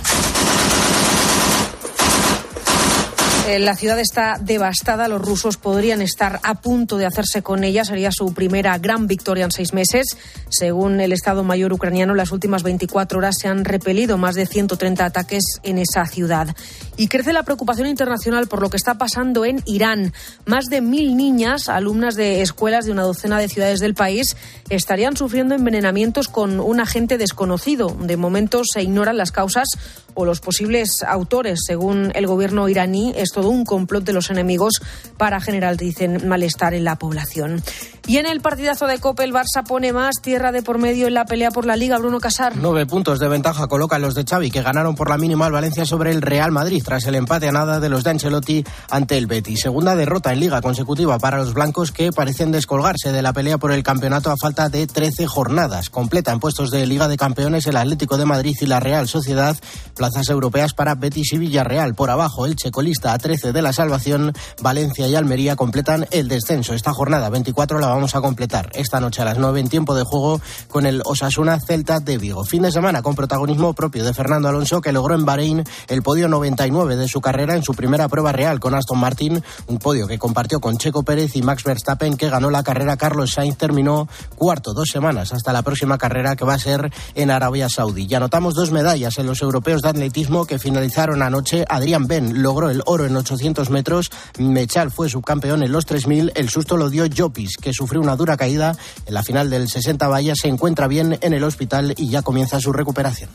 Eh, 3.47 3.59
la 3.59 3.77
ciudad 3.77 3.97
está 3.97 4.37
devastada, 4.41 5.07
los 5.07 5.21
rusos 5.21 5.55
podrían 5.55 6.01
estar 6.01 6.41
a 6.43 6.55
punto 6.55 6.97
de 6.97 7.05
hacerse 7.05 7.41
con 7.41 7.63
ella, 7.63 7.85
sería 7.85 8.11
su 8.11 8.33
primera 8.33 8.77
gran 8.77 9.07
victoria 9.07 9.45
en 9.45 9.51
seis 9.51 9.73
meses. 9.73 10.17
Según 10.49 10.99
el 10.99 11.13
Estado 11.13 11.45
Mayor 11.45 11.71
ucraniano, 11.71 12.13
las 12.13 12.33
últimas 12.33 12.63
24 12.63 13.19
horas 13.19 13.35
se 13.39 13.47
han 13.47 13.63
repelido 13.63 14.17
más 14.17 14.35
de 14.35 14.47
130 14.47 15.05
ataques 15.05 15.45
en 15.63 15.77
esa 15.77 16.05
ciudad. 16.07 16.53
Y 16.97 17.07
crece 17.07 17.31
la 17.31 17.43
preocupación 17.43 17.87
internacional 17.87 18.47
por 18.47 18.61
lo 18.61 18.69
que 18.69 18.75
está 18.75 18.97
pasando 18.97 19.45
en 19.45 19.63
Irán. 19.65 20.11
Más 20.45 20.65
de 20.65 20.81
mil 20.81 21.15
niñas, 21.15 21.69
alumnas 21.69 22.15
de 22.15 22.41
escuelas 22.41 22.85
de 22.85 22.91
una 22.91 23.03
docena 23.03 23.39
de 23.39 23.47
ciudades 23.47 23.79
del 23.79 23.93
país, 23.93 24.35
estarían 24.69 25.15
sufriendo 25.15 25.55
envenenamientos 25.55 26.27
con 26.27 26.59
un 26.59 26.81
agente 26.81 27.17
desconocido. 27.17 27.95
De 27.97 28.17
momento 28.17 28.63
se 28.65 28.81
ignoran 28.81 29.15
las 29.15 29.31
causas 29.31 29.69
o 30.15 30.25
los 30.25 30.41
posibles 30.41 31.03
autores. 31.07 31.59
Según 31.65 32.11
el 32.15 32.27
gobierno 32.27 32.67
iraní, 32.67 33.13
es 33.15 33.36
todo 33.37 33.49
un 33.49 33.65
complot 33.65 34.03
de 34.03 34.13
los 34.13 34.31
enemigos 34.31 34.81
para 35.15 35.39
generar, 35.39 35.77
dicen, 35.77 36.27
malestar 36.27 36.73
en 36.73 36.83
la 36.83 36.95
población. 36.95 37.61
Y 38.07 38.17
en 38.17 38.25
el 38.25 38.39
partidazo 38.39 38.87
de 38.87 38.99
Copa, 38.99 39.25
el 39.25 39.33
Barça 39.33 39.63
pone 39.67 39.91
más 39.91 40.15
tierra 40.21 40.53
de 40.53 40.63
por 40.63 40.79
medio 40.79 41.07
en 41.07 41.13
la 41.13 41.25
pelea 41.25 41.51
por 41.51 41.65
la 41.65 41.75
Liga. 41.75 41.99
Bruno 41.99 42.19
Casar. 42.19 42.53
Nueve 42.55 42.85
puntos 42.85 43.19
de 43.19 43.27
ventaja 43.27 43.67
colocan 43.67 44.01
los 44.01 44.15
de 44.15 44.23
Xavi, 44.23 44.49
que 44.49 44.61
ganaron 44.61 44.95
por 44.95 45.09
la 45.09 45.17
mínima 45.17 45.45
al 45.45 45.51
Valencia 45.51 45.85
sobre 45.85 46.11
el 46.11 46.21
Real 46.21 46.51
Madrid 46.51 46.81
tras 46.83 47.05
el 47.05 47.15
empate 47.15 47.49
a 47.49 47.51
nada 47.51 47.81
de 47.81 47.89
los 47.89 48.05
de 48.05 48.11
Ancelotti 48.11 48.63
ante 48.89 49.17
el 49.17 49.27
Betis. 49.27 49.59
Segunda 49.59 49.95
derrota 49.95 50.31
en 50.31 50.39
Liga 50.39 50.61
consecutiva 50.61 51.19
para 51.19 51.37
los 51.37 51.53
blancos 51.53 51.91
que 51.91 52.13
parecen 52.13 52.51
descolgarse 52.51 53.11
de 53.11 53.21
la 53.21 53.33
pelea 53.33 53.57
por 53.57 53.73
el 53.73 53.83
campeonato 53.83 54.31
a 54.31 54.37
falta 54.41 54.69
de 54.69 54.87
13 54.87 55.27
jornadas. 55.27 55.89
Completa 55.89 56.31
en 56.31 56.39
puestos 56.39 56.71
de 56.71 56.87
Liga 56.87 57.09
de 57.09 57.17
Campeones 57.17 57.67
el 57.67 57.75
Atlético 57.75 58.17
de 58.17 58.25
Madrid 58.25 58.55
y 58.61 58.65
la 58.67 58.79
Real 58.79 59.07
Sociedad. 59.09 59.57
Plazas 59.95 60.29
europeas 60.29 60.73
para 60.73 60.95
Betis 60.95 61.33
y 61.33 61.37
Villarreal. 61.37 61.93
Por 61.93 62.09
abajo, 62.09 62.45
el 62.45 62.55
checolista 62.55 63.11
a 63.11 63.17
13 63.27 63.51
de 63.51 63.61
la 63.61 63.73
salvación. 63.73 64.31
Valencia 64.61 65.05
y 65.05 65.13
Almería 65.13 65.57
completan 65.57 66.07
el 66.11 66.29
descenso. 66.29 66.73
Esta 66.73 66.93
jornada 66.93 67.29
24 67.29 67.77
la 67.77 67.87
vamos 67.87 68.15
a 68.15 68.21
completar 68.21 68.71
esta 68.73 69.01
noche 69.01 69.21
a 69.21 69.25
las 69.25 69.37
9 69.37 69.59
en 69.59 69.67
tiempo 69.67 69.95
de 69.95 70.05
juego 70.05 70.39
con 70.69 70.85
el 70.85 71.01
Osasuna 71.03 71.59
Celta 71.59 71.99
de 71.99 72.17
Vigo. 72.17 72.45
Fin 72.45 72.61
de 72.61 72.71
semana 72.71 73.01
con 73.01 73.15
protagonismo 73.15 73.73
propio 73.73 74.05
de 74.05 74.13
Fernando 74.13 74.47
Alonso 74.47 74.79
que 74.79 74.93
logró 74.93 75.13
en 75.13 75.25
Bahrein 75.25 75.65
el 75.89 76.03
podio 76.03 76.29
99 76.29 76.95
de 76.95 77.09
su 77.09 77.19
carrera 77.19 77.55
en 77.55 77.63
su 77.63 77.73
primera 77.73 78.07
prueba 78.07 78.31
real 78.31 78.61
con 78.61 78.73
Aston 78.73 78.97
Martin, 78.97 79.43
un 79.67 79.77
podio 79.77 80.07
que 80.07 80.17
compartió 80.17 80.61
con 80.61 80.77
Checo 80.77 81.03
Pérez 81.03 81.35
y 81.35 81.41
Max 81.41 81.65
Verstappen 81.65 82.15
que 82.15 82.29
ganó 82.29 82.49
la 82.49 82.63
carrera. 82.63 82.95
Carlos 82.95 83.31
Sainz 83.31 83.57
terminó 83.57 84.07
cuarto, 84.37 84.73
dos 84.73 84.87
semanas 84.89 85.33
hasta 85.33 85.51
la 85.51 85.63
próxima 85.63 85.97
carrera 85.97 86.37
que 86.37 86.45
va 86.45 86.53
a 86.53 86.59
ser 86.59 86.93
en 87.13 87.29
Arabia 87.29 87.67
Saudí. 87.67 88.07
Ya 88.07 88.17
anotamos 88.19 88.55
dos 88.55 88.71
medallas 88.71 89.17
en 89.17 89.25
los 89.25 89.41
europeos 89.41 89.81
de 89.81 89.89
atletismo 89.89 90.45
que 90.45 90.59
finalizaron 90.59 91.21
anoche. 91.21 91.65
Adrián 91.67 92.07
Ben 92.07 92.41
logró 92.41 92.69
el 92.69 92.83
oro 92.85 93.05
en 93.05 93.16
800 93.17 93.69
metros, 93.69 94.11
Mechal 94.37 94.91
fue 94.91 95.09
subcampeón 95.09 95.63
en 95.63 95.71
los 95.71 95.85
3000, 95.85 96.31
el 96.35 96.49
susto 96.49 96.77
lo 96.77 96.89
dio 96.89 97.05
Jopis, 97.15 97.57
que 97.57 97.73
sufrió 97.73 98.01
una 98.01 98.15
dura 98.15 98.37
caída 98.37 98.75
en 99.05 99.13
la 99.13 99.23
final 99.23 99.49
del 99.49 99.67
60 99.69 100.07
vallas, 100.07 100.39
se 100.41 100.47
encuentra 100.47 100.87
bien 100.87 101.17
en 101.21 101.33
el 101.33 101.43
hospital 101.43 101.93
y 101.97 102.09
ya 102.09 102.21
comienza 102.21 102.59
su 102.59 102.71
recuperación. 102.71 103.29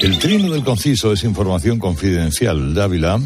El 0.00 0.18
trino 0.18 0.52
del 0.52 0.62
conciso 0.62 1.12
es 1.12 1.24
información 1.24 1.80
confidencial. 1.80 2.74
Dávila. 2.74 3.18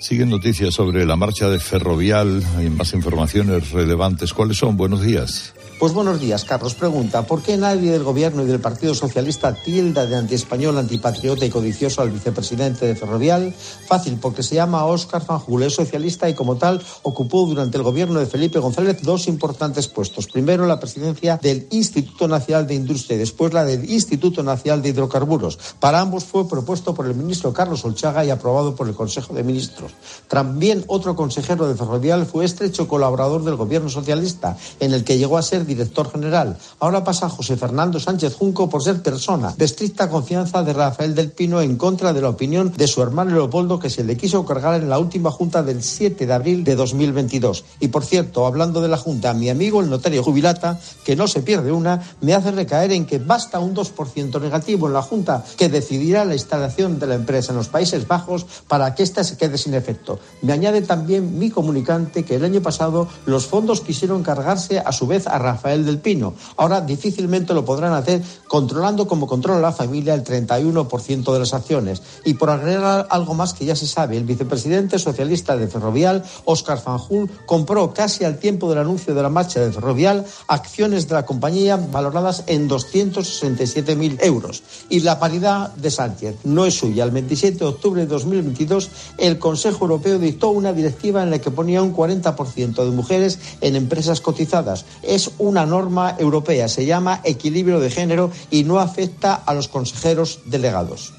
Siguen 0.00 0.28
noticias 0.28 0.74
sobre 0.74 1.06
la 1.06 1.16
marcha 1.16 1.48
de 1.48 1.58
Ferrovial. 1.58 2.42
Hay 2.58 2.68
más 2.68 2.92
informaciones 2.92 3.70
relevantes. 3.70 4.34
¿Cuáles 4.34 4.58
son? 4.58 4.76
Buenos 4.76 5.00
días. 5.00 5.54
Pues 5.80 5.94
buenos 5.94 6.20
días, 6.20 6.44
Carlos. 6.44 6.74
Pregunta, 6.74 7.22
¿por 7.22 7.40
qué 7.40 7.56
nadie 7.56 7.90
del 7.90 8.04
Gobierno 8.04 8.42
y 8.42 8.46
del 8.46 8.60
Partido 8.60 8.94
Socialista 8.94 9.54
tilda 9.54 10.04
de 10.04 10.14
antiespañol, 10.14 10.76
antipatriota 10.76 11.46
y 11.46 11.48
codicioso 11.48 12.02
al 12.02 12.10
vicepresidente 12.10 12.84
de 12.84 12.94
Ferrovial? 12.94 13.54
Fácil, 13.86 14.18
porque 14.20 14.42
se 14.42 14.56
llama 14.56 14.84
Óscar 14.84 15.24
Fanjul, 15.24 15.62
es 15.62 15.72
socialista 15.72 16.28
y 16.28 16.34
como 16.34 16.56
tal 16.56 16.82
ocupó 17.00 17.46
durante 17.46 17.78
el 17.78 17.82
gobierno 17.82 18.20
de 18.20 18.26
Felipe 18.26 18.58
González 18.58 19.00
dos 19.00 19.26
importantes 19.26 19.88
puestos. 19.88 20.26
Primero 20.26 20.66
la 20.66 20.78
presidencia 20.78 21.38
del 21.40 21.66
Instituto 21.70 22.28
Nacional 22.28 22.66
de 22.66 22.74
Industria 22.74 23.16
y 23.16 23.20
después 23.20 23.54
la 23.54 23.64
del 23.64 23.90
Instituto 23.90 24.42
Nacional 24.42 24.82
de 24.82 24.90
Hidrocarburos. 24.90 25.58
Para 25.80 26.00
ambos 26.00 26.24
fue 26.24 26.46
propuesto 26.46 26.92
por 26.92 27.06
el 27.06 27.14
ministro 27.14 27.54
Carlos 27.54 27.86
Olchaga 27.86 28.22
y 28.22 28.28
aprobado 28.28 28.76
por 28.76 28.86
el 28.86 28.94
Consejo 28.94 29.32
de 29.32 29.44
Ministros. 29.44 29.92
También 30.28 30.84
otro 30.88 31.16
consejero 31.16 31.66
de 31.66 31.74
Ferrovial 31.74 32.26
fue 32.26 32.44
estrecho 32.44 32.86
colaborador 32.86 33.44
del 33.44 33.56
gobierno 33.56 33.88
socialista, 33.88 34.58
en 34.78 34.92
el 34.92 35.04
que 35.04 35.16
llegó 35.16 35.38
a 35.38 35.42
ser 35.42 35.69
director 35.74 36.10
general. 36.10 36.58
Ahora 36.80 37.04
pasa 37.04 37.28
José 37.28 37.56
Fernando 37.56 38.00
Sánchez 38.00 38.34
Junco 38.34 38.68
por 38.68 38.82
ser 38.82 39.02
persona 39.02 39.54
de 39.56 39.64
estricta 39.64 40.10
confianza 40.10 40.62
de 40.62 40.72
Rafael 40.72 41.14
del 41.14 41.30
Pino 41.30 41.60
en 41.60 41.76
contra 41.76 42.12
de 42.12 42.20
la 42.20 42.28
opinión 42.28 42.72
de 42.76 42.88
su 42.88 43.02
hermano 43.02 43.30
Leopoldo 43.30 43.78
que 43.78 43.88
se 43.88 44.02
le 44.02 44.16
quiso 44.16 44.44
cargar 44.44 44.80
en 44.80 44.90
la 44.90 44.98
última 44.98 45.30
junta 45.30 45.62
del 45.62 45.82
7 45.82 46.26
de 46.26 46.32
abril 46.32 46.64
de 46.64 46.74
2022. 46.74 47.64
Y 47.78 47.88
por 47.88 48.04
cierto, 48.04 48.46
hablando 48.46 48.80
de 48.80 48.88
la 48.88 48.96
junta, 48.96 49.32
mi 49.32 49.48
amigo 49.48 49.80
el 49.80 49.88
notario 49.88 50.24
jubilata, 50.24 50.80
que 51.04 51.16
no 51.16 51.28
se 51.28 51.42
pierde 51.42 51.70
una, 51.70 52.02
me 52.20 52.34
hace 52.34 52.50
recaer 52.50 52.92
en 52.92 53.06
que 53.06 53.18
basta 53.18 53.60
un 53.60 53.74
2% 53.74 54.40
negativo 54.40 54.88
en 54.88 54.92
la 54.92 55.02
junta 55.02 55.44
que 55.56 55.68
decidirá 55.68 56.24
la 56.24 56.34
instalación 56.34 56.98
de 56.98 57.06
la 57.06 57.14
empresa 57.14 57.52
en 57.52 57.58
los 57.58 57.68
Países 57.68 58.08
Bajos 58.08 58.44
para 58.66 58.94
que 58.94 59.04
ésta 59.04 59.22
se 59.22 59.36
quede 59.36 59.56
sin 59.56 59.74
efecto. 59.74 60.18
Me 60.42 60.52
añade 60.52 60.82
también 60.82 61.38
mi 61.38 61.50
comunicante 61.50 62.24
que 62.24 62.34
el 62.34 62.44
año 62.44 62.60
pasado 62.60 63.08
los 63.26 63.46
fondos 63.46 63.80
quisieron 63.80 64.22
cargarse 64.22 64.78
a 64.78 64.92
su 64.92 65.06
vez 65.06 65.26
a 65.26 65.38
Rafael 65.38 65.59
del 65.62 65.98
Pino. 65.98 66.34
Ahora 66.56 66.80
difícilmente 66.80 67.54
lo 67.54 67.64
podrán 67.64 67.92
hacer 67.92 68.22
controlando 68.48 69.06
como 69.06 69.26
controla 69.26 69.60
la 69.60 69.72
familia 69.72 70.14
el 70.14 70.24
31% 70.24 71.32
de 71.32 71.38
las 71.38 71.54
acciones. 71.54 72.02
Y 72.24 72.34
por 72.34 72.50
agregar 72.50 73.06
algo 73.10 73.34
más 73.34 73.54
que 73.54 73.64
ya 73.64 73.76
se 73.76 73.86
sabe, 73.86 74.16
el 74.16 74.24
vicepresidente 74.24 74.98
socialista 74.98 75.56
de 75.56 75.68
Ferrovial, 75.68 76.24
Óscar 76.44 76.80
Fanjul, 76.80 77.30
compró 77.46 77.92
casi 77.94 78.24
al 78.24 78.38
tiempo 78.38 78.68
del 78.68 78.78
anuncio 78.78 79.14
de 79.14 79.22
la 79.22 79.28
marcha 79.28 79.60
de 79.60 79.72
Ferrovial 79.72 80.24
acciones 80.48 81.08
de 81.08 81.14
la 81.14 81.26
compañía 81.26 81.76
valoradas 81.76 82.44
en 82.46 82.68
267.000 82.68 84.24
euros. 84.24 84.62
Y 84.88 85.00
la 85.00 85.18
paridad 85.18 85.74
de 85.74 85.90
Sánchez 85.90 86.36
no 86.44 86.66
es 86.66 86.74
suya. 86.74 87.04
El 87.04 87.10
27 87.10 87.58
de 87.58 87.64
octubre 87.66 88.00
de 88.00 88.06
2022, 88.06 88.90
el 89.18 89.38
Consejo 89.38 89.84
Europeo 89.84 90.18
dictó 90.18 90.50
una 90.50 90.72
directiva 90.72 91.22
en 91.22 91.30
la 91.30 91.38
que 91.38 91.50
ponía 91.50 91.82
un 91.82 91.94
40% 91.94 92.84
de 92.84 92.90
mujeres 92.90 93.38
en 93.60 93.76
empresas 93.76 94.20
cotizadas. 94.20 94.84
Es 95.02 95.30
una 95.50 95.66
norma 95.66 96.16
europea, 96.18 96.68
se 96.68 96.86
llama 96.86 97.20
equilibrio 97.24 97.80
de 97.80 97.90
género 97.90 98.30
y 98.50 98.64
no 98.64 98.78
afecta 98.78 99.34
a 99.34 99.52
los 99.52 99.68
consejeros 99.68 100.40
delegados. 100.46 101.12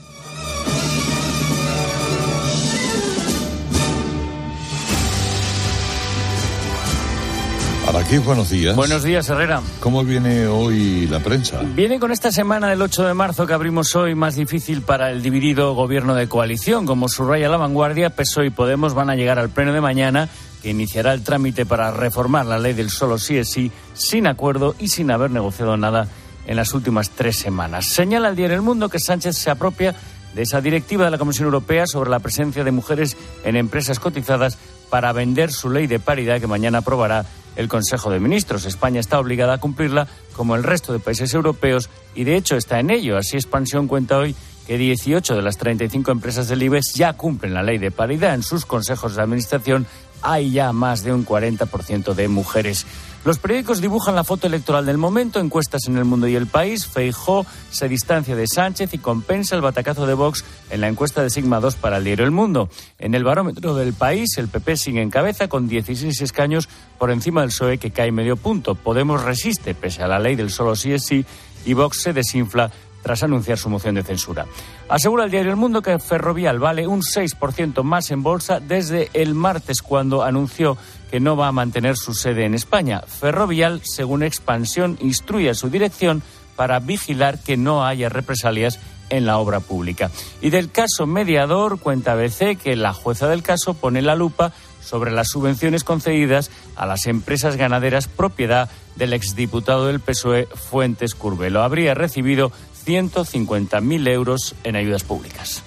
Aquí, 8.12 8.18
buenos 8.18 8.50
días. 8.50 8.76
Buenos 8.76 9.04
días, 9.04 9.30
Herrera. 9.30 9.62
¿Cómo 9.80 10.04
viene 10.04 10.46
hoy 10.48 11.08
la 11.08 11.20
prensa? 11.20 11.62
Viene 11.76 12.00
con 12.00 12.12
esta 12.12 12.32
semana 12.32 12.70
del 12.70 12.82
8 12.82 13.06
de 13.08 13.14
marzo 13.14 13.46
que 13.46 13.54
abrimos 13.54 13.96
hoy 13.96 14.16
más 14.16 14.36
difícil 14.36 14.82
para 14.82 15.12
el 15.12 15.22
dividido 15.22 15.74
gobierno 15.76 16.16
de 16.16 16.28
coalición. 16.28 16.86
Como 16.86 17.08
subraya 17.08 17.48
la 17.48 17.56
vanguardia, 17.56 18.10
PSOE 18.10 18.48
y 18.48 18.50
Podemos 18.50 18.94
van 18.94 19.10
a 19.10 19.16
llegar 19.16 19.40
al 19.40 19.50
pleno 19.50 19.72
de 19.72 19.80
mañana 19.80 20.30
iniciará 20.64 21.14
el 21.14 21.24
trámite 21.24 21.66
para 21.66 21.92
reformar 21.92 22.46
la 22.46 22.60
ley 22.60 22.74
del 22.74 22.90
solo 22.90 23.18
sí 23.18 23.38
es 23.38 23.50
sí, 23.52 23.72
sin 23.94 24.28
acuerdo 24.28 24.76
y 24.80 24.90
sin 24.90 25.12
haber 25.12 25.32
negociado 25.32 25.78
nada 25.78 26.08
en 26.46 26.56
las 26.56 26.74
últimas 26.74 27.10
tres 27.12 27.38
semanas. 27.38 27.88
Señala 27.88 28.30
el 28.30 28.36
diario 28.36 28.56
El 28.56 28.62
Mundo 28.62 28.90
que 28.90 29.00
Sánchez 29.00 29.38
se 29.38 29.50
apropia 29.50 29.96
de 30.34 30.42
esa 30.44 30.62
directiva 30.62 31.06
de 31.06 31.12
la 31.12 31.18
Comisión 31.18 31.46
Europea 31.46 31.86
sobre 31.88 32.10
la 32.10 32.20
presencia 32.20 32.64
de 32.64 32.72
mujeres 32.72 33.18
en 33.44 33.56
empresas 33.56 34.00
cotizadas 34.00 34.58
para 34.90 35.12
vender 35.14 35.52
su 35.52 35.70
ley 35.70 35.88
de 35.88 36.00
paridad 36.00 36.40
que 36.40 36.48
mañana 36.48 36.80
aprobará 36.80 37.26
el 37.56 37.68
Consejo 37.68 38.10
de 38.10 38.20
Ministros. 38.20 38.66
España 38.66 39.00
está 39.00 39.20
obligada 39.20 39.56
a 39.56 39.60
cumplirla 39.60 40.08
como 40.34 40.56
el 40.56 40.64
resto 40.64 40.94
de 40.94 41.00
países 41.00 41.34
europeos 41.34 41.90
y 42.16 42.24
de 42.24 42.38
hecho 42.38 42.56
está 42.56 42.80
en 42.80 42.92
ello. 42.92 43.18
Así 43.18 43.36
Expansión 43.36 43.88
cuenta 43.88 44.18
hoy 44.18 44.36
que 44.68 44.78
18 44.78 45.36
de 45.36 45.42
las 45.42 45.58
35 45.58 46.12
empresas 46.12 46.48
del 46.48 46.64
IBEX 46.64 46.94
ya 46.94 47.14
cumplen 47.14 47.54
la 47.54 47.64
ley 47.64 47.78
de 47.78 47.92
paridad 47.92 48.34
en 48.34 48.44
sus 48.44 48.66
consejos 48.66 49.16
de 49.16 49.22
administración. 49.22 49.86
Hay 50.22 50.52
ya 50.52 50.72
más 50.72 51.04
de 51.04 51.14
un 51.14 51.26
40% 51.26 52.14
de 52.14 52.28
mujeres. 52.28 52.86
Los 53.24 53.38
periódicos 53.38 53.82
dibujan 53.82 54.16
la 54.16 54.24
foto 54.24 54.48
electoral 54.48 54.88
del 54.88 54.98
momento, 54.98 55.40
encuestas 55.40 55.88
en 55.88 55.96
el 55.96 56.06
mundo 56.06 56.28
y 56.28 56.36
el 56.36 56.48
país. 56.48 56.88
Feijó 56.88 57.46
se 57.70 57.88
distancia 57.88 58.36
de 58.36 58.48
Sánchez 58.48 58.96
y 58.96 58.98
compensa 58.98 59.56
el 59.56 59.62
batacazo 59.62 60.08
de 60.08 60.16
Vox 60.16 60.44
en 60.72 60.82
la 60.82 60.88
encuesta 60.88 61.22
de 61.22 61.30
Sigma 61.30 61.60
2 61.60 61.76
para 61.76 61.98
el 61.98 62.04
diario 62.04 62.26
El 62.26 62.32
Mundo. 62.32 62.70
En 62.98 63.14
el 63.14 63.24
barómetro 63.24 63.76
del 63.76 63.94
país, 63.94 64.38
el 64.38 64.48
PP 64.48 64.76
sigue 64.76 65.04
en 65.04 65.12
cabeza 65.12 65.48
con 65.48 65.68
16 65.68 66.20
escaños 66.20 66.68
por 66.98 67.12
encima 67.12 67.42
del 67.42 67.52
PSOE 67.52 67.78
que 67.78 67.92
cae 67.92 68.12
medio 68.12 68.38
punto. 68.38 68.74
Podemos 68.74 69.24
resiste 69.24 69.76
pese 69.76 70.02
a 70.02 70.08
la 70.08 70.18
ley 70.18 70.36
del 70.36 70.50
solo 70.50 70.76
sí 70.76 70.92
es 70.92 71.06
sí 71.06 71.24
y 71.64 71.74
Vox 71.74 72.02
se 72.02 72.14
desinfla 72.14 72.72
tras 73.02 73.24
anunciar 73.24 73.58
su 73.58 73.70
moción 73.70 73.96
de 73.96 74.04
censura. 74.04 74.46
Asegura 74.90 75.26
el 75.26 75.32
diario 75.32 75.52
El 75.52 75.58
Mundo 75.58 75.82
que 75.82 76.00
Ferrovial 76.00 76.60
vale 76.60 76.88
un 76.88 77.02
6% 77.02 77.84
más 77.84 78.12
en 78.12 78.24
bolsa 78.24 78.60
desde 78.60 79.10
el 79.14 79.36
martes 79.36 79.82
cuando 79.82 80.24
anunció 80.24 80.78
que 81.10 81.20
no 81.20 81.36
va 81.36 81.48
a 81.48 81.52
mantener 81.52 81.98
su 81.98 82.14
sede 82.14 82.46
en 82.46 82.54
España. 82.54 83.02
Ferrovial, 83.02 83.82
según 83.84 84.24
Expansión, 84.24 84.98
instruye 85.02 85.50
a 85.50 85.56
su 85.56 85.70
dirección 85.70 86.24
para 86.56 86.80
vigilar 86.80 87.40
que 87.40 87.58
no 87.58 87.86
haya 87.86 88.10
represalias 88.10 88.80
en 89.10 89.26
la 89.26 89.38
obra 89.38 89.60
pública. 89.60 90.10
Y 90.42 90.50
del 90.50 90.72
caso 90.72 91.06
mediador, 91.06 91.80
cuenta 91.80 92.14
ABC 92.14 92.58
que 92.58 92.76
la 92.76 92.94
jueza 92.94 93.28
del 93.28 93.44
caso 93.44 93.74
pone 93.74 94.02
la 94.02 94.16
lupa 94.16 94.54
sobre 94.82 95.12
las 95.12 95.30
subvenciones 95.30 95.84
concedidas 95.84 96.50
a 96.76 96.86
las 96.86 97.06
empresas 97.06 97.56
ganaderas 97.56 98.08
propiedad 98.08 98.70
del 98.96 99.14
exdiputado 99.14 99.88
del 99.88 100.00
PSOE 100.00 100.48
Fuentes 100.48 101.14
Curvelo. 101.16 101.62
Habría 101.62 101.94
recibido 101.94 102.52
150.000 102.86 104.08
euros 104.10 104.56
en 104.64 104.76
ayudas 104.76 105.04
públicas. 105.04 105.64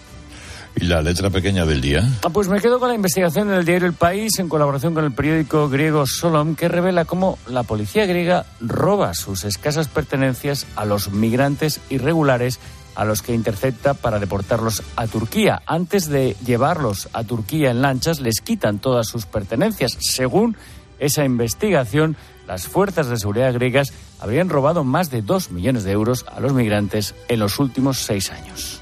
¿Y 0.77 0.87
la 0.87 1.03
letra 1.03 1.31
pequeña 1.31 1.65
del 1.65 1.81
día? 1.81 2.03
Ah, 2.25 2.31
pues 2.31 2.49
me 2.49 2.61
quedo 2.61 2.81
con 2.81 2.89
la 2.89 2.97
investigación 2.97 3.49
del 3.49 3.65
diario 3.65 3.87
El 3.87 3.95
País 3.95 4.39
en 4.39 4.49
colaboración 4.49 4.93
con 4.93 5.05
el 5.05 5.13
periódico 5.13 5.69
griego 5.69 6.05
Solom 6.05 6.57
que 6.57 6.69
revela 6.69 7.05
cómo 7.05 7.39
la 7.47 7.63
policía 7.63 8.07
griega 8.07 8.45
roba 8.61 9.15
sus 9.15 9.45
escasas 9.45 9.87
pertenencias 9.87 10.67
a 10.75 10.85
los 10.85 11.11
migrantes 11.11 11.81
irregulares 11.91 12.59
a 12.97 13.05
los 13.05 13.23
que 13.23 13.35
intercepta 13.35 13.95
para 13.95 14.19
deportarlos 14.19 14.83
a 14.97 15.07
Turquía. 15.07 15.63
Antes 15.67 16.09
de 16.09 16.37
llevarlos 16.45 17.09
a 17.13 17.25
Turquía 17.25 17.71
en 17.71 17.83
lanchas, 17.83 18.21
les 18.21 18.41
quitan 18.41 18.79
todas 18.79 19.07
sus 19.07 19.27
pertenencias. 19.27 19.97
Según 20.01 20.57
esa 20.99 21.25
investigación, 21.25 22.17
las 22.47 22.67
fuerzas 22.67 23.09
de 23.09 23.17
seguridad 23.17 23.55
griegas 23.55 23.93
habrían 24.21 24.49
robado 24.49 24.85
más 24.85 25.11
de 25.11 25.23
dos 25.23 25.51
millones 25.51 25.85
de 25.85 25.93
euros 25.93 26.25
a 26.29 26.41
los 26.41 26.53
migrantes 26.53 27.15
en 27.29 27.41
los 27.41 27.59
últimos 27.59 27.99
seis 27.99 28.31
años. 28.31 28.81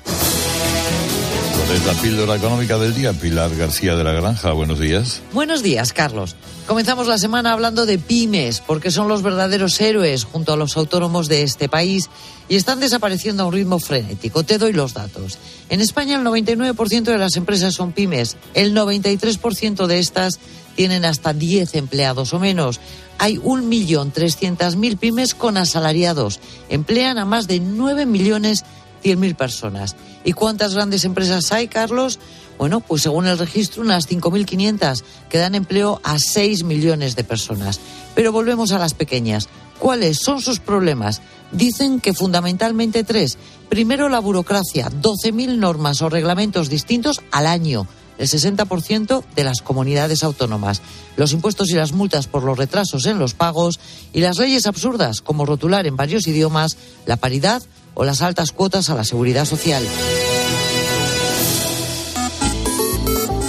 Es 1.72 1.86
la 1.86 1.94
píldora 1.94 2.36
económica 2.36 2.76
del 2.76 2.94
día. 2.94 3.14
Pilar 3.14 3.54
García 3.56 3.96
de 3.96 4.04
la 4.04 4.12
Granja, 4.12 4.52
buenos 4.52 4.78
días. 4.78 5.22
Buenos 5.32 5.62
días, 5.62 5.94
Carlos. 5.94 6.36
Comenzamos 6.66 7.08
la 7.08 7.18
semana 7.18 7.52
hablando 7.52 7.86
de 7.86 7.98
pymes, 7.98 8.60
porque 8.60 8.92
son 8.92 9.08
los 9.08 9.22
verdaderos 9.22 9.80
héroes 9.80 10.24
junto 10.24 10.52
a 10.52 10.56
los 10.56 10.76
autónomos 10.76 11.28
de 11.28 11.42
este 11.42 11.68
país 11.68 12.08
y 12.48 12.54
están 12.54 12.78
desapareciendo 12.78 13.42
a 13.42 13.46
un 13.46 13.52
ritmo 13.52 13.80
frenético. 13.80 14.44
Te 14.44 14.58
doy 14.58 14.72
los 14.72 14.94
datos. 14.94 15.38
En 15.70 15.80
España 15.80 16.16
el 16.16 16.24
99% 16.24 17.02
de 17.02 17.18
las 17.18 17.36
empresas 17.36 17.74
son 17.74 17.92
pymes, 17.92 18.36
el 18.54 18.76
93% 18.76 19.86
de 19.86 19.98
estas 19.98 20.38
tienen 20.76 21.04
hasta 21.04 21.32
10 21.32 21.74
empleados 21.74 22.32
o 22.32 22.38
menos. 22.38 22.80
Hay 23.18 23.36
1.300.000 23.36 24.98
pymes 24.98 25.34
con 25.34 25.56
asalariados. 25.56 26.40
Emplean 26.68 27.18
a 27.18 27.24
más 27.24 27.48
de 27.48 27.60
9 27.60 28.06
millones 28.06 28.64
100.000 29.03 29.36
personas. 29.36 29.96
¿Y 30.24 30.32
cuántas 30.32 30.74
grandes 30.74 31.05
empresas 31.05 31.53
hay, 31.53 31.68
Carlos? 31.68 32.18
Bueno, 32.59 32.80
pues 32.80 33.03
según 33.03 33.26
el 33.26 33.38
registro, 33.38 33.82
unas 33.82 34.09
5.500 34.09 35.03
que 35.28 35.38
dan 35.38 35.55
empleo 35.55 36.00
a 36.05 36.18
6 36.18 36.64
millones 36.64 37.16
de 37.16 37.24
personas. 37.24 37.80
Pero 38.14 38.32
volvemos 38.32 38.72
a 38.72 38.78
las 38.78 38.94
pequeñas. 38.94 39.48
¿Cuáles 39.78 40.18
son 40.18 40.40
sus 40.40 40.61
problemas? 40.61 41.20
Dicen 41.50 42.00
que 42.00 42.14
fundamentalmente 42.14 43.05
tres. 43.05 43.36
Primero, 43.68 44.09
la 44.09 44.20
burocracia, 44.20 44.90
12.000 44.90 45.59
normas 45.59 46.03
o 46.03 46.09
reglamentos 46.09 46.68
distintos 46.68 47.20
al 47.30 47.46
año 47.46 47.86
el 48.18 48.28
60% 48.28 49.24
de 49.34 49.44
las 49.44 49.62
comunidades 49.62 50.22
autónomas, 50.22 50.80
los 51.16 51.32
impuestos 51.32 51.70
y 51.70 51.74
las 51.74 51.92
multas 51.92 52.28
por 52.28 52.44
los 52.44 52.57
retrasos 52.57 53.07
en 53.07 53.18
los 53.18 53.34
pagos 53.34 53.80
y 54.12 54.20
las 54.20 54.38
leyes 54.38 54.66
absurdas 54.66 55.20
como 55.20 55.44
rotular 55.44 55.86
en 55.86 55.96
varios 55.96 56.26
idiomas 56.26 56.76
la 57.07 57.16
paridad 57.16 57.62
o 57.95 58.05
las 58.05 58.22
altas 58.22 58.53
cuotas 58.53 58.90
a 58.90 58.95
la 58.95 59.05
seguridad 59.05 59.45
social. 59.45 59.86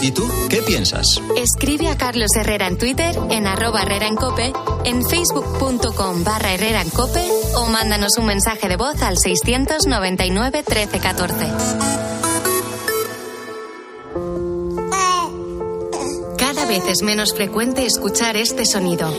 ¿Y 0.04 0.12
tú 0.12 0.30
qué 0.50 0.62
piensas? 0.62 1.22
Escribe 1.38 1.88
a 1.88 1.98
Carlos 1.98 2.32
Herrera 2.36 2.68
en 2.68 2.78
Twitter, 2.78 3.18
en 3.30 3.48
arroba 3.48 3.84
Herrera 3.84 4.08
en 4.08 4.16
Cope, 4.18 4.52
en 4.84 5.02
facebook.com 5.02 6.26
barra 6.26 6.54
Herrera 6.54 6.82
en 6.82 6.90
Cope 6.90 7.26
o 7.56 7.68
mándanos 7.68 8.18
un 8.18 8.26
mensaje 8.26 8.68
de 8.68 8.76
voz 8.76 9.02
al 9.02 9.18
699 9.18 10.64
1314. 10.68 11.48
Cada 16.38 16.66
vez 16.66 16.84
es 16.90 17.02
menos 17.02 17.34
frecuente 17.34 17.86
escuchar 17.86 18.36
este 18.36 18.66
sonido. 18.66 19.10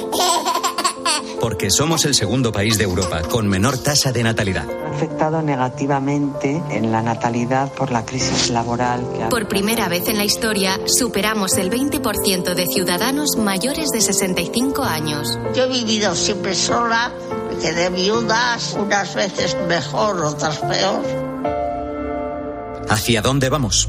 Porque 1.40 1.70
somos 1.70 2.04
el 2.04 2.14
segundo 2.14 2.52
país 2.52 2.78
de 2.78 2.84
Europa 2.84 3.22
con 3.22 3.48
menor 3.48 3.78
tasa 3.78 4.12
de 4.12 4.22
natalidad. 4.22 4.66
Ha 4.68 4.96
afectado 4.96 5.42
negativamente 5.42 6.62
en 6.70 6.92
la 6.92 7.02
natalidad 7.02 7.72
por 7.72 7.90
la 7.90 8.04
crisis 8.04 8.50
laboral. 8.50 9.04
Que 9.12 9.24
ha... 9.24 9.28
Por 9.28 9.48
primera 9.48 9.88
vez 9.88 10.08
en 10.08 10.16
la 10.16 10.24
historia, 10.24 10.80
superamos 10.86 11.56
el 11.56 11.70
20% 11.70 12.54
de 12.54 12.66
ciudadanos 12.66 13.36
mayores 13.36 13.90
de 13.90 14.00
65 14.00 14.82
años. 14.82 15.38
Yo 15.54 15.64
he 15.64 15.68
vivido 15.68 16.14
siempre 16.14 16.54
sola, 16.54 17.12
me 17.50 17.56
quedé 17.58 17.90
viudas, 17.90 18.76
unas 18.78 19.14
veces 19.14 19.56
mejor, 19.68 20.20
otras 20.24 20.58
peor. 20.58 21.02
¿Hacia 22.88 23.22
dónde 23.22 23.48
vamos? 23.48 23.88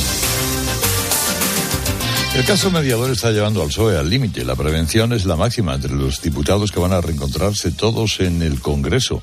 El 2.33 2.45
caso 2.45 2.71
mediador 2.71 3.11
está 3.11 3.31
llevando 3.31 3.61
al 3.61 3.67
PSOE 3.67 3.97
al 3.97 4.09
límite. 4.09 4.45
La 4.45 4.55
prevención 4.55 5.11
es 5.13 5.25
la 5.25 5.35
máxima 5.35 5.75
entre 5.75 5.93
los 5.93 6.21
diputados 6.21 6.71
que 6.71 6.79
van 6.79 6.93
a 6.93 7.01
reencontrarse 7.01 7.71
todos 7.71 8.19
en 8.19 8.41
el 8.41 8.61
Congreso. 8.61 9.21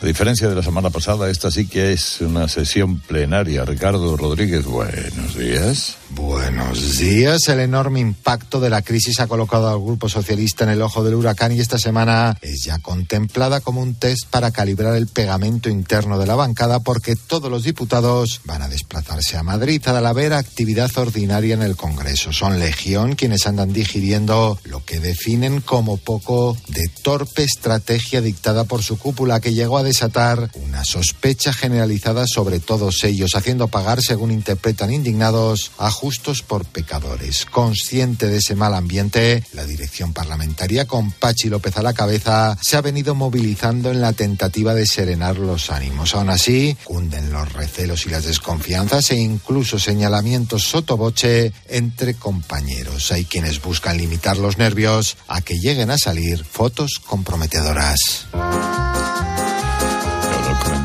A 0.00 0.06
diferencia 0.06 0.48
de 0.48 0.54
la 0.54 0.62
semana 0.62 0.90
pasada, 0.90 1.28
esta 1.28 1.50
sí 1.50 1.66
que 1.66 1.92
es 1.92 2.20
una 2.20 2.48
sesión 2.48 3.00
plenaria. 3.00 3.64
Ricardo 3.64 4.16
Rodríguez, 4.16 4.64
buenos 4.64 5.36
días. 5.36 5.98
Buenos 6.10 6.96
días. 6.96 7.48
El 7.48 7.60
enorme 7.60 8.00
impacto 8.00 8.60
de 8.60 8.70
la 8.70 8.80
crisis 8.80 9.20
ha 9.20 9.26
colocado 9.26 9.68
al 9.68 9.78
Grupo 9.78 10.08
Socialista 10.08 10.64
en 10.64 10.70
el 10.70 10.80
ojo 10.80 11.04
del 11.04 11.14
huracán 11.14 11.52
y 11.52 11.60
esta 11.60 11.78
semana 11.78 12.38
es 12.40 12.64
ya 12.64 12.78
contemplada 12.78 13.60
como 13.60 13.82
un 13.82 13.94
test 13.94 14.26
para 14.30 14.50
calibrar 14.50 14.96
el 14.96 15.06
pegamento 15.06 15.68
interno 15.68 16.18
de 16.18 16.26
la 16.26 16.34
bancada 16.34 16.80
porque 16.80 17.14
todos 17.14 17.50
los 17.50 17.62
diputados 17.62 18.40
van 18.46 18.62
a 18.62 18.68
desplazarse 18.68 19.36
a 19.36 19.42
Madrid 19.42 19.86
a 19.86 20.00
la 20.00 20.14
vera 20.14 20.38
actividad 20.38 20.90
ordinaria 20.96 21.54
en 21.54 21.62
el 21.62 21.76
Congreso. 21.76 22.32
Son 22.32 22.58
legión 22.58 23.14
quienes 23.14 23.46
andan 23.46 23.74
digiriendo 23.74 24.58
lo 24.64 24.82
que 24.86 25.00
definen 25.00 25.60
como 25.60 25.98
poco 25.98 26.56
de 26.68 26.88
torpe 27.02 27.44
estrategia 27.44 28.22
dictada 28.22 28.64
por 28.64 28.82
su 28.82 28.98
cúpula 28.98 29.40
que 29.40 29.52
llegó 29.52 29.76
a 29.76 29.82
desatar 29.82 30.50
una 30.54 30.84
sospecha 30.84 31.52
generalizada 31.52 32.26
sobre 32.26 32.60
todos 32.60 33.04
ellos, 33.04 33.34
haciendo 33.34 33.68
pagar, 33.68 34.00
según 34.00 34.30
interpretan 34.30 34.90
indignados, 34.90 35.70
a 35.76 35.90
justos 35.98 36.42
por 36.42 36.64
pecadores. 36.64 37.44
Consciente 37.44 38.28
de 38.28 38.36
ese 38.36 38.54
mal 38.54 38.74
ambiente, 38.74 39.42
la 39.52 39.64
dirección 39.64 40.12
parlamentaria, 40.12 40.86
con 40.86 41.10
Pachi 41.10 41.48
López 41.48 41.76
a 41.76 41.82
la 41.82 41.92
cabeza, 41.92 42.56
se 42.62 42.76
ha 42.76 42.80
venido 42.80 43.16
movilizando 43.16 43.90
en 43.90 44.00
la 44.00 44.12
tentativa 44.12 44.74
de 44.74 44.86
serenar 44.86 45.38
los 45.38 45.70
ánimos. 45.70 46.14
Aún 46.14 46.30
así, 46.30 46.76
cunden 46.84 47.32
los 47.32 47.52
recelos 47.52 48.06
y 48.06 48.10
las 48.10 48.24
desconfianzas 48.24 49.10
e 49.10 49.16
incluso 49.16 49.80
señalamientos 49.80 50.62
sotoboche 50.62 51.52
entre 51.66 52.14
compañeros. 52.14 53.10
Hay 53.10 53.24
quienes 53.24 53.60
buscan 53.60 53.98
limitar 53.98 54.36
los 54.36 54.56
nervios 54.56 55.16
a 55.26 55.40
que 55.40 55.58
lleguen 55.58 55.90
a 55.90 55.98
salir 55.98 56.44
fotos 56.44 57.00
comprometedoras. 57.04 58.28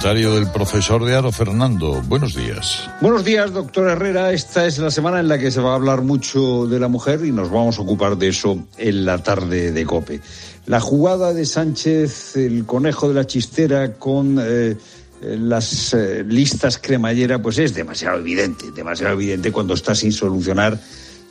Comentario 0.04 0.36
del 0.36 0.52
profesor 0.52 1.06
de 1.06 1.16
Aro, 1.16 1.32
Fernando. 1.32 2.02
Buenos 2.02 2.36
días. 2.36 2.90
Buenos 3.00 3.24
días, 3.24 3.54
doctor 3.54 3.88
Herrera. 3.88 4.34
Esta 4.34 4.66
es 4.66 4.78
la 4.78 4.92
semana 4.92 5.22
en 5.22 5.30
la 5.30 5.40
que 5.40 5.50
se 5.50 5.62
va 5.62 5.72
a 5.72 5.76
hablar 5.76 6.02
mucho 6.02 6.68
de 6.68 6.78
la 6.78 6.90
mujer 6.90 7.24
y 7.24 7.32
nos 7.32 7.50
vamos 7.50 7.80
a 7.80 7.84
ocupar 7.84 8.18
de 8.18 8.28
eso 8.28 8.68
en 8.78 9.06
la 9.06 9.24
tarde 9.24 9.72
de 9.72 9.86
COPE. 9.86 10.20
La 10.66 10.82
jugada 10.82 11.34
de 11.34 11.46
Sánchez, 11.46 12.36
el 12.36 12.66
conejo 12.66 13.08
de 13.08 13.14
la 13.14 13.26
chistera 13.26 13.94
con 13.94 14.40
eh, 14.42 14.76
las 15.22 15.94
eh, 15.94 16.26
listas 16.28 16.80
cremallera, 16.80 17.42
pues 17.42 17.58
es 17.60 17.74
demasiado 17.74 18.20
evidente, 18.20 18.72
demasiado 18.76 19.14
evidente 19.14 19.54
cuando 19.54 19.74
está 19.74 19.96
sin 19.96 20.12
solucionar 20.12 20.78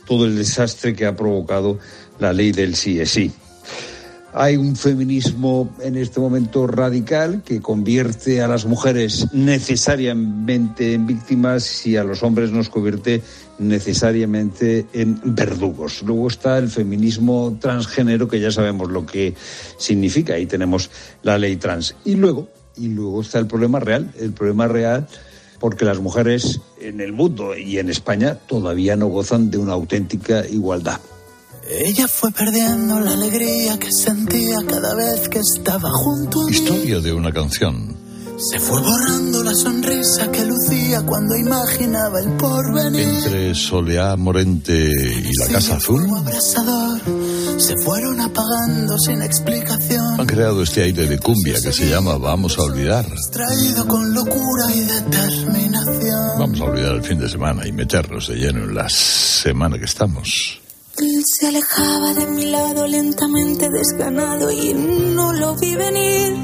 todo 0.07 0.25
el 0.25 0.35
desastre 0.35 0.95
que 0.95 1.05
ha 1.05 1.15
provocado 1.15 1.77
la 2.17 2.33
ley 2.33 2.51
del 2.51 2.75
sí 2.75 2.99
es 2.99 3.11
sí. 3.11 3.31
Hay 4.35 4.57
un 4.57 4.75
feminismo 4.75 5.69
en 5.79 5.95
este 5.95 6.19
momento 6.19 6.65
radical 6.65 7.43
que 7.45 7.61
convierte 7.61 8.41
a 8.41 8.47
las 8.47 8.65
mujeres 8.65 9.27
necesariamente 9.31 10.93
en 10.93 11.05
víctimas 11.05 11.85
y 11.85 11.97
a 11.97 12.03
los 12.03 12.23
hombres 12.23 12.51
nos 12.51 12.69
convierte 12.69 13.21
necesariamente 13.59 14.87
en 14.93 15.19
verdugos. 15.23 16.01
Luego 16.01 16.27
está 16.27 16.57
el 16.57 16.69
feminismo 16.69 17.57
transgénero 17.61 18.27
que 18.27 18.39
ya 18.39 18.51
sabemos 18.51 18.89
lo 18.89 19.05
que 19.05 19.35
significa 19.77 20.39
y 20.39 20.47
tenemos 20.47 20.89
la 21.21 21.37
ley 21.37 21.57
trans. 21.57 21.95
Y 22.03 22.15
luego, 22.15 22.49
y 22.75 22.87
luego 22.87 23.21
está 23.21 23.37
el 23.37 23.45
problema 23.45 23.79
real, 23.79 24.11
el 24.19 24.33
problema 24.33 24.67
real 24.67 25.07
porque 25.59 25.85
las 25.85 25.99
mujeres 25.99 26.59
en 26.81 26.99
el 26.99 27.13
mundo 27.13 27.55
y 27.55 27.77
en 27.77 27.89
España 27.89 28.35
todavía 28.47 28.95
no 28.95 29.07
gozan 29.07 29.49
de 29.49 29.59
una 29.59 29.73
auténtica 29.73 30.45
igualdad. 30.45 30.99
Ella 31.69 32.07
fue 32.07 32.31
perdiendo 32.31 32.99
la 32.99 33.13
alegría 33.13 33.79
que 33.79 33.89
sentía 33.91 34.57
cada 34.67 34.95
vez 34.95 35.29
que 35.29 35.39
estaba 35.39 35.89
junto 35.91 36.41
a 36.41 36.45
mí. 36.47 36.51
Historia 36.51 36.99
de 36.99 37.13
una 37.13 37.31
canción. 37.31 37.95
Se 38.37 38.59
fue 38.59 38.81
borrando 38.81 39.43
la 39.43 39.53
sonrisa 39.53 40.29
que 40.31 40.43
lucía 40.43 41.03
cuando 41.05 41.37
imaginaba 41.37 42.19
el 42.19 42.31
porvenir. 42.33 43.23
Entre 43.23 43.55
Soleá 43.55 44.17
Morente 44.17 44.73
y 44.73 45.35
la 45.37 45.47
Casa 45.47 45.77
Azul. 45.77 46.05
Abrasador, 46.09 46.99
se 47.57 47.75
fueron 47.85 48.19
apagando 48.19 48.97
sin 48.97 49.21
explicación. 49.21 50.19
Han 50.19 50.27
creado 50.27 50.63
este 50.63 50.83
aire 50.83 51.07
de 51.07 51.19
cumbia 51.19 51.53
que 51.61 51.71
se 51.71 51.87
llama 51.87 52.17
Vamos 52.17 52.57
a 52.57 52.63
olvidar. 52.63 53.05
Traído 53.31 53.87
con 53.87 54.13
locura 54.13 54.65
y 54.75 54.81
determinación. 54.81 56.39
Vamos 56.39 56.59
a 56.59 56.63
olvidar 56.65 56.95
el 56.95 57.03
fin 57.03 57.19
de 57.19 57.29
semana 57.29 57.65
y 57.65 57.71
meternos 57.71 58.27
de 58.27 58.35
lleno 58.35 58.63
en 58.63 58.75
la 58.75 58.89
semana 58.89 59.77
que 59.77 59.85
estamos. 59.85 60.62
Se 60.95 61.47
alejaba 61.47 62.13
de 62.13 62.27
mi 62.27 62.45
lado 62.45 62.85
lentamente 62.85 63.67
desganado 63.71 64.51
y 64.51 64.73
no 64.75 65.33
lo 65.33 65.55
vi 65.55 65.73
venir. 65.75 66.35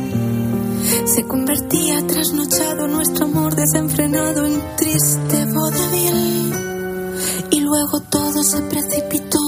Se 1.05 1.23
convertía 1.27 2.05
trasnochado 2.07 2.87
nuestro 2.87 3.25
amor 3.25 3.55
desenfrenado 3.55 4.47
en 4.47 4.75
triste 4.75 5.45
vodevil. 5.53 6.53
Y 7.51 7.59
luego 7.59 8.01
todo 8.09 8.41
se 8.41 8.61
precipitó. 8.61 9.39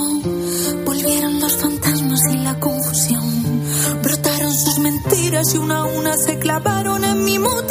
Volvieron 0.86 1.40
los 1.40 1.58
fantasmas 1.58 2.22
y 2.32 2.38
la 2.38 2.60
confusión. 2.60 3.64
Brotaron 4.04 4.54
sus 4.54 4.78
mentiras 4.78 5.54
y 5.56 5.58
una 5.58 5.80
a 5.80 5.86
una 5.86 6.16
se 6.16 6.38
clavaron 6.38 7.04
en 7.04 7.24
mi 7.24 7.40
mutilado 7.40 7.71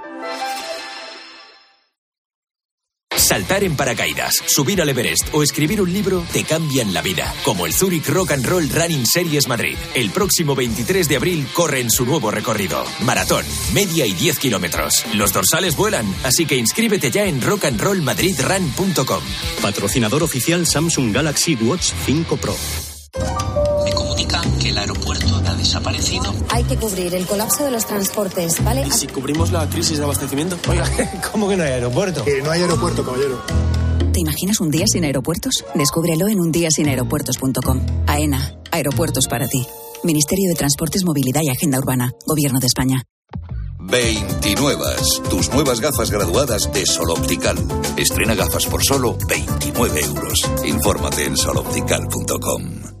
Saltar 3.51 3.65
en 3.65 3.75
paracaídas, 3.75 4.35
subir 4.47 4.81
al 4.81 4.87
Everest 4.87 5.27
o 5.33 5.43
escribir 5.43 5.81
un 5.81 5.91
libro 5.91 6.23
te 6.31 6.45
cambian 6.45 6.93
la 6.93 7.01
vida, 7.01 7.35
como 7.43 7.65
el 7.65 7.73
Zurich 7.73 8.07
Rock 8.07 8.31
and 8.31 8.45
Roll 8.45 8.69
Running 8.69 9.05
Series 9.05 9.49
Madrid. 9.49 9.77
El 9.93 10.09
próximo 10.09 10.55
23 10.55 11.09
de 11.09 11.17
abril 11.17 11.45
corre 11.51 11.81
en 11.81 11.91
su 11.91 12.05
nuevo 12.05 12.31
recorrido. 12.31 12.85
Maratón, 13.01 13.43
media 13.73 14.05
y 14.05 14.13
10 14.13 14.39
kilómetros. 14.39 15.05
Los 15.15 15.33
dorsales 15.33 15.75
vuelan, 15.75 16.05
así 16.23 16.45
que 16.45 16.55
inscríbete 16.55 17.11
ya 17.11 17.25
en 17.25 17.41
rockandrollmadridrun.com. 17.41 19.23
Patrocinador 19.61 20.23
oficial 20.23 20.65
Samsung 20.65 21.13
Galaxy 21.13 21.55
Watch 21.55 21.91
5 22.05 22.37
Pro. 22.37 22.55
Desaparecido. 25.61 26.33
Hay 26.49 26.63
que 26.63 26.75
cubrir 26.77 27.13
el 27.15 27.25
colapso 27.25 27.63
de 27.63 27.71
los 27.71 27.85
transportes, 27.85 28.63
¿vale? 28.63 28.83
¿Y 28.85 28.91
si 28.91 29.07
cubrimos 29.07 29.51
la 29.51 29.67
crisis 29.69 29.97
de 29.97 30.03
abastecimiento? 30.03 30.57
Oiga, 30.69 30.85
¿cómo 31.31 31.47
que 31.47 31.55
no 31.55 31.63
hay 31.63 31.71
aeropuerto? 31.71 32.25
Que 32.25 32.41
no 32.41 32.51
hay 32.51 32.61
aeropuerto, 32.61 33.03
caballero. 33.03 33.41
¿Te 34.11 34.19
imaginas 34.19 34.59
un 34.59 34.71
día 34.71 34.85
sin 34.87 35.05
aeropuertos? 35.05 35.63
Descúbrelo 35.73 36.27
en 36.27 36.39
undiasinaeropuertos.com. 36.39 37.85
AENA, 38.07 38.55
aeropuertos 38.71 39.27
para 39.27 39.47
ti. 39.47 39.65
Ministerio 40.03 40.49
de 40.49 40.55
Transportes, 40.55 41.05
Movilidad 41.05 41.41
y 41.43 41.49
Agenda 41.49 41.77
Urbana. 41.77 42.11
Gobierno 42.25 42.59
de 42.59 42.67
España. 42.67 43.03
29. 43.79 44.83
Tus 45.29 45.51
nuevas 45.53 45.79
gafas 45.79 46.11
graduadas 46.11 46.71
de 46.73 46.85
Sol 46.85 47.11
Optical. 47.11 47.57
Estrena 47.97 48.35
gafas 48.35 48.65
por 48.65 48.83
solo 48.83 49.17
29 49.27 50.01
euros. 50.01 50.39
Infórmate 50.65 51.25
en 51.25 51.37
soloptical.com. 51.37 53.00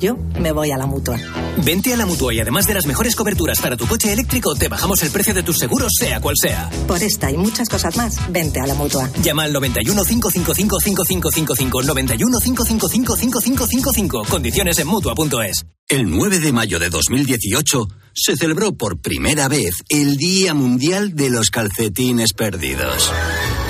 yo 0.00 0.16
me 0.40 0.52
voy 0.52 0.70
a 0.70 0.76
la 0.76 0.86
mutua. 0.86 1.18
Vente 1.64 1.92
a 1.92 1.96
la 1.96 2.06
mutua 2.06 2.34
y 2.34 2.40
además 2.40 2.66
de 2.66 2.74
las 2.74 2.86
mejores 2.86 3.16
coberturas 3.16 3.60
para 3.60 3.76
tu 3.76 3.86
coche 3.86 4.12
eléctrico, 4.12 4.54
te 4.54 4.68
bajamos 4.68 5.02
el 5.02 5.10
precio 5.10 5.32
de 5.34 5.42
tus 5.42 5.58
seguros, 5.58 5.92
sea 5.98 6.20
cual 6.20 6.34
sea. 6.40 6.70
Por 6.86 7.02
esta 7.02 7.30
y 7.30 7.36
muchas 7.36 7.68
cosas 7.68 7.96
más, 7.96 8.30
vente 8.30 8.60
a 8.60 8.66
la 8.66 8.74
mutua. 8.74 9.10
Llama 9.22 9.44
al 9.44 9.52
91 9.52 10.04
555 10.04 10.80
5555 10.80 11.82
91 11.82 12.38
555 12.38 13.16
5555. 13.16 14.24
Condiciones 14.28 14.78
en 14.78 14.86
mutua.es. 14.86 15.66
El 15.88 16.10
9 16.10 16.40
de 16.40 16.52
mayo 16.52 16.78
de 16.78 16.90
2018 16.90 17.88
se 18.12 18.36
celebró 18.36 18.76
por 18.76 19.00
primera 19.00 19.48
vez 19.48 19.84
el 19.88 20.16
Día 20.16 20.54
Mundial 20.54 21.14
de 21.14 21.30
los 21.30 21.50
Calcetines 21.50 22.32
Perdidos. 22.32 23.12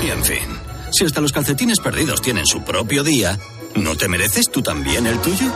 Y 0.03 0.09
en 0.09 0.23
fin, 0.23 0.57
si 0.91 1.05
hasta 1.05 1.21
los 1.21 1.31
calcetines 1.31 1.79
perdidos 1.79 2.21
tienen 2.21 2.45
su 2.45 2.63
propio 2.63 3.03
día, 3.03 3.37
¿no 3.75 3.95
te 3.95 4.07
mereces 4.07 4.49
tú 4.51 4.61
también 4.61 5.07
el 5.07 5.19
tuyo? 5.19 5.51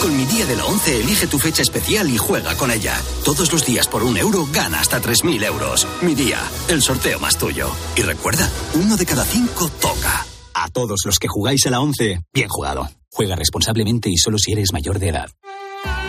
Con 0.00 0.16
mi 0.16 0.24
día 0.24 0.46
de 0.46 0.56
la 0.56 0.64
11 0.64 1.00
elige 1.00 1.26
tu 1.26 1.38
fecha 1.38 1.60
especial 1.60 2.08
y 2.08 2.16
juega 2.16 2.54
con 2.56 2.70
ella. 2.70 2.98
Todos 3.24 3.52
los 3.52 3.66
días 3.66 3.86
por 3.86 4.02
un 4.02 4.16
euro 4.16 4.48
gana 4.50 4.80
hasta 4.80 5.00
3.000 5.00 5.44
euros. 5.44 5.86
Mi 6.00 6.14
día, 6.14 6.38
el 6.68 6.80
sorteo 6.80 7.20
más 7.20 7.36
tuyo. 7.36 7.70
Y 7.96 8.02
recuerda, 8.02 8.50
uno 8.74 8.96
de 8.96 9.04
cada 9.04 9.24
cinco 9.24 9.68
toca. 9.68 10.26
A 10.54 10.68
todos 10.68 11.00
los 11.04 11.18
que 11.18 11.28
jugáis 11.28 11.66
a 11.66 11.70
la 11.70 11.80
11, 11.80 12.22
bien 12.32 12.48
jugado. 12.48 12.88
Juega 13.12 13.36
responsablemente 13.36 14.08
y 14.08 14.16
solo 14.16 14.38
si 14.38 14.52
eres 14.52 14.72
mayor 14.72 14.98
de 14.98 15.08
edad. 15.08 15.30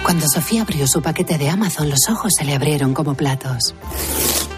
Cuando 0.03 0.25
Sofía 0.27 0.61
abrió 0.61 0.87
su 0.87 1.01
paquete 1.01 1.37
de 1.37 1.49
Amazon, 1.49 1.89
los 1.89 2.09
ojos 2.09 2.33
se 2.37 2.45
le 2.45 2.55
abrieron 2.55 2.93
como 2.93 3.15
platos. 3.15 3.75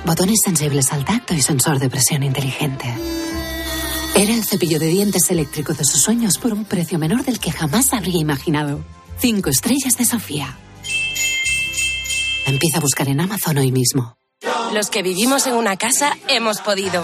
Botones 0.06 0.40
sensibles 0.44 0.94
al 0.94 1.06
tacto 1.06 1.34
y 1.34 1.42
sensor 1.42 1.80
de 1.80 1.90
presión 1.90 2.24
inteligente. 2.24 2.94
Era 4.16 4.32
el 4.32 4.44
cepillo 4.44 4.80
de 4.80 4.88
dientes 4.88 5.32
eléctrico 5.32 5.74
de 5.74 5.84
sus 5.84 6.04
sueños 6.04 6.38
por 6.38 6.54
un 6.54 6.66
precio 6.66 7.00
menor 7.00 7.24
del 7.24 7.40
que 7.40 7.52
jamás 7.52 7.94
habría 7.94 8.20
imaginado. 8.20 8.86
Cinco 9.18 9.50
estrellas 9.50 9.98
de 9.98 10.06
Sofía. 10.06 10.56
Empieza 12.46 12.78
a 12.78 12.82
buscar 12.82 13.10
en 13.10 13.22
Amazon 13.22 13.58
hoy 13.58 13.72
mismo. 13.72 14.16
Los 14.72 14.92
que 14.92 15.02
vivimos 15.02 15.48
en 15.48 15.56
una 15.56 15.78
casa 15.78 16.16
hemos 16.28 16.62
podido. 16.62 17.04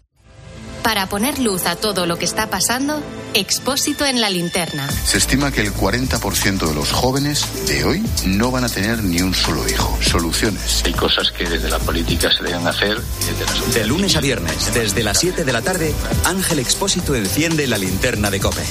Para 0.83 1.07
poner 1.07 1.39
luz 1.39 1.65
a 1.65 1.75
todo 1.75 2.05
lo 2.05 2.17
que 2.17 2.25
está 2.25 2.49
pasando, 2.49 3.01
Expósito 3.33 4.05
en 4.05 4.19
la 4.19 4.29
linterna. 4.29 4.89
Se 5.05 5.17
estima 5.17 5.51
que 5.51 5.61
el 5.61 5.73
40% 5.73 6.67
de 6.67 6.75
los 6.75 6.91
jóvenes 6.91 7.45
de 7.65 7.85
hoy 7.85 8.03
no 8.25 8.51
van 8.51 8.65
a 8.65 8.69
tener 8.69 9.01
ni 9.03 9.21
un 9.21 9.33
solo 9.33 9.67
hijo. 9.69 9.97
Soluciones. 10.01 10.83
Hay 10.83 10.91
cosas 10.91 11.31
que 11.31 11.45
desde 11.47 11.69
la 11.69 11.79
política 11.79 12.29
se 12.29 12.43
deben 12.43 12.67
hacer 12.67 12.99
desde 12.99 13.79
De 13.79 13.87
lunes 13.87 14.17
a 14.17 14.19
viernes, 14.19 14.73
desde 14.73 15.03
las 15.03 15.17
7 15.19 15.45
de 15.45 15.53
la 15.53 15.61
tarde, 15.61 15.93
Ángel 16.25 16.59
Expósito 16.59 17.15
enciende 17.15 17.67
la 17.67 17.77
linterna 17.77 18.29
de 18.29 18.41
COPE. 18.41 18.63